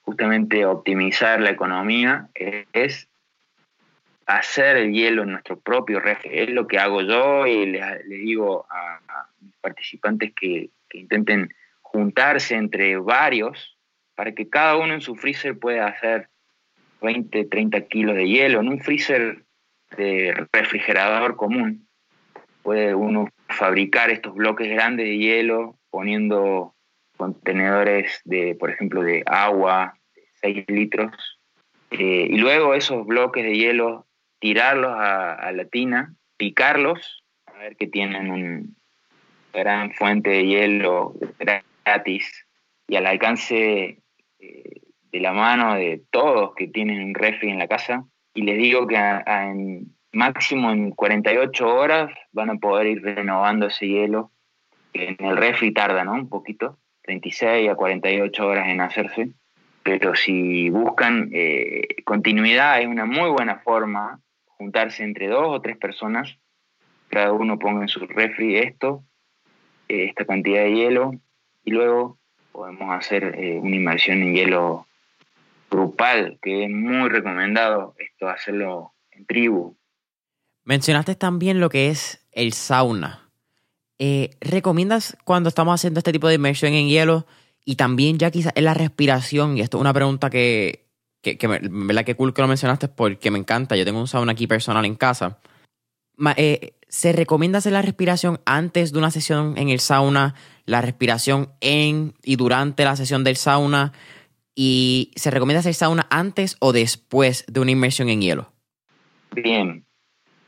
justamente 0.00 0.64
optimizar 0.64 1.38
la 1.40 1.50
economía, 1.50 2.28
es 2.72 3.08
hacer 4.26 4.78
el 4.78 4.92
hielo 4.92 5.22
en 5.22 5.32
nuestro 5.32 5.60
propio 5.60 6.00
refri. 6.00 6.30
Es 6.32 6.48
lo 6.48 6.66
que 6.66 6.78
hago 6.78 7.02
yo 7.02 7.46
y 7.46 7.66
les, 7.66 8.08
digo 8.08 8.66
a, 8.70 8.98
mis 9.40 9.54
participantes 9.56 10.32
que, 10.34 10.70
intenten 10.94 11.52
juntarse 11.82 12.54
entre 12.54 12.96
varios 12.98 13.76
para 14.14 14.32
que 14.32 14.48
cada 14.48 14.76
uno 14.76 14.94
en 14.94 15.00
su 15.00 15.16
freezer 15.16 15.58
pueda 15.58 15.88
hacer 15.88 16.28
20, 17.04 17.44
30 17.44 17.86
kilos 17.86 18.16
de 18.16 18.26
hielo. 18.26 18.60
En 18.60 18.68
un 18.68 18.80
freezer 18.80 19.44
de 19.96 20.46
refrigerador 20.52 21.36
común 21.36 21.86
puede 22.62 22.94
uno 22.94 23.28
fabricar 23.48 24.10
estos 24.10 24.34
bloques 24.34 24.68
grandes 24.68 25.06
de 25.06 25.18
hielo 25.18 25.78
poniendo 25.90 26.74
contenedores 27.16 28.20
de, 28.24 28.56
por 28.56 28.70
ejemplo, 28.70 29.02
de 29.02 29.22
agua, 29.26 29.98
de 30.16 30.22
6 30.40 30.64
litros, 30.68 31.38
eh, 31.92 32.26
y 32.28 32.38
luego 32.38 32.74
esos 32.74 33.06
bloques 33.06 33.44
de 33.44 33.56
hielo 33.56 34.06
tirarlos 34.40 34.92
a, 34.96 35.52
la 35.52 35.64
tina, 35.66 36.16
picarlos, 36.36 37.24
a 37.46 37.52
ver 37.58 37.76
que 37.76 37.86
tienen 37.86 38.30
una 38.30 38.62
gran 39.52 39.92
fuente 39.92 40.30
de 40.30 40.46
hielo 40.46 41.14
gratis 41.84 42.46
y 42.88 42.96
al 42.96 43.06
alcance 43.06 44.00
eh, 44.40 44.80
de 45.14 45.20
la 45.20 45.32
mano 45.32 45.76
de 45.76 46.02
todos 46.10 46.56
que 46.56 46.66
tienen 46.66 47.00
un 47.00 47.14
refri 47.14 47.48
en 47.48 47.60
la 47.60 47.68
casa. 47.68 48.04
Y 48.34 48.42
les 48.42 48.58
digo 48.58 48.88
que 48.88 48.96
en 48.96 49.94
máximo 50.12 50.72
en 50.72 50.90
48 50.90 51.68
horas 51.68 52.12
van 52.32 52.50
a 52.50 52.56
poder 52.56 52.88
ir 52.88 53.02
renovando 53.02 53.68
ese 53.68 53.86
hielo. 53.86 54.32
En 54.92 55.24
el 55.24 55.36
refri 55.36 55.72
tarda, 55.72 56.02
¿no? 56.02 56.14
Un 56.14 56.28
poquito, 56.28 56.78
36 57.02 57.70
a 57.70 57.76
48 57.76 58.44
horas 58.44 58.68
en 58.68 58.80
hacerse. 58.80 59.28
Pero 59.84 60.16
si 60.16 60.68
buscan 60.70 61.30
eh, 61.32 62.02
continuidad, 62.04 62.80
es 62.80 62.88
una 62.88 63.04
muy 63.04 63.30
buena 63.30 63.60
forma 63.60 64.18
juntarse 64.46 65.04
entre 65.04 65.28
dos 65.28 65.46
o 65.46 65.60
tres 65.60 65.76
personas, 65.76 66.38
cada 67.08 67.32
uno 67.32 67.56
ponga 67.60 67.82
en 67.82 67.88
su 67.88 68.04
refri 68.04 68.56
esto, 68.56 69.04
eh, 69.88 70.06
esta 70.06 70.24
cantidad 70.24 70.64
de 70.64 70.74
hielo, 70.74 71.12
y 71.64 71.70
luego 71.70 72.18
podemos 72.50 72.90
hacer 72.92 73.36
eh, 73.38 73.60
una 73.62 73.76
inmersión 73.76 74.22
en 74.22 74.34
hielo 74.34 74.88
grupal, 75.70 76.38
que 76.42 76.64
es 76.64 76.70
muy 76.70 77.08
recomendado 77.08 77.94
esto, 77.98 78.28
hacerlo 78.28 78.94
en 79.10 79.26
tribu. 79.26 79.76
Mencionaste 80.64 81.14
también 81.14 81.60
lo 81.60 81.68
que 81.68 81.90
es 81.90 82.26
el 82.32 82.52
sauna. 82.52 83.28
Eh, 83.98 84.30
¿Recomiendas 84.40 85.16
cuando 85.24 85.48
estamos 85.48 85.74
haciendo 85.74 85.98
este 85.98 86.12
tipo 86.12 86.28
de 86.28 86.34
inmersión 86.34 86.72
en 86.72 86.88
hielo 86.88 87.26
y 87.64 87.76
también 87.76 88.18
ya 88.18 88.30
quizás 88.30 88.52
en 88.56 88.64
la 88.64 88.74
respiración? 88.74 89.56
Y 89.56 89.60
esto 89.60 89.76
es 89.76 89.80
una 89.80 89.94
pregunta 89.94 90.30
que 90.30 90.84
que, 91.24 91.38
que 91.38 91.48
verdad 91.48 92.04
que 92.04 92.14
cool 92.14 92.32
que 92.32 92.42
lo 92.42 92.48
mencionaste 92.48 92.86
porque 92.86 93.32
me 93.32 93.38
encanta. 93.38 93.74
Yo 93.74 93.84
tengo 93.84 93.98
un 93.98 94.06
sauna 94.06 94.32
aquí 94.32 94.46
personal 94.46 94.84
en 94.84 94.94
casa. 94.94 95.38
Eh, 96.36 96.74
¿Se 96.88 97.12
recomienda 97.12 97.58
hacer 97.58 97.72
la 97.72 97.82
respiración 97.82 98.40
antes 98.44 98.92
de 98.92 98.98
una 98.98 99.10
sesión 99.10 99.58
en 99.58 99.70
el 99.70 99.80
sauna? 99.80 100.36
¿La 100.66 100.80
respiración 100.80 101.50
en 101.60 102.14
y 102.22 102.36
durante 102.36 102.84
la 102.84 102.94
sesión 102.94 103.24
del 103.24 103.36
sauna? 103.36 103.92
¿Y 104.54 105.12
se 105.16 105.30
recomienda 105.30 105.60
hacer 105.60 105.74
sauna 105.74 106.06
antes 106.10 106.56
o 106.60 106.72
después 106.72 107.44
de 107.48 107.60
una 107.60 107.72
inmersión 107.72 108.08
en 108.08 108.20
hielo? 108.20 108.52
Bien, 109.32 109.84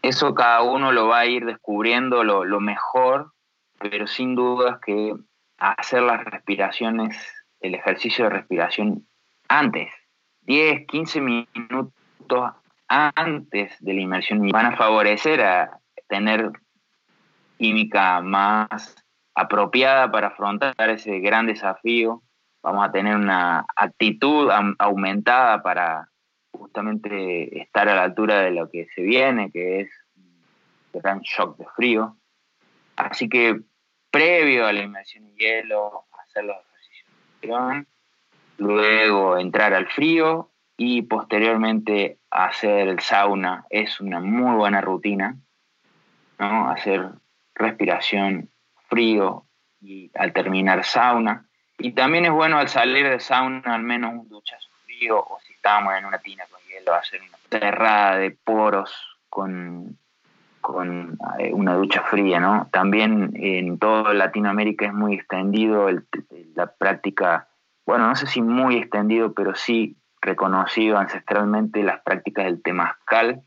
eso 0.03 0.35
cada 0.35 0.63
uno 0.63 0.93
lo 0.93 1.09
va 1.09 1.21
a 1.21 1.27
ir 1.27 1.45
descubriendo 1.45 2.23
lo, 2.23 2.45
lo 2.45 2.61
mejor, 2.61 3.33
pero 3.79 4.07
sin 4.07 4.35
dudas 4.35 4.79
que 4.85 5.15
hacer 5.59 6.03
las 6.03 6.25
respiraciones, 6.25 7.17
el 7.61 7.75
ejercicio 7.75 8.25
de 8.25 8.31
respiración 8.31 9.07
antes 9.49 9.91
10, 10.47 10.87
15 10.87 11.21
minutos 11.21 11.93
antes 12.89 13.77
de 13.81 13.95
la 13.95 14.01
inmersión 14.01 14.49
van 14.49 14.67
a 14.67 14.77
favorecer 14.77 15.41
a 15.43 15.81
tener 16.09 16.53
química 17.59 18.21
más 18.21 18.95
apropiada 19.35 20.11
para 20.11 20.29
afrontar 20.29 20.75
ese 20.91 21.19
gran 21.19 21.47
desafío. 21.47 22.23
Vamos 22.67 22.89
a 22.89 22.91
tener 22.91 23.15
una 23.15 23.65
actitud 23.77 24.51
aumentada 24.81 25.63
para 25.63 26.11
justamente 26.51 27.61
estar 27.61 27.89
a 27.89 27.95
la 27.95 28.03
altura 28.03 28.41
de 28.41 28.51
lo 28.51 28.69
que 28.69 28.89
se 28.93 29.03
viene, 29.03 29.53
que 29.53 29.83
es 29.83 29.91
el 30.93 31.01
gran 31.01 31.21
shock 31.21 31.57
de 31.59 31.67
frío. 31.77 32.17
Así 32.97 33.29
que 33.29 33.61
previo 34.11 34.67
a 34.67 34.73
la 34.73 34.83
inmersión 34.83 35.27
en 35.27 35.37
hielo, 35.37 36.07
hacer 36.21 36.43
los 36.43 36.57
ejercicios 36.57 37.09
de 37.43 37.87
luego 38.59 39.39
entrar 39.39 39.73
al 39.73 39.87
frío 39.87 40.51
y 40.77 41.03
posteriormente 41.03 42.19
hacer 42.33 42.89
el 42.89 42.99
sauna 42.99 43.65
es 43.71 44.01
una 44.01 44.19
muy 44.19 44.57
buena 44.57 44.81
rutina, 44.81 45.37
¿no? 46.41 46.69
Hacer 46.69 47.11
respiración, 47.55 48.51
frío 48.89 49.47
y 49.81 50.11
al 50.17 50.33
terminar 50.33 50.83
sauna. 50.83 51.46
Y 51.79 51.93
también 51.93 52.25
es 52.25 52.33
bueno 52.33 52.59
al 52.59 52.69
salir 52.69 53.09
de 53.09 53.21
sauna 53.21 53.75
al 53.75 53.83
menos 53.83 54.15
un 54.15 54.29
duchazo 54.29 54.69
frío 54.85 55.19
o 55.19 55.39
si 55.45 55.53
estamos 55.53 55.95
en 55.95 56.05
una 56.05 56.19
tina 56.19 56.45
con 56.51 56.61
hielo 56.69 56.95
hacer 56.95 57.21
una 57.21 57.39
cerrada 57.51 58.17
de 58.17 58.31
poros 58.31 59.19
con, 59.29 59.99
con 60.61 61.19
eh, 61.39 61.53
una 61.53 61.75
ducha 61.75 62.03
fría, 62.03 62.41
¿no? 62.41 62.69
También 62.73 63.33
en 63.35 63.79
toda 63.79 64.15
Latinoamérica 64.15 64.87
es 64.87 64.95
muy 64.95 65.15
extendido 65.15 65.89
la 66.55 66.67
práctica 66.67 67.49
bueno, 67.87 68.09
no 68.09 68.17
sé 68.17 68.27
si 68.27 68.43
muy 68.43 68.77
extendido, 68.77 69.33
pero 69.33 69.55
sí 69.55 69.97
reconocido 70.21 70.99
ancestralmente 70.99 71.85
las 71.85 72.03
prácticas 72.03 72.47
del 72.47 72.61
temazcal, 72.61 73.43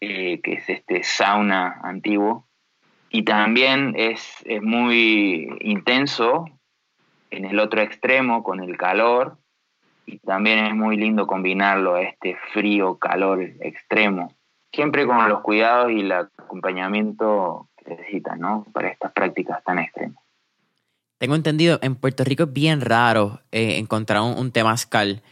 eh, 0.00 0.40
que 0.42 0.52
es 0.54 0.68
este 0.68 1.02
sauna 1.02 1.80
antiguo, 1.82 2.46
y 3.08 3.22
también 3.22 3.94
es, 3.96 4.44
es, 4.44 4.62
muy 4.62 5.48
intenso 5.60 6.44
en 7.30 7.44
el 7.44 7.58
otro 7.60 7.80
extremo 7.80 8.42
con 8.42 8.62
el 8.62 8.76
calor, 8.76 9.38
y 10.06 10.18
también 10.18 10.64
es 10.64 10.74
muy 10.74 10.96
lindo 10.96 11.26
combinarlo 11.26 11.94
a 11.94 12.02
este 12.02 12.36
frío, 12.52 12.98
calor 12.98 13.42
extremo, 13.60 14.34
siempre 14.72 15.06
con 15.06 15.28
los 15.28 15.40
cuidados 15.40 15.92
y 15.92 16.00
el 16.00 16.12
acompañamiento 16.12 17.68
que 17.76 17.94
necesitan, 17.94 18.40
¿no? 18.40 18.64
Para 18.72 18.88
estas 18.88 19.12
prácticas 19.12 19.62
tan 19.64 19.78
extremas. 19.78 20.22
Tengo 21.18 21.34
entendido, 21.34 21.78
en 21.82 21.96
Puerto 21.96 22.24
Rico 22.24 22.44
es 22.44 22.52
bien 22.52 22.80
raro 22.80 23.40
eh, 23.50 23.78
encontrar 23.78 24.22
un, 24.22 24.52
temazcal. 24.52 25.22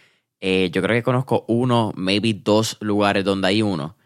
Eh, 0.40 0.68
yo 0.72 0.82
creo 0.82 0.96
que 0.96 1.02
conozco 1.04 1.44
uno, 1.46 1.92
maybe 1.94 2.34
dos 2.34 2.76
lugares 2.80 3.24
donde 3.24 3.48
hay 3.48 3.62
uno. 3.62 3.96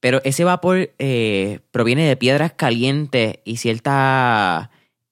Pero 0.00 0.20
ese 0.24 0.44
vapor 0.44 0.90
eh, 0.98 1.60
proviene 1.70 2.06
de 2.08 2.16
piedras 2.16 2.52
calientes 2.54 3.38
y 3.44 3.58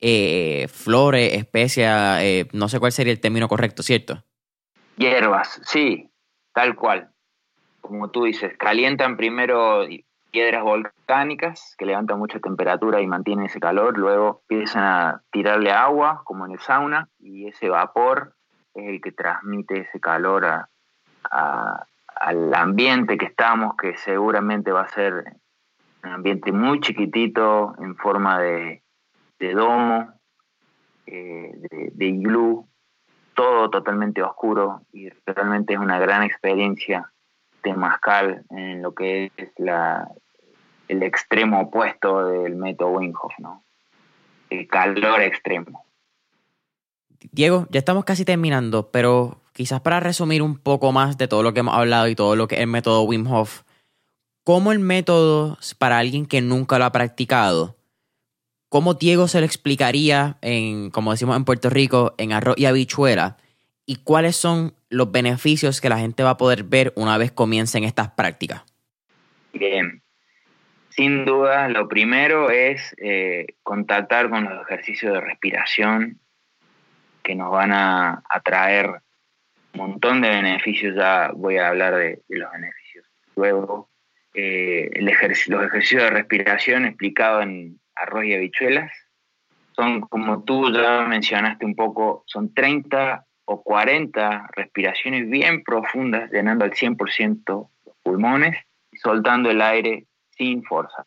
ciertas 0.00 0.72
flores, 0.72 1.34
especias, 1.34 2.22
no 2.52 2.68
sé 2.68 2.78
cuál 2.78 2.92
sería 2.92 3.12
el 3.12 3.20
término 3.20 3.48
correcto, 3.48 3.82
¿cierto? 3.82 4.22
Hierbas, 4.96 5.60
sí, 5.64 6.10
tal 6.52 6.74
cual. 6.74 7.10
Como 7.80 8.10
tú 8.10 8.24
dices, 8.24 8.56
calientan 8.58 9.16
primero 9.16 9.86
piedras 10.30 10.62
volcánicas 10.62 11.74
que 11.78 11.86
levantan 11.86 12.18
mucha 12.18 12.38
temperatura 12.38 13.00
y 13.00 13.06
mantienen 13.06 13.46
ese 13.46 13.60
calor, 13.60 13.96
luego 13.96 14.42
empiezan 14.48 14.82
a 14.82 15.22
tirarle 15.32 15.70
agua, 15.70 16.22
como 16.24 16.44
en 16.46 16.52
el 16.52 16.60
sauna, 16.60 17.08
y 17.18 17.46
ese 17.48 17.68
vapor 17.68 18.34
es 18.74 18.88
el 18.88 19.00
que 19.00 19.12
transmite 19.12 19.80
ese 19.80 20.00
calor 20.00 20.46
al 21.30 22.54
ambiente 22.54 23.16
que 23.16 23.26
estamos, 23.26 23.74
que 23.76 23.96
seguramente 23.96 24.70
va 24.70 24.82
a 24.82 24.88
ser 24.88 25.24
un 26.04 26.10
ambiente 26.10 26.52
muy 26.52 26.80
chiquitito 26.80 27.74
en 27.78 27.96
forma 27.96 28.38
de, 28.38 28.82
domo, 29.54 30.12
eh, 31.06 31.52
de, 31.54 31.90
de 31.92 32.06
iglú, 32.06 32.68
todo 33.34 33.70
totalmente 33.70 34.20
oscuro 34.22 34.82
y 34.92 35.10
realmente 35.24 35.74
es 35.74 35.78
una 35.78 36.00
gran 36.00 36.24
experiencia 36.24 37.12
temazcal 37.62 38.44
en 38.50 38.82
lo 38.82 38.94
que 38.94 39.30
es 39.36 39.50
la, 39.58 40.08
el 40.88 41.02
extremo 41.02 41.60
opuesto 41.60 42.26
del 42.26 42.56
método 42.56 42.90
Winghoff, 42.90 43.32
¿no? 43.38 43.62
El 44.50 44.66
calor 44.66 45.20
extremo. 45.20 45.84
Diego, 47.30 47.66
ya 47.70 47.78
estamos 47.78 48.04
casi 48.04 48.24
terminando, 48.24 48.90
pero 48.90 49.40
quizás 49.52 49.80
para 49.80 50.00
resumir 50.00 50.42
un 50.42 50.58
poco 50.58 50.92
más 50.92 51.18
de 51.18 51.28
todo 51.28 51.42
lo 51.42 51.52
que 51.52 51.60
hemos 51.60 51.74
hablado 51.74 52.08
y 52.08 52.14
todo 52.14 52.36
lo 52.36 52.48
que 52.48 52.56
es 52.56 52.60
el 52.62 52.68
método 52.68 53.02
Wim 53.02 53.26
Hof, 53.26 53.62
¿cómo 54.44 54.72
el 54.72 54.78
método 54.78 55.58
para 55.78 55.98
alguien 55.98 56.26
que 56.26 56.40
nunca 56.40 56.78
lo 56.78 56.86
ha 56.86 56.92
practicado? 56.92 57.77
¿Cómo 58.68 58.94
Diego 58.94 59.28
se 59.28 59.40
lo 59.40 59.46
explicaría 59.46 60.36
en, 60.42 60.90
como 60.90 61.12
decimos 61.12 61.36
en 61.36 61.44
Puerto 61.44 61.70
Rico, 61.70 62.14
en 62.18 62.32
arroz 62.32 62.58
y 62.58 62.66
habichuela? 62.66 63.38
¿Y 63.86 63.96
cuáles 63.96 64.36
son 64.36 64.74
los 64.90 65.10
beneficios 65.10 65.80
que 65.80 65.88
la 65.88 65.98
gente 65.98 66.22
va 66.22 66.30
a 66.30 66.36
poder 66.36 66.64
ver 66.64 66.92
una 66.94 67.16
vez 67.16 67.32
comiencen 67.32 67.84
estas 67.84 68.10
prácticas? 68.10 68.64
Bien, 69.54 70.02
sin 70.90 71.24
duda, 71.24 71.68
lo 71.68 71.88
primero 71.88 72.50
es 72.50 72.94
eh, 72.98 73.46
contactar 73.62 74.28
con 74.28 74.44
los 74.44 74.66
ejercicios 74.66 75.14
de 75.14 75.20
respiración 75.20 76.18
que 77.22 77.34
nos 77.34 77.50
van 77.50 77.72
a, 77.72 78.24
traer 78.44 78.88
un 79.74 79.80
montón 79.80 80.20
de 80.20 80.28
beneficios. 80.28 80.96
Ya 80.96 81.30
voy 81.34 81.56
a 81.56 81.68
hablar 81.68 81.94
de, 81.94 82.20
los 82.28 82.50
beneficios. 82.50 83.06
Luego, 83.36 83.88
eh, 84.34 84.90
los 84.96 85.12
ejercicios 85.12 86.02
de 86.02 86.10
respiración 86.10 86.84
explicados 86.84 87.44
en 87.44 87.78
arroz 88.00 88.24
y 88.24 88.34
habichuelas 88.34 88.90
son, 89.78 90.00
como 90.00 90.42
tú 90.42 90.72
ya 90.72 91.02
mencionaste 91.02 91.64
un 91.64 91.76
poco, 91.76 92.24
son 92.26 92.52
30 92.52 93.24
o 93.44 93.62
40 93.62 94.48
respiraciones 94.52 95.30
bien 95.30 95.62
profundas, 95.62 96.30
llenando 96.32 96.64
al 96.64 96.72
100% 96.72 97.44
los 97.86 97.96
pulmones 98.02 98.56
y 98.90 98.96
soltando 98.98 99.50
el 99.50 99.62
aire 99.62 100.06
sin 100.30 100.64
forzar. 100.64 101.06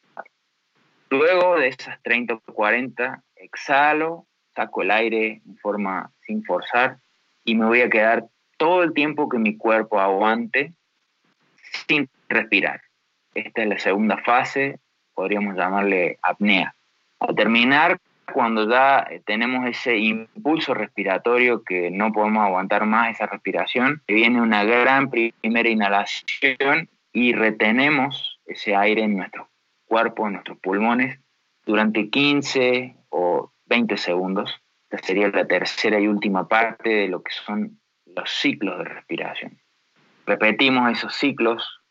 Luego 1.09 1.59
de 1.59 1.67
esas 1.67 2.01
30 2.01 2.35
o 2.35 2.39
40, 2.53 3.21
exhalo, 3.35 4.25
saco 4.55 4.83
el 4.83 4.91
aire 4.91 5.41
en 5.45 5.57
forma 5.57 6.09
sin 6.21 6.43
forzar 6.45 6.97
y 7.43 7.55
me 7.55 7.65
voy 7.65 7.81
a 7.81 7.89
quedar 7.89 8.25
todo 8.55 8.83
el 8.83 8.93
tiempo 8.93 9.27
que 9.27 9.37
mi 9.37 9.57
cuerpo 9.57 9.99
aguante 9.99 10.73
sin 11.87 12.09
respirar. 12.29 12.81
Esta 13.33 13.63
es 13.63 13.67
la 13.67 13.79
segunda 13.79 14.17
fase, 14.17 14.79
podríamos 15.13 15.55
llamarle 15.55 16.17
apnea. 16.21 16.73
Al 17.21 17.35
terminar, 17.35 17.99
cuando 18.33 18.67
ya 18.67 19.07
tenemos 19.25 19.67
ese 19.67 19.95
impulso 19.97 20.73
respiratorio 20.73 21.63
que 21.63 21.91
no 21.91 22.11
podemos 22.11 22.43
aguantar 22.43 22.87
más 22.87 23.11
esa 23.11 23.27
respiración, 23.27 24.01
viene 24.07 24.41
una 24.41 24.63
gran 24.63 25.11
primera 25.11 25.69
inhalación 25.69 26.89
y 27.13 27.33
retenemos 27.33 28.39
ese 28.47 28.75
aire 28.75 29.03
en 29.03 29.17
nuestro 29.17 29.49
cuerpo, 29.85 30.25
en 30.25 30.33
nuestros 30.33 30.57
pulmones, 30.57 31.19
durante 31.63 32.09
15 32.09 32.95
o 33.09 33.51
20 33.67 33.97
segundos. 33.97 34.59
Esta 34.89 35.05
sería 35.05 35.27
la 35.29 35.45
tercera 35.45 35.99
y 35.99 36.07
última 36.07 36.47
parte 36.47 36.89
de 36.89 37.07
lo 37.07 37.21
que 37.21 37.31
son 37.31 37.79
los 38.07 38.31
ciclos 38.31 38.79
de 38.79 38.85
respiración. 38.85 39.59
Repetimos 40.25 40.91
esos 40.91 41.13
ciclos 41.13 41.81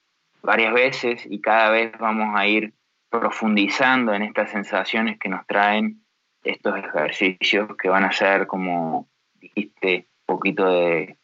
varias 0.43 0.75
veces 0.75 1.25
y 1.25 1.41
cada 1.41 1.71
vez 1.71 1.93
vamos 2.01 2.35
a 2.35 2.47
ir 2.49 2.75
profundizando 3.11 4.15
en 4.15 4.23
estas 4.23 4.51
sensaciones 4.51 5.19
que 5.19 5.29
nos 5.29 5.47
traen 5.47 6.05
estos 6.43 6.79
ejercicios 6.79 7.77
que 7.77 7.89
van 7.89 8.05
a 8.05 8.13
ser, 8.13 8.47
como 8.47 9.09
dijiste, 9.35 10.07
un 10.27 10.37
poquito 10.37 10.71
de 10.71 11.17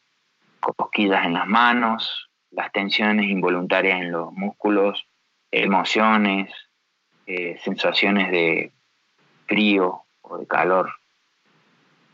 cosquillas 0.61 1.24
en 1.24 1.34
las 1.34 1.47
manos, 1.47 2.28
las 2.51 2.72
tensiones 2.72 3.26
involuntarias 3.30 4.01
en 4.01 4.12
los 4.12 4.32
músculos, 4.32 5.07
emociones, 5.51 6.53
eh, 7.26 7.59
sensaciones 7.62 8.30
de 8.30 8.72
frío 9.47 10.03
o 10.22 10.39
de 10.39 10.47
calor. 10.47 10.93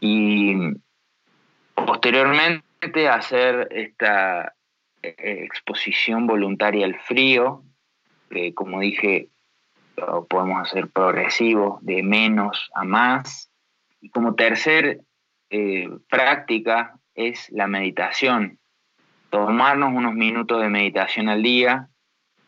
Y 0.00 0.54
posteriormente 1.74 3.08
hacer 3.08 3.68
esta 3.70 4.54
eh, 5.02 5.14
exposición 5.44 6.26
voluntaria 6.26 6.84
al 6.84 6.98
frío, 7.00 7.62
que 8.30 8.52
como 8.54 8.80
dije, 8.80 9.28
lo 9.96 10.24
podemos 10.26 10.62
hacer 10.62 10.88
progresivo, 10.88 11.78
de 11.82 12.02
menos 12.02 12.70
a 12.74 12.84
más. 12.84 13.50
Y 14.00 14.10
como 14.10 14.34
tercer 14.34 15.00
eh, 15.50 15.88
práctica 16.08 16.98
es 17.14 17.50
la 17.50 17.66
meditación. 17.66 18.58
Tomarnos 19.30 19.92
unos 19.92 20.14
minutos 20.14 20.60
de 20.60 20.68
meditación 20.68 21.28
al 21.28 21.42
día 21.42 21.88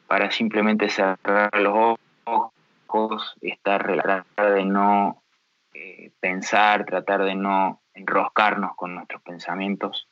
para 0.07 0.31
simplemente 0.31 0.89
cerrar 0.89 1.51
los 1.59 1.99
ojos, 2.25 3.37
estar, 3.41 3.85
tratar 3.87 4.55
de 4.55 4.65
no 4.65 5.23
eh, 5.73 6.13
pensar, 6.21 6.85
tratar 6.85 7.25
de 7.25 7.35
no 7.35 7.83
enroscarnos 7.95 8.77
con 8.77 8.95
nuestros 8.95 9.23
pensamientos, 9.23 10.09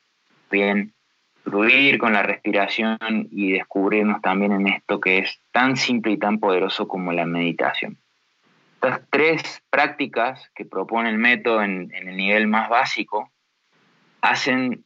bien, 0.49 0.93
fluir 1.43 1.97
con 1.97 2.13
la 2.13 2.23
respiración 2.23 2.97
y 3.31 3.51
descubrirnos 3.51 4.21
también 4.21 4.53
en 4.53 4.67
esto 4.67 4.99
que 4.99 5.19
es 5.19 5.39
tan 5.51 5.77
simple 5.77 6.13
y 6.13 6.17
tan 6.17 6.39
poderoso 6.39 6.87
como 6.87 7.11
la 7.11 7.25
meditación. 7.25 7.97
Estas 8.75 9.01
tres 9.09 9.63
prácticas 9.69 10.49
que 10.55 10.65
propone 10.65 11.09
el 11.09 11.17
método 11.17 11.61
en, 11.61 11.93
en 11.93 12.07
el 12.07 12.17
nivel 12.17 12.47
más 12.47 12.69
básico 12.69 13.31
hacen 14.21 14.83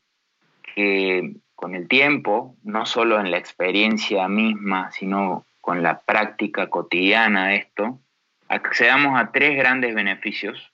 que 0.75 1.35
con 1.55 1.73
el 1.73 1.87
tiempo, 1.87 2.55
no 2.63 2.85
solo 2.85 3.19
en 3.19 3.31
la 3.31 3.37
experiencia 3.37 4.27
misma, 4.27 4.91
sino 4.91 5.45
con 5.59 5.81
la 5.81 6.01
práctica 6.01 6.69
cotidiana 6.69 7.47
de 7.47 7.55
esto, 7.57 7.99
accedamos 8.47 9.19
a 9.19 9.31
tres 9.31 9.57
grandes 9.57 9.95
beneficios 9.95 10.71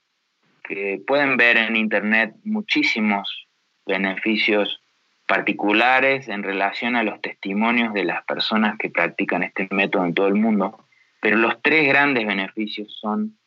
que 0.62 1.02
pueden 1.06 1.36
ver 1.36 1.56
en 1.56 1.76
Internet 1.76 2.34
muchísimos 2.44 3.48
beneficios 3.86 4.83
particulares 5.26 6.28
en 6.28 6.42
relación 6.42 6.96
a 6.96 7.02
los 7.02 7.20
testimonios 7.20 7.94
de 7.94 8.04
las 8.04 8.24
personas 8.24 8.76
que 8.78 8.90
practican 8.90 9.42
este 9.42 9.68
método 9.70 10.04
en 10.04 10.14
todo 10.14 10.28
el 10.28 10.34
mundo, 10.34 10.84
pero 11.20 11.36
los 11.38 11.60
tres 11.62 11.88
grandes 11.88 12.26
beneficios 12.26 12.96
son 13.00 13.38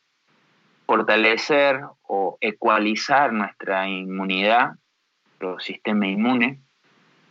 fortalecer 0.86 1.80
o 2.02 2.38
ecualizar 2.40 3.32
nuestra 3.32 3.88
inmunidad, 3.88 4.72
nuestro 5.26 5.60
sistema 5.60 6.06
inmune, 6.08 6.60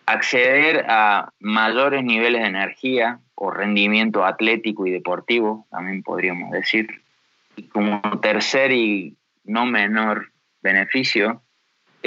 acceder 0.06 0.86
a 0.88 1.34
mayores 1.40 2.04
niveles 2.04 2.42
de 2.42 2.48
energía 2.48 3.20
o 3.36 3.52
rendimiento 3.52 4.26
atlético 4.26 4.88
y 4.88 4.92
deportivo, 4.92 5.68
también 5.70 6.02
podríamos 6.04 6.52
decir. 6.52 7.02
Y 7.56 7.64
como 7.68 8.02
tercer 8.22 8.72
y 8.72 9.18
no 9.44 9.66
menor 9.66 10.32
beneficio, 10.62 11.42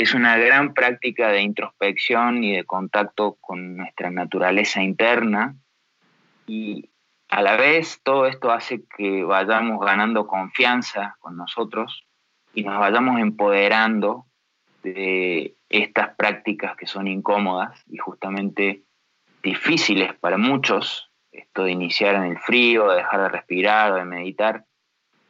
es 0.01 0.15
una 0.15 0.39
gran 0.39 0.73
práctica 0.73 1.29
de 1.29 1.43
introspección 1.43 2.43
y 2.43 2.57
de 2.57 2.65
contacto 2.65 3.37
con 3.39 3.77
nuestra 3.77 4.11
naturaleza 4.11 4.83
interna. 4.83 5.57
Y 6.47 6.89
a 7.29 7.43
la 7.43 7.57
vez 7.57 8.01
todo 8.03 8.25
esto 8.25 8.51
hace 8.51 8.83
que 8.97 9.23
vayamos 9.25 9.79
ganando 9.85 10.27
confianza 10.27 11.17
con 11.21 11.37
nosotros 11.37 12.07
y 12.55 12.63
nos 12.63 12.79
vayamos 12.79 13.21
empoderando 13.21 14.25
de 14.83 15.57
estas 15.69 16.17
prácticas 16.17 16.77
que 16.77 16.87
son 16.87 17.07
incómodas 17.07 17.85
y 17.87 17.99
justamente 17.99 18.85
difíciles 19.43 20.15
para 20.15 20.39
muchos, 20.39 21.11
esto 21.31 21.65
de 21.65 21.73
iniciar 21.73 22.15
en 22.15 22.25
el 22.25 22.39
frío, 22.39 22.89
de 22.89 22.97
dejar 22.97 23.21
de 23.21 23.29
respirar, 23.29 23.95
de 23.95 24.05
meditar, 24.07 24.65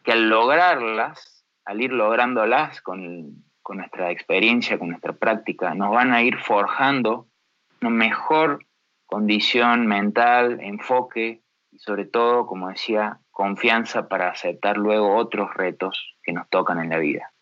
que 0.05 0.13
al 0.13 0.29
lograrlas, 0.29 1.45
al 1.65 1.81
ir 1.81 1.93
lográndolas 1.93 2.81
con, 2.83 3.50
con 3.71 3.77
nuestra 3.77 4.11
experiencia, 4.11 4.81
con 4.81 4.89
nuestra 4.89 5.13
práctica, 5.13 5.77
nos 5.77 5.93
van 5.93 6.13
a 6.13 6.25
ir 6.25 6.39
forjando 6.39 7.29
una 7.81 7.91
mejor 7.91 8.67
condición 9.07 9.87
mental, 9.87 10.59
enfoque 10.61 11.45
y 11.71 11.79
sobre 11.79 12.05
todo, 12.05 12.47
como 12.47 12.71
decía, 12.71 13.21
confianza 13.31 14.09
para 14.09 14.29
aceptar 14.29 14.77
luego 14.77 15.15
otros 15.15 15.55
retos 15.55 16.17
que 16.21 16.33
nos 16.33 16.49
tocan 16.51 16.81
en 16.81 16.91
la 16.91 16.99
vida. 16.99 17.33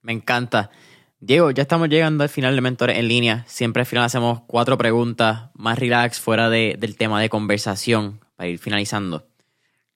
Me 0.00 0.12
encanta. 0.12 0.70
Diego, 1.20 1.50
ya 1.50 1.60
estamos 1.60 1.90
llegando 1.90 2.24
al 2.24 2.30
final 2.30 2.54
de 2.54 2.62
Mentores 2.62 2.96
en 2.96 3.06
línea. 3.06 3.44
Siempre 3.46 3.82
al 3.82 3.86
final 3.86 4.06
hacemos 4.06 4.40
cuatro 4.46 4.78
preguntas 4.78 5.50
más 5.52 5.78
relax 5.78 6.22
fuera 6.22 6.48
del 6.48 6.96
tema 6.96 7.20
de 7.20 7.28
conversación 7.28 8.20
para 8.34 8.48
ir 8.48 8.58
finalizando. 8.58 9.28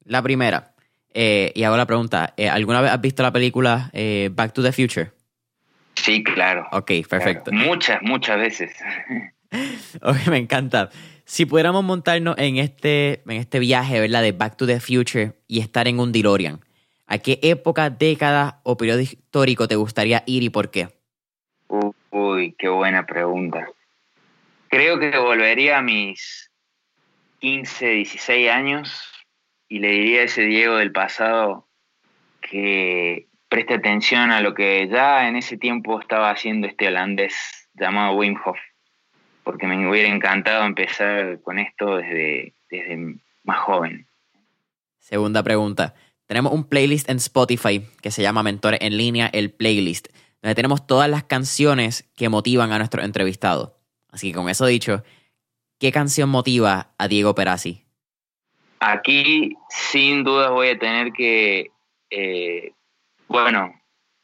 La 0.04 0.20
primera, 0.20 0.74
eh, 1.18 1.50
y 1.54 1.62
hago 1.62 1.78
la 1.78 1.86
pregunta, 1.86 2.34
eh, 2.36 2.50
¿alguna 2.50 2.82
vez 2.82 2.90
has 2.90 3.00
visto 3.00 3.22
la 3.22 3.32
película 3.32 3.88
eh, 3.94 4.28
Back 4.30 4.52
to 4.52 4.62
the 4.62 4.70
Future? 4.70 5.12
Sí, 5.94 6.22
claro. 6.22 6.68
Ok, 6.72 6.92
perfecto. 7.08 7.50
Muchas, 7.52 8.02
muchas 8.02 8.38
veces. 8.38 8.70
ok, 10.02 10.26
me 10.28 10.36
encanta. 10.36 10.90
Si 11.24 11.46
pudiéramos 11.46 11.82
montarnos 11.84 12.36
en 12.36 12.58
este, 12.58 13.22
en 13.26 13.38
este 13.38 13.60
viaje, 13.60 13.98
¿verdad? 13.98 14.20
De 14.20 14.32
Back 14.32 14.58
to 14.58 14.66
the 14.66 14.78
Future 14.78 15.32
y 15.48 15.60
estar 15.60 15.88
en 15.88 16.00
un 16.00 16.12
DeLorean, 16.12 16.60
¿a 17.06 17.16
qué 17.16 17.38
época, 17.40 17.88
década 17.88 18.60
o 18.62 18.76
periodo 18.76 19.00
histórico 19.00 19.66
te 19.68 19.76
gustaría 19.76 20.22
ir 20.26 20.42
y 20.42 20.50
por 20.50 20.70
qué? 20.70 20.90
Uy, 22.10 22.54
qué 22.58 22.68
buena 22.68 23.06
pregunta. 23.06 23.66
Creo 24.68 24.98
que 24.98 25.16
volvería 25.16 25.78
a 25.78 25.82
mis 25.82 26.50
15, 27.40 27.86
16 27.86 28.50
años 28.50 29.15
y 29.68 29.78
le 29.78 29.90
diría 29.90 30.20
a 30.20 30.24
ese 30.24 30.42
Diego 30.42 30.76
del 30.76 30.92
pasado 30.92 31.68
que 32.40 33.28
preste 33.48 33.74
atención 33.74 34.30
a 34.30 34.40
lo 34.40 34.54
que 34.54 34.88
ya 34.88 35.28
en 35.28 35.36
ese 35.36 35.56
tiempo 35.56 36.00
estaba 36.00 36.30
haciendo 36.30 36.66
este 36.66 36.88
holandés 36.88 37.34
llamado 37.74 38.16
Wim 38.16 38.36
Hof, 38.44 38.58
porque 39.44 39.66
me 39.66 39.88
hubiera 39.88 40.08
encantado 40.08 40.64
empezar 40.64 41.40
con 41.42 41.58
esto 41.58 41.96
desde, 41.96 42.54
desde 42.70 43.16
más 43.44 43.58
joven. 43.60 44.06
Segunda 44.98 45.42
pregunta. 45.42 45.94
Tenemos 46.26 46.52
un 46.52 46.68
playlist 46.68 47.08
en 47.08 47.18
Spotify 47.18 47.86
que 48.02 48.10
se 48.10 48.22
llama 48.22 48.42
Mentores 48.42 48.80
en 48.82 48.96
línea, 48.96 49.30
el 49.32 49.52
playlist, 49.52 50.08
donde 50.42 50.56
tenemos 50.56 50.86
todas 50.86 51.08
las 51.08 51.24
canciones 51.24 52.10
que 52.16 52.28
motivan 52.28 52.72
a 52.72 52.78
nuestro 52.78 53.02
entrevistado. 53.02 53.78
Así 54.10 54.30
que 54.30 54.34
con 54.34 54.48
eso 54.48 54.66
dicho, 54.66 55.04
¿qué 55.78 55.92
canción 55.92 56.28
motiva 56.28 56.94
a 56.98 57.06
Diego 57.06 57.34
Perazzi? 57.36 57.85
Aquí 58.88 59.56
sin 59.68 60.22
duda 60.22 60.50
voy 60.50 60.68
a 60.68 60.78
tener 60.78 61.12
que, 61.12 61.72
eh, 62.08 62.70
bueno, 63.26 63.74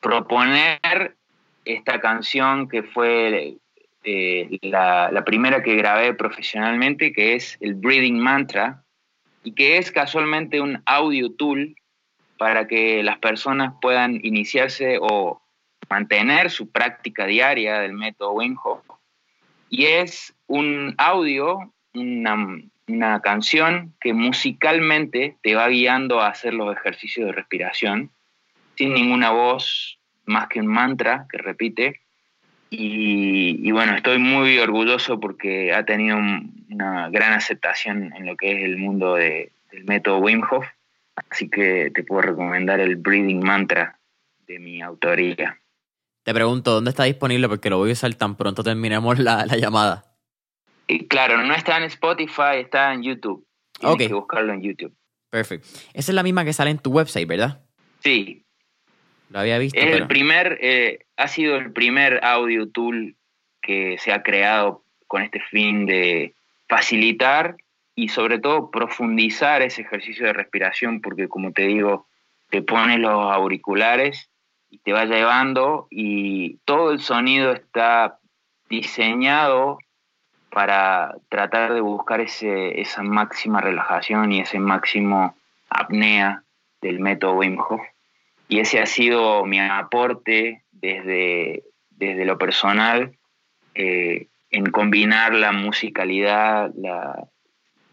proponer 0.01 1.17
esta 1.65 2.01
canción 2.01 2.69
que 2.69 2.85
fue 2.85 3.57
eh, 4.05 4.59
la, 4.63 5.11
la, 5.11 5.25
primera 5.25 5.65
que 5.65 5.75
grabé 5.75 6.15
profesionalmente, 6.15 7.13
que 7.13 7.35
es 7.35 7.59
el 7.61 7.75
Breathing 7.75 8.21
Mantra, 8.21 8.85
y 9.43 9.53
que 9.53 9.79
es 9.79 9.91
casualmente 9.91 10.61
un 10.61 10.81
audio 10.87 11.33
tool 11.33 11.75
para 12.39 12.69
que 12.69 13.03
las 13.03 13.19
personas 13.19 13.75
puedan 13.83 14.21
iniciarse 14.23 14.97
o 15.01 15.43
mantener 15.91 16.53
su 16.53 16.71
práctica 16.71 17.27
diaria 17.27 17.81
del 17.81 17.95
método 17.95 18.35
Wim 18.35 18.57
Hof. 18.63 18.85
Y 19.71 19.87
es 19.87 20.33
un 20.47 20.95
audio, 20.99 21.75
una, 21.95 22.63
una 22.89 23.21
canción 23.21 23.95
que 24.01 24.13
musicalmente 24.13 25.37
te 25.43 25.55
va 25.55 25.69
guiando 25.69 26.21
a 26.21 26.29
hacer 26.29 26.55
los 26.55 26.75
ejercicios 26.75 27.27
de 27.27 27.33
respiración, 27.33 28.11
sin 28.77 28.95
ninguna 28.95 29.31
voz 29.31 29.99
más 30.27 30.49
que 30.49 30.61
un 30.61 30.67
mantra 30.67 31.27
que 31.31 31.39
repite. 31.39 32.01
Y, 32.71 33.71
bueno, 33.71 33.95
estoy 33.95 34.19
muy 34.19 34.59
orgulloso 34.59 35.21
porque 35.21 35.75
ha 35.75 35.85
tenido 35.85 36.17
una 36.17 37.11
gran 37.11 37.35
aceptación 37.35 38.15
en 38.17 38.25
lo 38.25 38.35
que 38.37 38.53
es 38.53 38.65
el 38.65 38.79
mundo 38.79 39.15
del 39.17 39.51
método 39.85 40.19
Wim 40.19 40.43
Hof. 40.51 40.67
Así 41.29 41.51
que 41.51 41.91
te 41.95 42.03
puedo 42.03 42.23
recomendar 42.23 42.81
el 42.81 42.97
Breathing 42.97 43.41
Mantra 43.41 43.99
de 44.47 44.59
mi 44.59 44.81
autoría. 44.81 45.59
Te 46.23 46.33
pregunto, 46.33 46.73
¿dónde 46.73 46.91
está 46.91 47.05
disponible? 47.05 47.47
Porque 47.47 47.69
lo 47.69 47.77
voy 47.77 47.91
a 47.91 47.93
usar 47.93 48.15
tan 48.15 48.37
pronto 48.37 48.63
terminemos 48.63 49.19
la 49.19 49.45
llamada 49.45 50.12
claro, 51.09 51.43
no 51.43 51.55
está 51.55 51.79
en 51.79 51.85
Spotify, 51.85 52.59
está 52.61 52.93
en 52.93 53.03
YouTube. 53.03 53.47
Tienes 53.79 54.09
que 54.09 54.15
buscarlo 54.15 54.53
en 54.53 54.63
YouTube. 54.63 54.95
Perfecto. 55.31 55.67
Esa 55.95 56.13
es 56.13 56.15
la 56.15 56.23
misma 56.23 56.45
que 56.45 56.53
sale 56.53 56.71
en 56.71 56.79
tu 56.79 56.91
website, 56.91 57.27
¿verdad? 57.27 57.65
Sí. 58.01 58.45
Lo 59.31 59.41
había 59.41 59.59
visto. 59.59 59.79
Es 59.79 59.97
el 59.97 60.07
primer, 60.07 60.59
eh, 60.61 61.07
ha 61.17 61.27
sido 61.27 61.57
el 61.57 61.73
primer 61.73 62.23
audio 62.23 62.69
tool 62.69 63.17
que 63.63 63.97
se 63.99 64.13
ha 64.13 64.23
creado 64.23 64.85
con 65.07 65.23
este 65.23 65.41
fin 65.41 65.87
de 65.87 66.35
facilitar 66.69 67.57
y 67.95 68.09
sobre 68.09 68.39
todo 68.39 68.71
profundizar 68.71 69.63
ese 69.63 69.83
ejercicio 69.83 70.27
de 70.27 70.33
respiración, 70.33 71.01
porque 71.01 71.29
como 71.29 71.53
te 71.53 71.67
digo, 71.67 72.07
te 72.51 72.63
pones 72.63 72.99
los 72.99 73.33
auriculares 73.33 74.31
y 74.71 74.79
te 74.79 74.93
va 74.93 75.05
llevando 75.05 75.87
y 75.91 76.59
todo 76.65 76.93
el 76.93 77.01
sonido 77.01 77.53
está 77.53 78.19
diseñado 78.69 79.79
para 80.53 81.17
tratar 81.31 81.73
de 81.73 81.81
buscar 81.81 82.21
ese, 82.21 82.81
esa 82.81 83.03
máxima 83.03 83.61
relajación 83.61 84.33
y 84.33 84.41
ese 84.41 84.59
máximo 84.59 85.35
apnea 85.71 86.45
del 86.83 87.01
método 87.01 87.37
Wim 87.37 87.59
Hof. 87.59 87.81
Y 88.49 88.61
ese 88.61 88.79
ha 88.81 88.87
sido 88.87 89.47
mi 89.47 89.59
aporte 89.59 90.63
desde, 90.71 91.63
desde 91.89 92.27
lo 92.27 92.37
personal 92.37 93.17
eh, 93.75 94.27
en 94.51 94.67
combinar 94.67 95.33
la 95.33 95.53
musicalidad, 95.53 96.71
la 96.77 97.29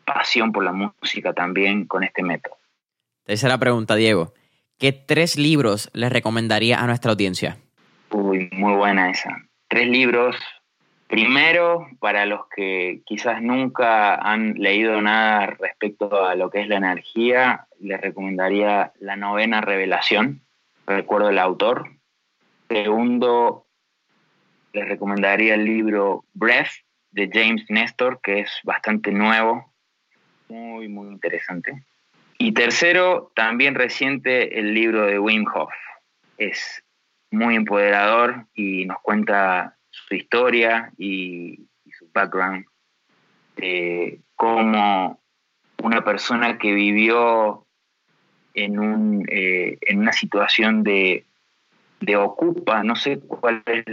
pasión 0.03 0.51
por 0.51 0.65
la 0.65 0.73
música 0.73 1.31
también 1.31 1.85
con 1.85 2.03
este 2.03 2.23
método. 2.23 2.57
Tercera 3.23 3.57
pregunta, 3.57 3.95
Diego. 3.95 4.33
¿Qué 4.77 4.91
tres 4.91 5.37
libros 5.37 5.89
les 5.93 6.11
recomendaría 6.11 6.81
a 6.81 6.87
nuestra 6.87 7.11
audiencia? 7.11 7.57
Uy, 8.11 8.49
muy 8.51 8.73
buena 8.73 9.11
esa. 9.11 9.45
Tres 9.69 9.87
libros 9.87 10.35
Primero, 11.09 11.87
para 11.99 12.27
los 12.27 12.41
que 12.55 13.01
quizás 13.03 13.41
nunca 13.41 14.13
han 14.13 14.53
leído 14.53 15.01
nada 15.01 15.47
respecto 15.47 16.23
a 16.23 16.35
lo 16.35 16.51
que 16.51 16.61
es 16.61 16.67
la 16.67 16.77
energía, 16.77 17.65
les 17.79 17.99
recomendaría 17.99 18.93
La 18.99 19.15
novena 19.15 19.59
revelación, 19.59 20.41
recuerdo 20.85 21.29
el 21.29 21.39
autor. 21.39 21.89
Segundo, 22.67 23.65
les 24.71 24.87
recomendaría 24.87 25.55
el 25.55 25.65
libro 25.65 26.25
Breath 26.35 26.85
de 27.09 27.27
James 27.33 27.65
Nestor, 27.69 28.21
que 28.21 28.41
es 28.41 28.59
bastante 28.63 29.11
nuevo, 29.11 29.73
muy, 30.47 30.89
muy 30.89 31.07
interesante. 31.07 31.85
Y 32.37 32.51
tercero, 32.51 33.31
también 33.33 33.73
reciente, 33.73 34.59
el 34.59 34.75
libro 34.75 35.07
de 35.07 35.17
Wim 35.17 35.47
Hof. 35.55 35.73
Es 36.37 36.83
muy 37.31 37.55
empoderador 37.55 38.45
y 38.53 38.85
nos 38.85 38.99
cuenta 39.01 39.78
su 40.09 40.15
historia 40.15 40.91
y, 40.97 41.67
su 41.97 42.09
background, 42.13 42.65
como 44.35 45.19
una 45.83 46.03
persona 46.03 46.57
que 46.57 46.73
vivió 46.73 47.65
en, 48.53 48.79
un, 48.79 49.25
eh, 49.29 49.77
en 49.81 49.99
una 49.99 50.13
situación 50.13 50.83
de, 50.83 51.25
de, 51.99 52.15
ocupa, 52.15 52.83
no 52.83 52.95
sé 52.95 53.19
cuál 53.19 53.63
es 53.65 53.85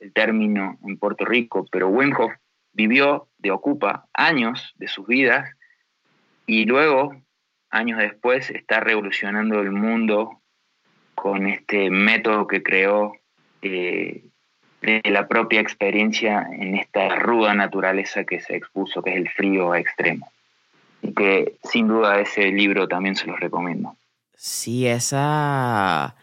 el 0.00 0.12
término 0.12 0.78
en 0.86 0.96
Puerto 0.98 1.24
Rico, 1.24 1.66
pero 1.70 1.88
Wim 1.88 2.12
Hof 2.18 2.32
vivió 2.72 3.28
de 3.38 3.50
ocupa 3.50 4.06
años 4.12 4.74
de 4.76 4.88
sus 4.88 5.06
vidas 5.06 5.50
y 6.46 6.64
luego, 6.64 7.14
años 7.70 7.98
después, 7.98 8.50
está 8.50 8.80
revolucionando 8.80 9.60
el 9.60 9.72
mundo 9.72 10.40
con 11.14 11.46
este 11.46 11.90
método 11.90 12.46
que 12.46 12.62
creó 12.62 13.12
eh, 13.62 14.24
de 14.82 15.02
la 15.10 15.26
propia 15.26 15.60
experiencia 15.60 16.48
en 16.52 16.76
esta 16.76 17.16
ruda 17.16 17.54
naturaleza 17.54 18.24
que 18.24 18.40
se 18.40 18.56
expuso, 18.56 19.02
que 19.02 19.10
es 19.10 19.16
el 19.16 19.28
frío 19.28 19.74
extremo. 19.74 20.30
Y 21.02 21.12
que 21.12 21.56
sin 21.64 21.88
duda 21.88 22.20
ese 22.20 22.46
libro 22.50 22.88
también 22.88 23.16
se 23.16 23.26
los 23.26 23.38
recomiendo. 23.38 23.96
Sí, 24.36 24.86
esa... 24.86 26.14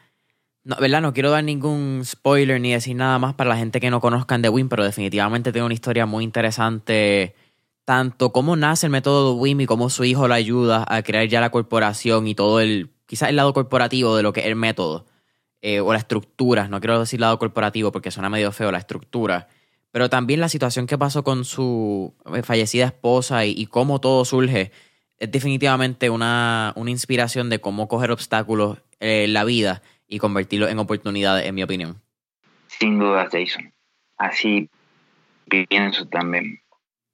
No, 0.64 0.78
¿verdad? 0.78 1.02
No 1.02 1.14
quiero 1.14 1.30
dar 1.30 1.44
ningún 1.44 2.02
spoiler 2.04 2.60
ni 2.60 2.72
decir 2.72 2.96
nada 2.96 3.20
más 3.20 3.36
para 3.36 3.52
la 3.52 3.58
gente 3.58 3.80
que 3.80 3.92
no 3.92 4.02
conozcan 4.02 4.42
de 4.42 4.50
WIM, 4.50 4.68
pero 4.68 4.84
definitivamente 4.84 5.52
tiene 5.52 5.66
una 5.66 5.76
historia 5.76 6.08
muy 6.08 6.24
interesante, 6.24 7.36
tanto 7.84 8.32
cómo 8.32 8.56
nace 8.56 8.88
el 8.88 8.92
método 8.92 9.34
de 9.34 9.40
WIM 9.42 9.62
y 9.62 9.66
cómo 9.68 9.92
su 9.92 10.06
hijo 10.06 10.28
lo 10.28 10.34
ayuda 10.34 10.84
a 10.88 11.04
crear 11.04 11.28
ya 11.28 11.40
la 11.40 11.52
corporación 11.52 12.26
y 12.26 12.34
todo 12.34 12.62
el, 12.62 12.90
quizás 13.06 13.30
el 13.30 13.36
lado 13.36 13.54
corporativo 13.54 14.16
de 14.16 14.24
lo 14.24 14.34
que 14.34 14.40
es 14.40 14.48
el 14.48 14.56
método. 14.56 15.06
Eh, 15.68 15.80
o 15.80 15.92
la 15.92 15.98
estructura, 15.98 16.68
no 16.68 16.80
quiero 16.80 17.00
decir 17.00 17.20
lado 17.20 17.40
corporativo 17.40 17.92
porque 17.92 18.12
suena 18.12 18.30
medio 18.30 18.52
feo 18.52 18.72
la 18.72 18.78
estructura, 18.78 19.48
pero 19.90 20.12
también 20.12 20.40
la 20.40 20.48
situación 20.48 20.86
que 20.86 20.96
pasó 20.96 21.24
con 21.24 21.44
su 21.44 22.14
eh, 22.36 22.44
fallecida 22.44 22.86
esposa 22.86 23.48
y, 23.48 23.66
cómo 23.66 24.00
todo 24.00 24.26
surge, 24.26 24.72
es 25.18 25.32
definitivamente 25.32 26.12
una, 26.12 26.72
una, 26.76 26.92
inspiración 26.92 27.50
de 27.50 27.62
cómo 27.62 27.88
coger 27.88 28.12
obstáculos 28.12 28.78
en 29.00 29.34
la 29.34 29.44
vida 29.44 29.82
y 30.08 30.20
convertirlos 30.20 30.70
en 30.70 30.78
oportunidades, 30.78 31.48
en 31.48 31.56
mi 31.56 31.64
opinión. 31.64 32.00
Sin 32.68 33.00
duda, 33.00 33.28
Jason. 33.32 33.74
Así 34.18 34.70
pienso 35.48 36.08
también. 36.08 36.62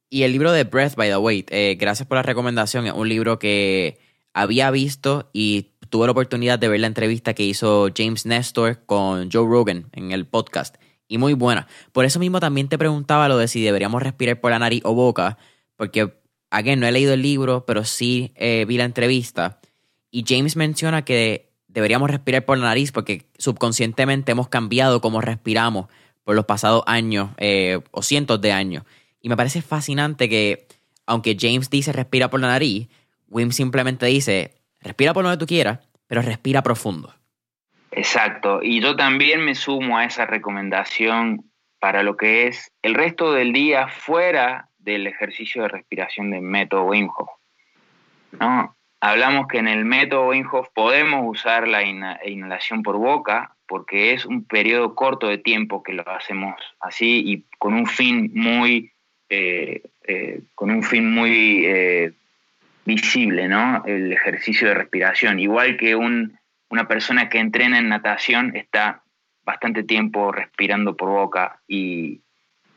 Y 0.09 0.23
el 0.23 0.33
libro 0.33 0.51
de 0.51 0.65
Breath, 0.65 0.95
by 0.95 1.07
the 1.07 1.15
way, 1.15 1.45
eh, 1.51 1.77
gracias 1.79 2.05
por 2.05 2.17
la 2.17 2.23
recomendación. 2.23 2.85
Es 2.85 2.91
un 2.91 3.07
libro 3.07 3.39
que 3.39 3.97
había 4.33 4.71
visto 4.71 5.29
y 5.31 5.69
tuve 5.91 6.07
la 6.07 6.13
oportunidad 6.13 6.57
de 6.57 6.69
ver 6.69 6.79
la 6.79 6.87
entrevista 6.87 7.35
que 7.35 7.43
hizo 7.43 7.89
James 7.95 8.25
Nestor 8.25 8.83
con 8.85 9.29
Joe 9.31 9.45
Rogan 9.45 9.89
en 9.91 10.11
el 10.11 10.25
podcast. 10.25 10.77
Y 11.07 11.19
muy 11.19 11.33
buena. 11.33 11.67
Por 11.91 12.05
eso 12.05 12.17
mismo 12.17 12.39
también 12.39 12.69
te 12.69 12.77
preguntaba 12.77 13.27
lo 13.27 13.37
de 13.37 13.47
si 13.47 13.61
deberíamos 13.61 14.01
respirar 14.01 14.39
por 14.39 14.51
la 14.51 14.59
nariz 14.59 14.81
o 14.85 14.95
boca, 14.95 15.37
porque 15.75 16.13
again, 16.49 16.79
no 16.79 16.87
he 16.87 16.91
leído 16.91 17.13
el 17.13 17.21
libro, 17.21 17.65
pero 17.65 17.83
sí 17.83 18.31
eh, 18.35 18.65
vi 18.67 18.77
la 18.77 18.85
entrevista. 18.85 19.59
Y 20.09 20.23
James 20.27 20.55
menciona 20.55 21.03
que 21.03 21.51
deberíamos 21.67 22.09
respirar 22.09 22.45
por 22.45 22.57
la 22.57 22.65
nariz 22.65 22.91
porque 22.91 23.29
subconscientemente 23.37 24.31
hemos 24.31 24.47
cambiado 24.47 25.01
cómo 25.01 25.19
respiramos 25.19 25.87
por 26.23 26.35
los 26.35 26.45
pasados 26.45 26.83
años 26.87 27.31
eh, 27.37 27.81
o 27.91 28.01
cientos 28.01 28.39
de 28.39 28.53
años. 28.53 28.85
Y 29.21 29.27
me 29.27 29.35
parece 29.35 29.61
fascinante 29.61 30.29
que, 30.29 30.67
aunque 31.05 31.37
James 31.39 31.69
dice 31.69 31.91
respira 31.91 32.29
por 32.29 32.39
la 32.39 32.47
nariz, 32.47 32.87
Wim 33.27 33.51
simplemente 33.51 34.05
dice 34.05 34.60
respira 34.81 35.13
por 35.13 35.23
donde 35.23 35.37
tú 35.37 35.45
quieras, 35.45 35.79
pero 36.07 36.21
respira 36.21 36.61
profundo. 36.61 37.13
Exacto, 37.91 38.61
y 38.63 38.79
yo 38.79 38.95
también 38.95 39.43
me 39.43 39.55
sumo 39.55 39.97
a 39.97 40.05
esa 40.05 40.25
recomendación 40.25 41.51
para 41.79 42.03
lo 42.03 42.15
que 42.15 42.47
es 42.47 42.71
el 42.81 42.93
resto 42.93 43.33
del 43.33 43.53
día 43.53 43.87
fuera 43.87 44.69
del 44.77 45.07
ejercicio 45.07 45.63
de 45.63 45.67
respiración 45.67 46.31
del 46.31 46.41
método 46.41 46.83
Wim. 46.83 47.09
¿no? 48.39 48.75
Hablamos 49.01 49.47
que 49.47 49.57
en 49.57 49.67
el 49.67 49.83
método 49.83 50.27
Wim 50.29 50.47
podemos 50.73 51.23
usar 51.25 51.67
la 51.67 51.83
inhalación 51.83 52.83
por 52.83 52.97
boca 52.97 53.55
porque 53.67 54.13
es 54.13 54.25
un 54.25 54.45
periodo 54.45 54.95
corto 54.95 55.27
de 55.27 55.37
tiempo 55.37 55.81
que 55.81 55.93
lo 55.93 56.07
hacemos 56.09 56.55
así 56.79 57.23
y 57.25 57.45
con 57.57 57.73
un 57.73 57.87
fin 57.87 58.31
muy, 58.33 58.91
eh, 59.29 59.81
eh, 60.03 60.41
con 60.55 60.71
un 60.71 60.83
fin 60.83 61.11
muy 61.11 61.65
eh, 61.65 62.13
visible, 62.85 63.47
¿no? 63.47 63.83
El 63.85 64.11
ejercicio 64.11 64.67
de 64.67 64.73
respiración. 64.73 65.39
Igual 65.39 65.77
que 65.77 65.95
un, 65.95 66.39
una 66.69 66.87
persona 66.87 67.29
que 67.29 67.39
entrena 67.39 67.79
en 67.79 67.89
natación 67.89 68.55
está 68.55 69.03
bastante 69.43 69.83
tiempo 69.83 70.31
respirando 70.31 70.95
por 70.95 71.09
boca 71.09 71.61
y 71.67 72.21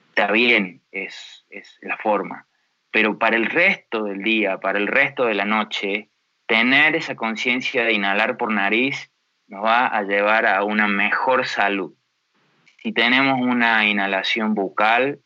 está 0.09 0.31
bien, 0.31 0.83
es, 0.91 1.45
es 1.51 1.79
la 1.83 1.97
forma. 1.99 2.47
Pero 2.91 3.19
para 3.19 3.37
el 3.37 3.47
resto 3.47 4.05
del 4.05 4.23
día, 4.23 4.59
para 4.59 4.79
el 4.79 4.87
resto 4.87 5.27
de 5.27 5.35
la 5.35 5.45
noche, 5.45 6.11
tener 6.47 6.95
esa 6.97 7.17
conciencia 7.17 7.85
de 7.85 7.93
inhalar 7.93 8.37
por 8.37 8.53
nariz 8.53 9.11
nos 9.47 9.65
va 9.65 9.87
a 9.87 10.03
llevar 10.03 10.47
a 10.47 10.65
una 10.65 10.89
mejor 10.89 11.47
salud. 11.47 11.95
Si 12.83 12.93
tenemos 12.93 13.41
una 13.41 13.87
inhalación 13.87 14.55
bucal 14.55 15.21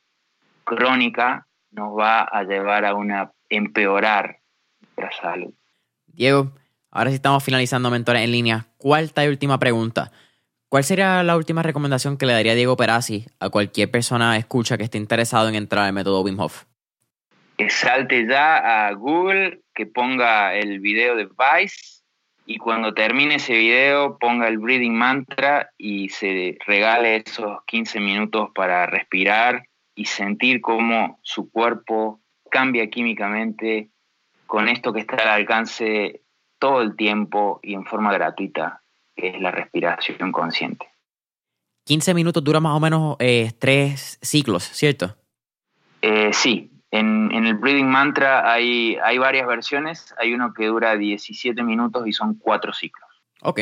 crónica, 0.64 1.46
nos 1.70 1.96
va 1.96 2.22
a 2.22 2.44
llevar 2.44 2.84
a 2.84 2.94
una 2.94 3.32
empeorar 3.48 4.37
nuestra 4.98 5.10
salud. 5.22 5.54
Diego, 6.06 6.52
ahora 6.90 7.10
sí 7.10 7.16
estamos 7.16 7.44
finalizando 7.44 7.90
Mentores 7.90 8.22
en 8.22 8.32
línea. 8.32 8.66
Cuarta 8.76 9.24
y 9.24 9.28
última 9.28 9.58
pregunta. 9.58 10.10
¿Cuál 10.68 10.84
sería 10.84 11.22
la 11.22 11.36
última 11.36 11.62
recomendación 11.62 12.18
que 12.18 12.26
le 12.26 12.34
daría 12.34 12.54
Diego 12.54 12.76
Perazzi 12.76 13.24
a 13.40 13.48
cualquier 13.48 13.90
persona 13.90 14.36
escucha 14.36 14.76
que 14.76 14.84
esté 14.84 14.98
interesado 14.98 15.48
en 15.48 15.54
entrar 15.54 15.86
al 15.86 15.94
método 15.94 16.22
Wim 16.22 16.38
Hof? 16.38 16.64
Que 17.56 17.70
salte 17.70 18.26
ya 18.28 18.86
a 18.86 18.92
Google, 18.92 19.62
que 19.74 19.86
ponga 19.86 20.54
el 20.54 20.80
video 20.80 21.16
de 21.16 21.24
Vice 21.26 22.02
y 22.44 22.58
cuando 22.58 22.92
termine 22.94 23.36
ese 23.36 23.54
video 23.54 24.18
ponga 24.18 24.48
el 24.48 24.58
breathing 24.58 24.94
mantra 24.94 25.70
y 25.78 26.10
se 26.10 26.56
regale 26.66 27.22
esos 27.26 27.64
15 27.66 28.00
minutos 28.00 28.50
para 28.54 28.86
respirar 28.86 29.64
y 29.94 30.04
sentir 30.04 30.60
cómo 30.60 31.18
su 31.22 31.50
cuerpo 31.50 32.20
cambia 32.50 32.88
químicamente 32.88 33.90
con 34.48 34.68
esto 34.68 34.92
que 34.92 35.00
está 35.00 35.14
al 35.16 35.28
alcance 35.28 36.22
todo 36.58 36.82
el 36.82 36.96
tiempo 36.96 37.60
y 37.62 37.74
en 37.74 37.84
forma 37.84 38.12
gratuita 38.12 38.82
que 39.14 39.28
es 39.28 39.40
la 39.40 39.50
respiración 39.50 40.32
consciente. 40.32 40.86
15 41.84 42.14
minutos 42.14 42.44
dura 42.44 42.60
más 42.60 42.76
o 42.76 42.80
menos 42.80 43.16
eh, 43.18 43.52
tres 43.58 44.18
ciclos, 44.22 44.64
¿cierto? 44.64 45.16
Eh, 46.02 46.30
sí, 46.32 46.70
en, 46.90 47.32
el 47.32 47.54
Breathing 47.54 47.88
Mantra 47.88 48.50
hay, 48.50 48.96
hay 49.02 49.18
varias 49.18 49.46
versiones. 49.46 50.14
Hay 50.18 50.32
uno 50.32 50.52
que 50.54 50.66
dura 50.66 50.96
17 50.96 51.62
minutos 51.62 52.06
y 52.06 52.12
son 52.12 52.34
cuatro 52.34 52.72
ciclos. 52.72 53.08
Ok. 53.42 53.60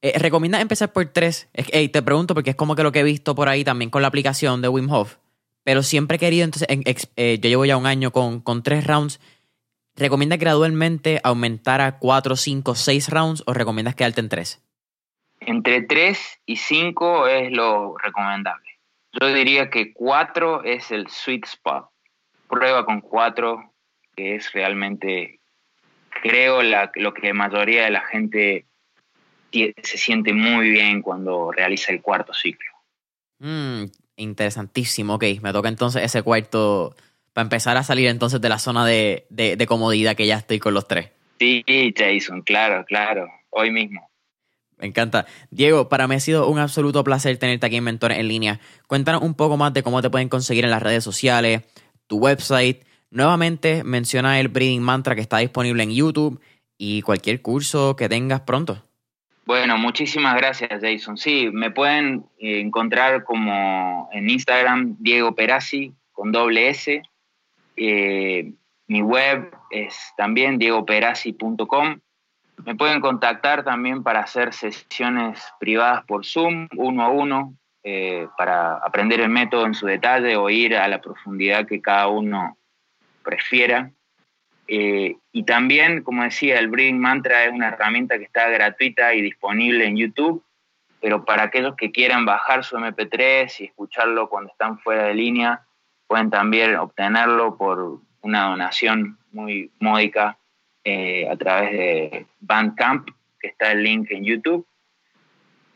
Eh, 0.00 0.18
¿Recomiendas 0.18 0.62
empezar 0.62 0.92
por 0.92 1.06
tres? 1.06 1.48
te 1.52 2.02
pregunto 2.02 2.34
porque 2.34 2.50
es 2.50 2.56
como 2.56 2.76
que 2.76 2.82
lo 2.82 2.92
que 2.92 3.00
he 3.00 3.04
visto 3.04 3.34
por 3.34 3.48
ahí 3.48 3.64
también 3.64 3.90
con 3.90 4.02
la 4.02 4.08
aplicación 4.08 4.62
de 4.62 4.68
Wim 4.68 4.90
Hof. 4.90 5.16
Pero 5.64 5.82
siempre 5.82 6.16
he 6.16 6.20
querido, 6.20 6.44
entonces, 6.44 6.68
yo 7.16 7.48
llevo 7.48 7.64
ya 7.64 7.76
un 7.76 7.86
año 7.86 8.10
con, 8.10 8.40
con 8.40 8.62
tres 8.62 8.86
rounds. 8.86 9.20
¿Recomiendas 9.98 10.38
gradualmente 10.38 11.20
aumentar 11.24 11.80
a 11.80 11.98
cuatro, 11.98 12.36
cinco, 12.36 12.76
seis 12.76 13.08
rounds 13.08 13.42
o 13.46 13.52
recomiendas 13.52 13.96
quedarte 13.96 14.20
en 14.20 14.28
tres? 14.28 14.62
Entre 15.40 15.82
3 15.82 16.40
y 16.46 16.56
5 16.56 17.26
es 17.26 17.50
lo 17.50 17.96
recomendable. 17.98 18.78
Yo 19.20 19.26
diría 19.32 19.70
que 19.70 19.92
4 19.92 20.62
es 20.62 20.92
el 20.92 21.08
sweet 21.08 21.44
spot. 21.46 21.88
Prueba 22.48 22.84
con 22.84 23.00
4, 23.00 23.72
que 24.14 24.36
es 24.36 24.52
realmente, 24.52 25.40
creo, 26.22 26.62
lo 26.62 27.14
que 27.14 27.28
la 27.28 27.34
mayoría 27.34 27.84
de 27.84 27.90
la 27.90 28.02
gente 28.02 28.66
se 29.50 29.98
siente 29.98 30.32
muy 30.32 30.70
bien 30.70 31.02
cuando 31.02 31.50
realiza 31.50 31.92
el 31.92 32.02
cuarto 32.02 32.32
ciclo. 32.34 32.70
Mm, 33.40 33.84
interesantísimo, 34.16 35.14
ok. 35.14 35.24
Me 35.42 35.52
toca 35.52 35.68
entonces 35.68 36.04
ese 36.04 36.22
cuarto 36.22 36.94
para 37.38 37.44
empezar 37.44 37.76
a 37.76 37.84
salir 37.84 38.08
entonces 38.08 38.40
de 38.40 38.48
la 38.48 38.58
zona 38.58 38.84
de, 38.84 39.24
de 39.30 39.66
comodidad 39.68 40.16
que 40.16 40.26
ya 40.26 40.38
estoy 40.38 40.58
con 40.58 40.74
los 40.74 40.88
tres. 40.88 41.10
Sí, 41.38 41.64
Jason, 41.96 42.42
claro, 42.42 42.84
claro, 42.84 43.30
hoy 43.50 43.70
mismo. 43.70 44.10
Me 44.76 44.88
encanta. 44.88 45.24
Diego, 45.48 45.88
para 45.88 46.08
mí 46.08 46.16
ha 46.16 46.18
sido 46.18 46.48
un 46.48 46.58
absoluto 46.58 47.04
placer 47.04 47.36
tenerte 47.36 47.64
aquí 47.64 47.76
en 47.76 47.84
Mentores 47.84 48.18
en 48.18 48.26
Línea. 48.26 48.58
Cuéntanos 48.88 49.22
un 49.22 49.34
poco 49.34 49.56
más 49.56 49.72
de 49.72 49.84
cómo 49.84 50.02
te 50.02 50.10
pueden 50.10 50.28
conseguir 50.28 50.64
en 50.64 50.72
las 50.72 50.82
redes 50.82 51.04
sociales, 51.04 51.62
tu 52.08 52.18
website. 52.18 52.82
Nuevamente 53.12 53.84
menciona 53.84 54.40
el 54.40 54.48
Breathing 54.48 54.82
Mantra 54.82 55.14
que 55.14 55.20
está 55.20 55.38
disponible 55.38 55.84
en 55.84 55.94
YouTube 55.94 56.40
y 56.76 57.02
cualquier 57.02 57.40
curso 57.40 57.94
que 57.94 58.08
tengas 58.08 58.40
pronto. 58.40 58.82
Bueno, 59.46 59.78
muchísimas 59.78 60.34
gracias 60.34 60.70
Jason. 60.82 61.16
Sí, 61.16 61.50
me 61.52 61.70
pueden 61.70 62.24
eh, 62.40 62.58
encontrar 62.58 63.22
como 63.22 64.08
en 64.12 64.28
Instagram 64.28 64.96
Diego 64.98 65.36
Perazzi 65.36 65.94
con 66.10 66.32
doble 66.32 66.70
S. 66.70 67.00
Eh, 67.78 68.52
mi 68.86 69.02
web 69.02 69.50
es 69.70 70.12
también 70.16 70.58
diegoperazzi.com 70.58 72.00
me 72.64 72.74
pueden 72.74 73.00
contactar 73.00 73.64
también 73.64 74.02
para 74.02 74.20
hacer 74.20 74.52
sesiones 74.52 75.40
privadas 75.60 76.04
por 76.04 76.24
Zoom, 76.24 76.68
uno 76.76 77.04
a 77.04 77.08
uno, 77.08 77.54
eh, 77.84 78.26
para 78.36 78.74
aprender 78.78 79.20
el 79.20 79.28
método 79.28 79.66
en 79.66 79.74
su 79.74 79.86
detalle 79.86 80.36
o 80.36 80.50
ir 80.50 80.76
a 80.76 80.88
la 80.88 81.00
profundidad 81.00 81.66
que 81.66 81.80
cada 81.80 82.08
uno 82.08 82.58
prefiera. 83.22 83.92
Eh, 84.66 85.16
y 85.32 85.44
también, 85.44 86.02
como 86.02 86.24
decía, 86.24 86.58
el 86.58 86.68
Breathing 86.68 86.98
Mantra 86.98 87.44
es 87.44 87.52
una 87.52 87.68
herramienta 87.68 88.18
que 88.18 88.24
está 88.24 88.48
gratuita 88.48 89.14
y 89.14 89.22
disponible 89.22 89.86
en 89.86 89.96
YouTube, 89.96 90.44
pero 91.00 91.24
para 91.24 91.44
aquellos 91.44 91.76
que 91.76 91.92
quieran 91.92 92.26
bajar 92.26 92.64
su 92.64 92.76
MP3 92.76 93.60
y 93.60 93.64
escucharlo 93.66 94.28
cuando 94.28 94.50
están 94.50 94.78
fuera 94.80 95.04
de 95.04 95.14
línea, 95.14 95.64
pueden 96.08 96.30
también 96.30 96.74
obtenerlo 96.76 97.56
por 97.56 98.00
una 98.22 98.48
donación 98.48 99.18
muy 99.30 99.70
módica 99.78 100.38
eh, 100.82 101.28
a 101.30 101.36
través 101.36 101.70
de 101.72 102.26
Bandcamp, 102.40 103.08
que 103.38 103.48
está 103.48 103.70
el 103.70 103.84
link 103.84 104.10
en 104.10 104.24
YouTube. 104.24 104.66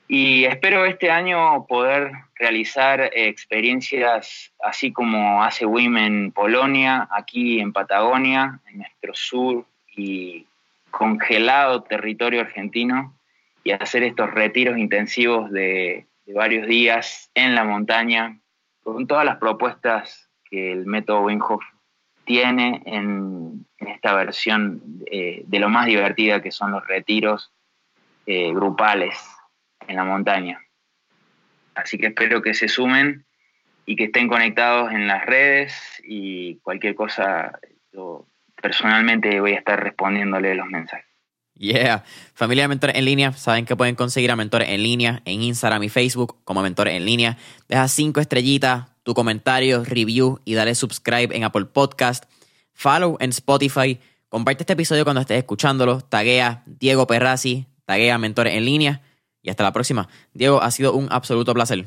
Y 0.09 0.45
espero 0.45 0.85
este 0.85 1.11
año 1.11 1.66
poder 1.66 2.12
realizar 2.35 3.11
experiencias 3.14 4.53
así 4.62 4.93
como 4.93 5.43
hace 5.43 5.64
WIM 5.64 5.97
en 5.97 6.33
Polonia, 6.33 7.09
aquí 7.11 7.61
en 7.61 7.72
Patagonia, 7.72 8.61
en 8.66 8.78
nuestro 8.78 9.14
sur 9.14 9.64
y 9.95 10.47
congelado 10.91 11.83
territorio 11.83 12.41
argentino, 12.41 13.14
y 13.64 13.70
hacer 13.70 14.03
estos 14.03 14.30
retiros 14.33 14.76
intensivos 14.76 15.51
de, 15.51 16.07
varios 16.26 16.66
días 16.66 17.30
en 17.35 17.55
la 17.55 17.64
montaña, 17.64 18.39
con 18.83 19.07
todas 19.07 19.24
las 19.24 19.37
propuestas 19.37 20.22
que 20.53 20.71
el 20.71 20.85
método 20.85 21.23
Wim 21.23 21.41
Hof 21.41 21.65
tiene 22.27 22.83
en, 22.85 23.67
esta 23.79 24.15
versión 24.15 24.83
eh, 25.11 25.43
de 25.47 25.59
lo 25.59 25.71
más 25.71 25.87
divertida 25.87 26.43
que 26.43 26.53
son 26.53 26.71
los 26.71 26.87
retiros 26.87 27.51
eh, 28.27 28.53
grupales 28.53 29.19
en 29.89 29.97
la 29.97 30.05
montaña. 30.05 30.61
Así 31.75 31.97
que 31.97 32.09
espero 32.09 32.43
que 32.43 32.53
se 32.53 32.69
sumen 32.69 33.25
y 33.87 33.97
que 33.97 34.05
estén 34.05 34.29
conectados 34.29 34.93
en 34.93 35.07
las 35.09 35.25
redes 35.25 36.03
y 36.05 36.57
cualquier 36.57 36.95
cosa, 36.95 37.59
yo 37.91 38.27
personalmente 38.61 39.41
voy 39.41 39.55
a 39.55 39.59
estar 39.59 39.83
respondiéndole 39.83 40.55
los 40.55 40.67
mensajes. 40.67 41.07
Yeah. 41.55 42.05
Familia 42.35 42.65
de 42.65 42.69
Mentores 42.69 42.97
en 42.97 43.05
Línea, 43.05 43.33
saben 43.33 43.65
que 43.65 43.77
pueden 43.77 43.95
conseguir 43.95 44.31
a 44.31 44.37
Mentores 44.37 44.69
en 44.69 44.83
Línea 44.83 45.23
en 45.25 45.43
Instagram 45.43 45.83
y 45.83 45.89
Facebook 45.89 46.37
como 46.45 46.63
Mentores 46.63 46.95
en 46.95 47.05
Línea. 47.05 47.37
Deja 47.69 47.89
cinco 47.89 48.21
estrellitas, 48.21 48.91
tu 49.03 49.15
comentario, 49.15 49.85
review 49.85 50.41
y 50.45 50.55
dale 50.55 50.75
subscribe 50.75 51.37
en 51.37 51.45
Apple 51.45 51.67
Podcast, 51.67 52.25
follow 52.73 53.17
en 53.21 53.31
Spotify, 53.31 53.99
comparte 54.29 54.63
este 54.63 54.73
episodio 54.73 55.05
cuando 55.05 55.21
estés 55.21 55.39
escuchándolo, 55.39 56.01
taguea 56.01 56.63
Diego 56.67 57.07
Perrazzi, 57.07 57.67
taguea 57.85 58.19
Mentores 58.19 58.55
en 58.55 58.65
Línea 58.65 59.03
y 59.43 59.51
hasta 59.51 59.65
la 59.65 59.73
próxima. 59.73 60.09
Diego, 60.33 60.63
ha 60.63 60.71
sido 60.71 60.95
un 60.95 61.09
absoluto 61.11 61.53
placer. 61.55 61.87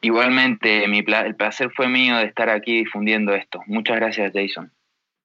Igualmente, 0.00 0.86
mi 0.88 0.98
el 0.98 1.34
placer 1.36 1.70
fue 1.74 1.88
mío 1.88 2.16
de 2.16 2.24
estar 2.24 2.48
aquí 2.48 2.78
difundiendo 2.78 3.34
esto. 3.34 3.60
Muchas 3.66 3.96
gracias, 3.96 4.32
Jason. 4.32 4.70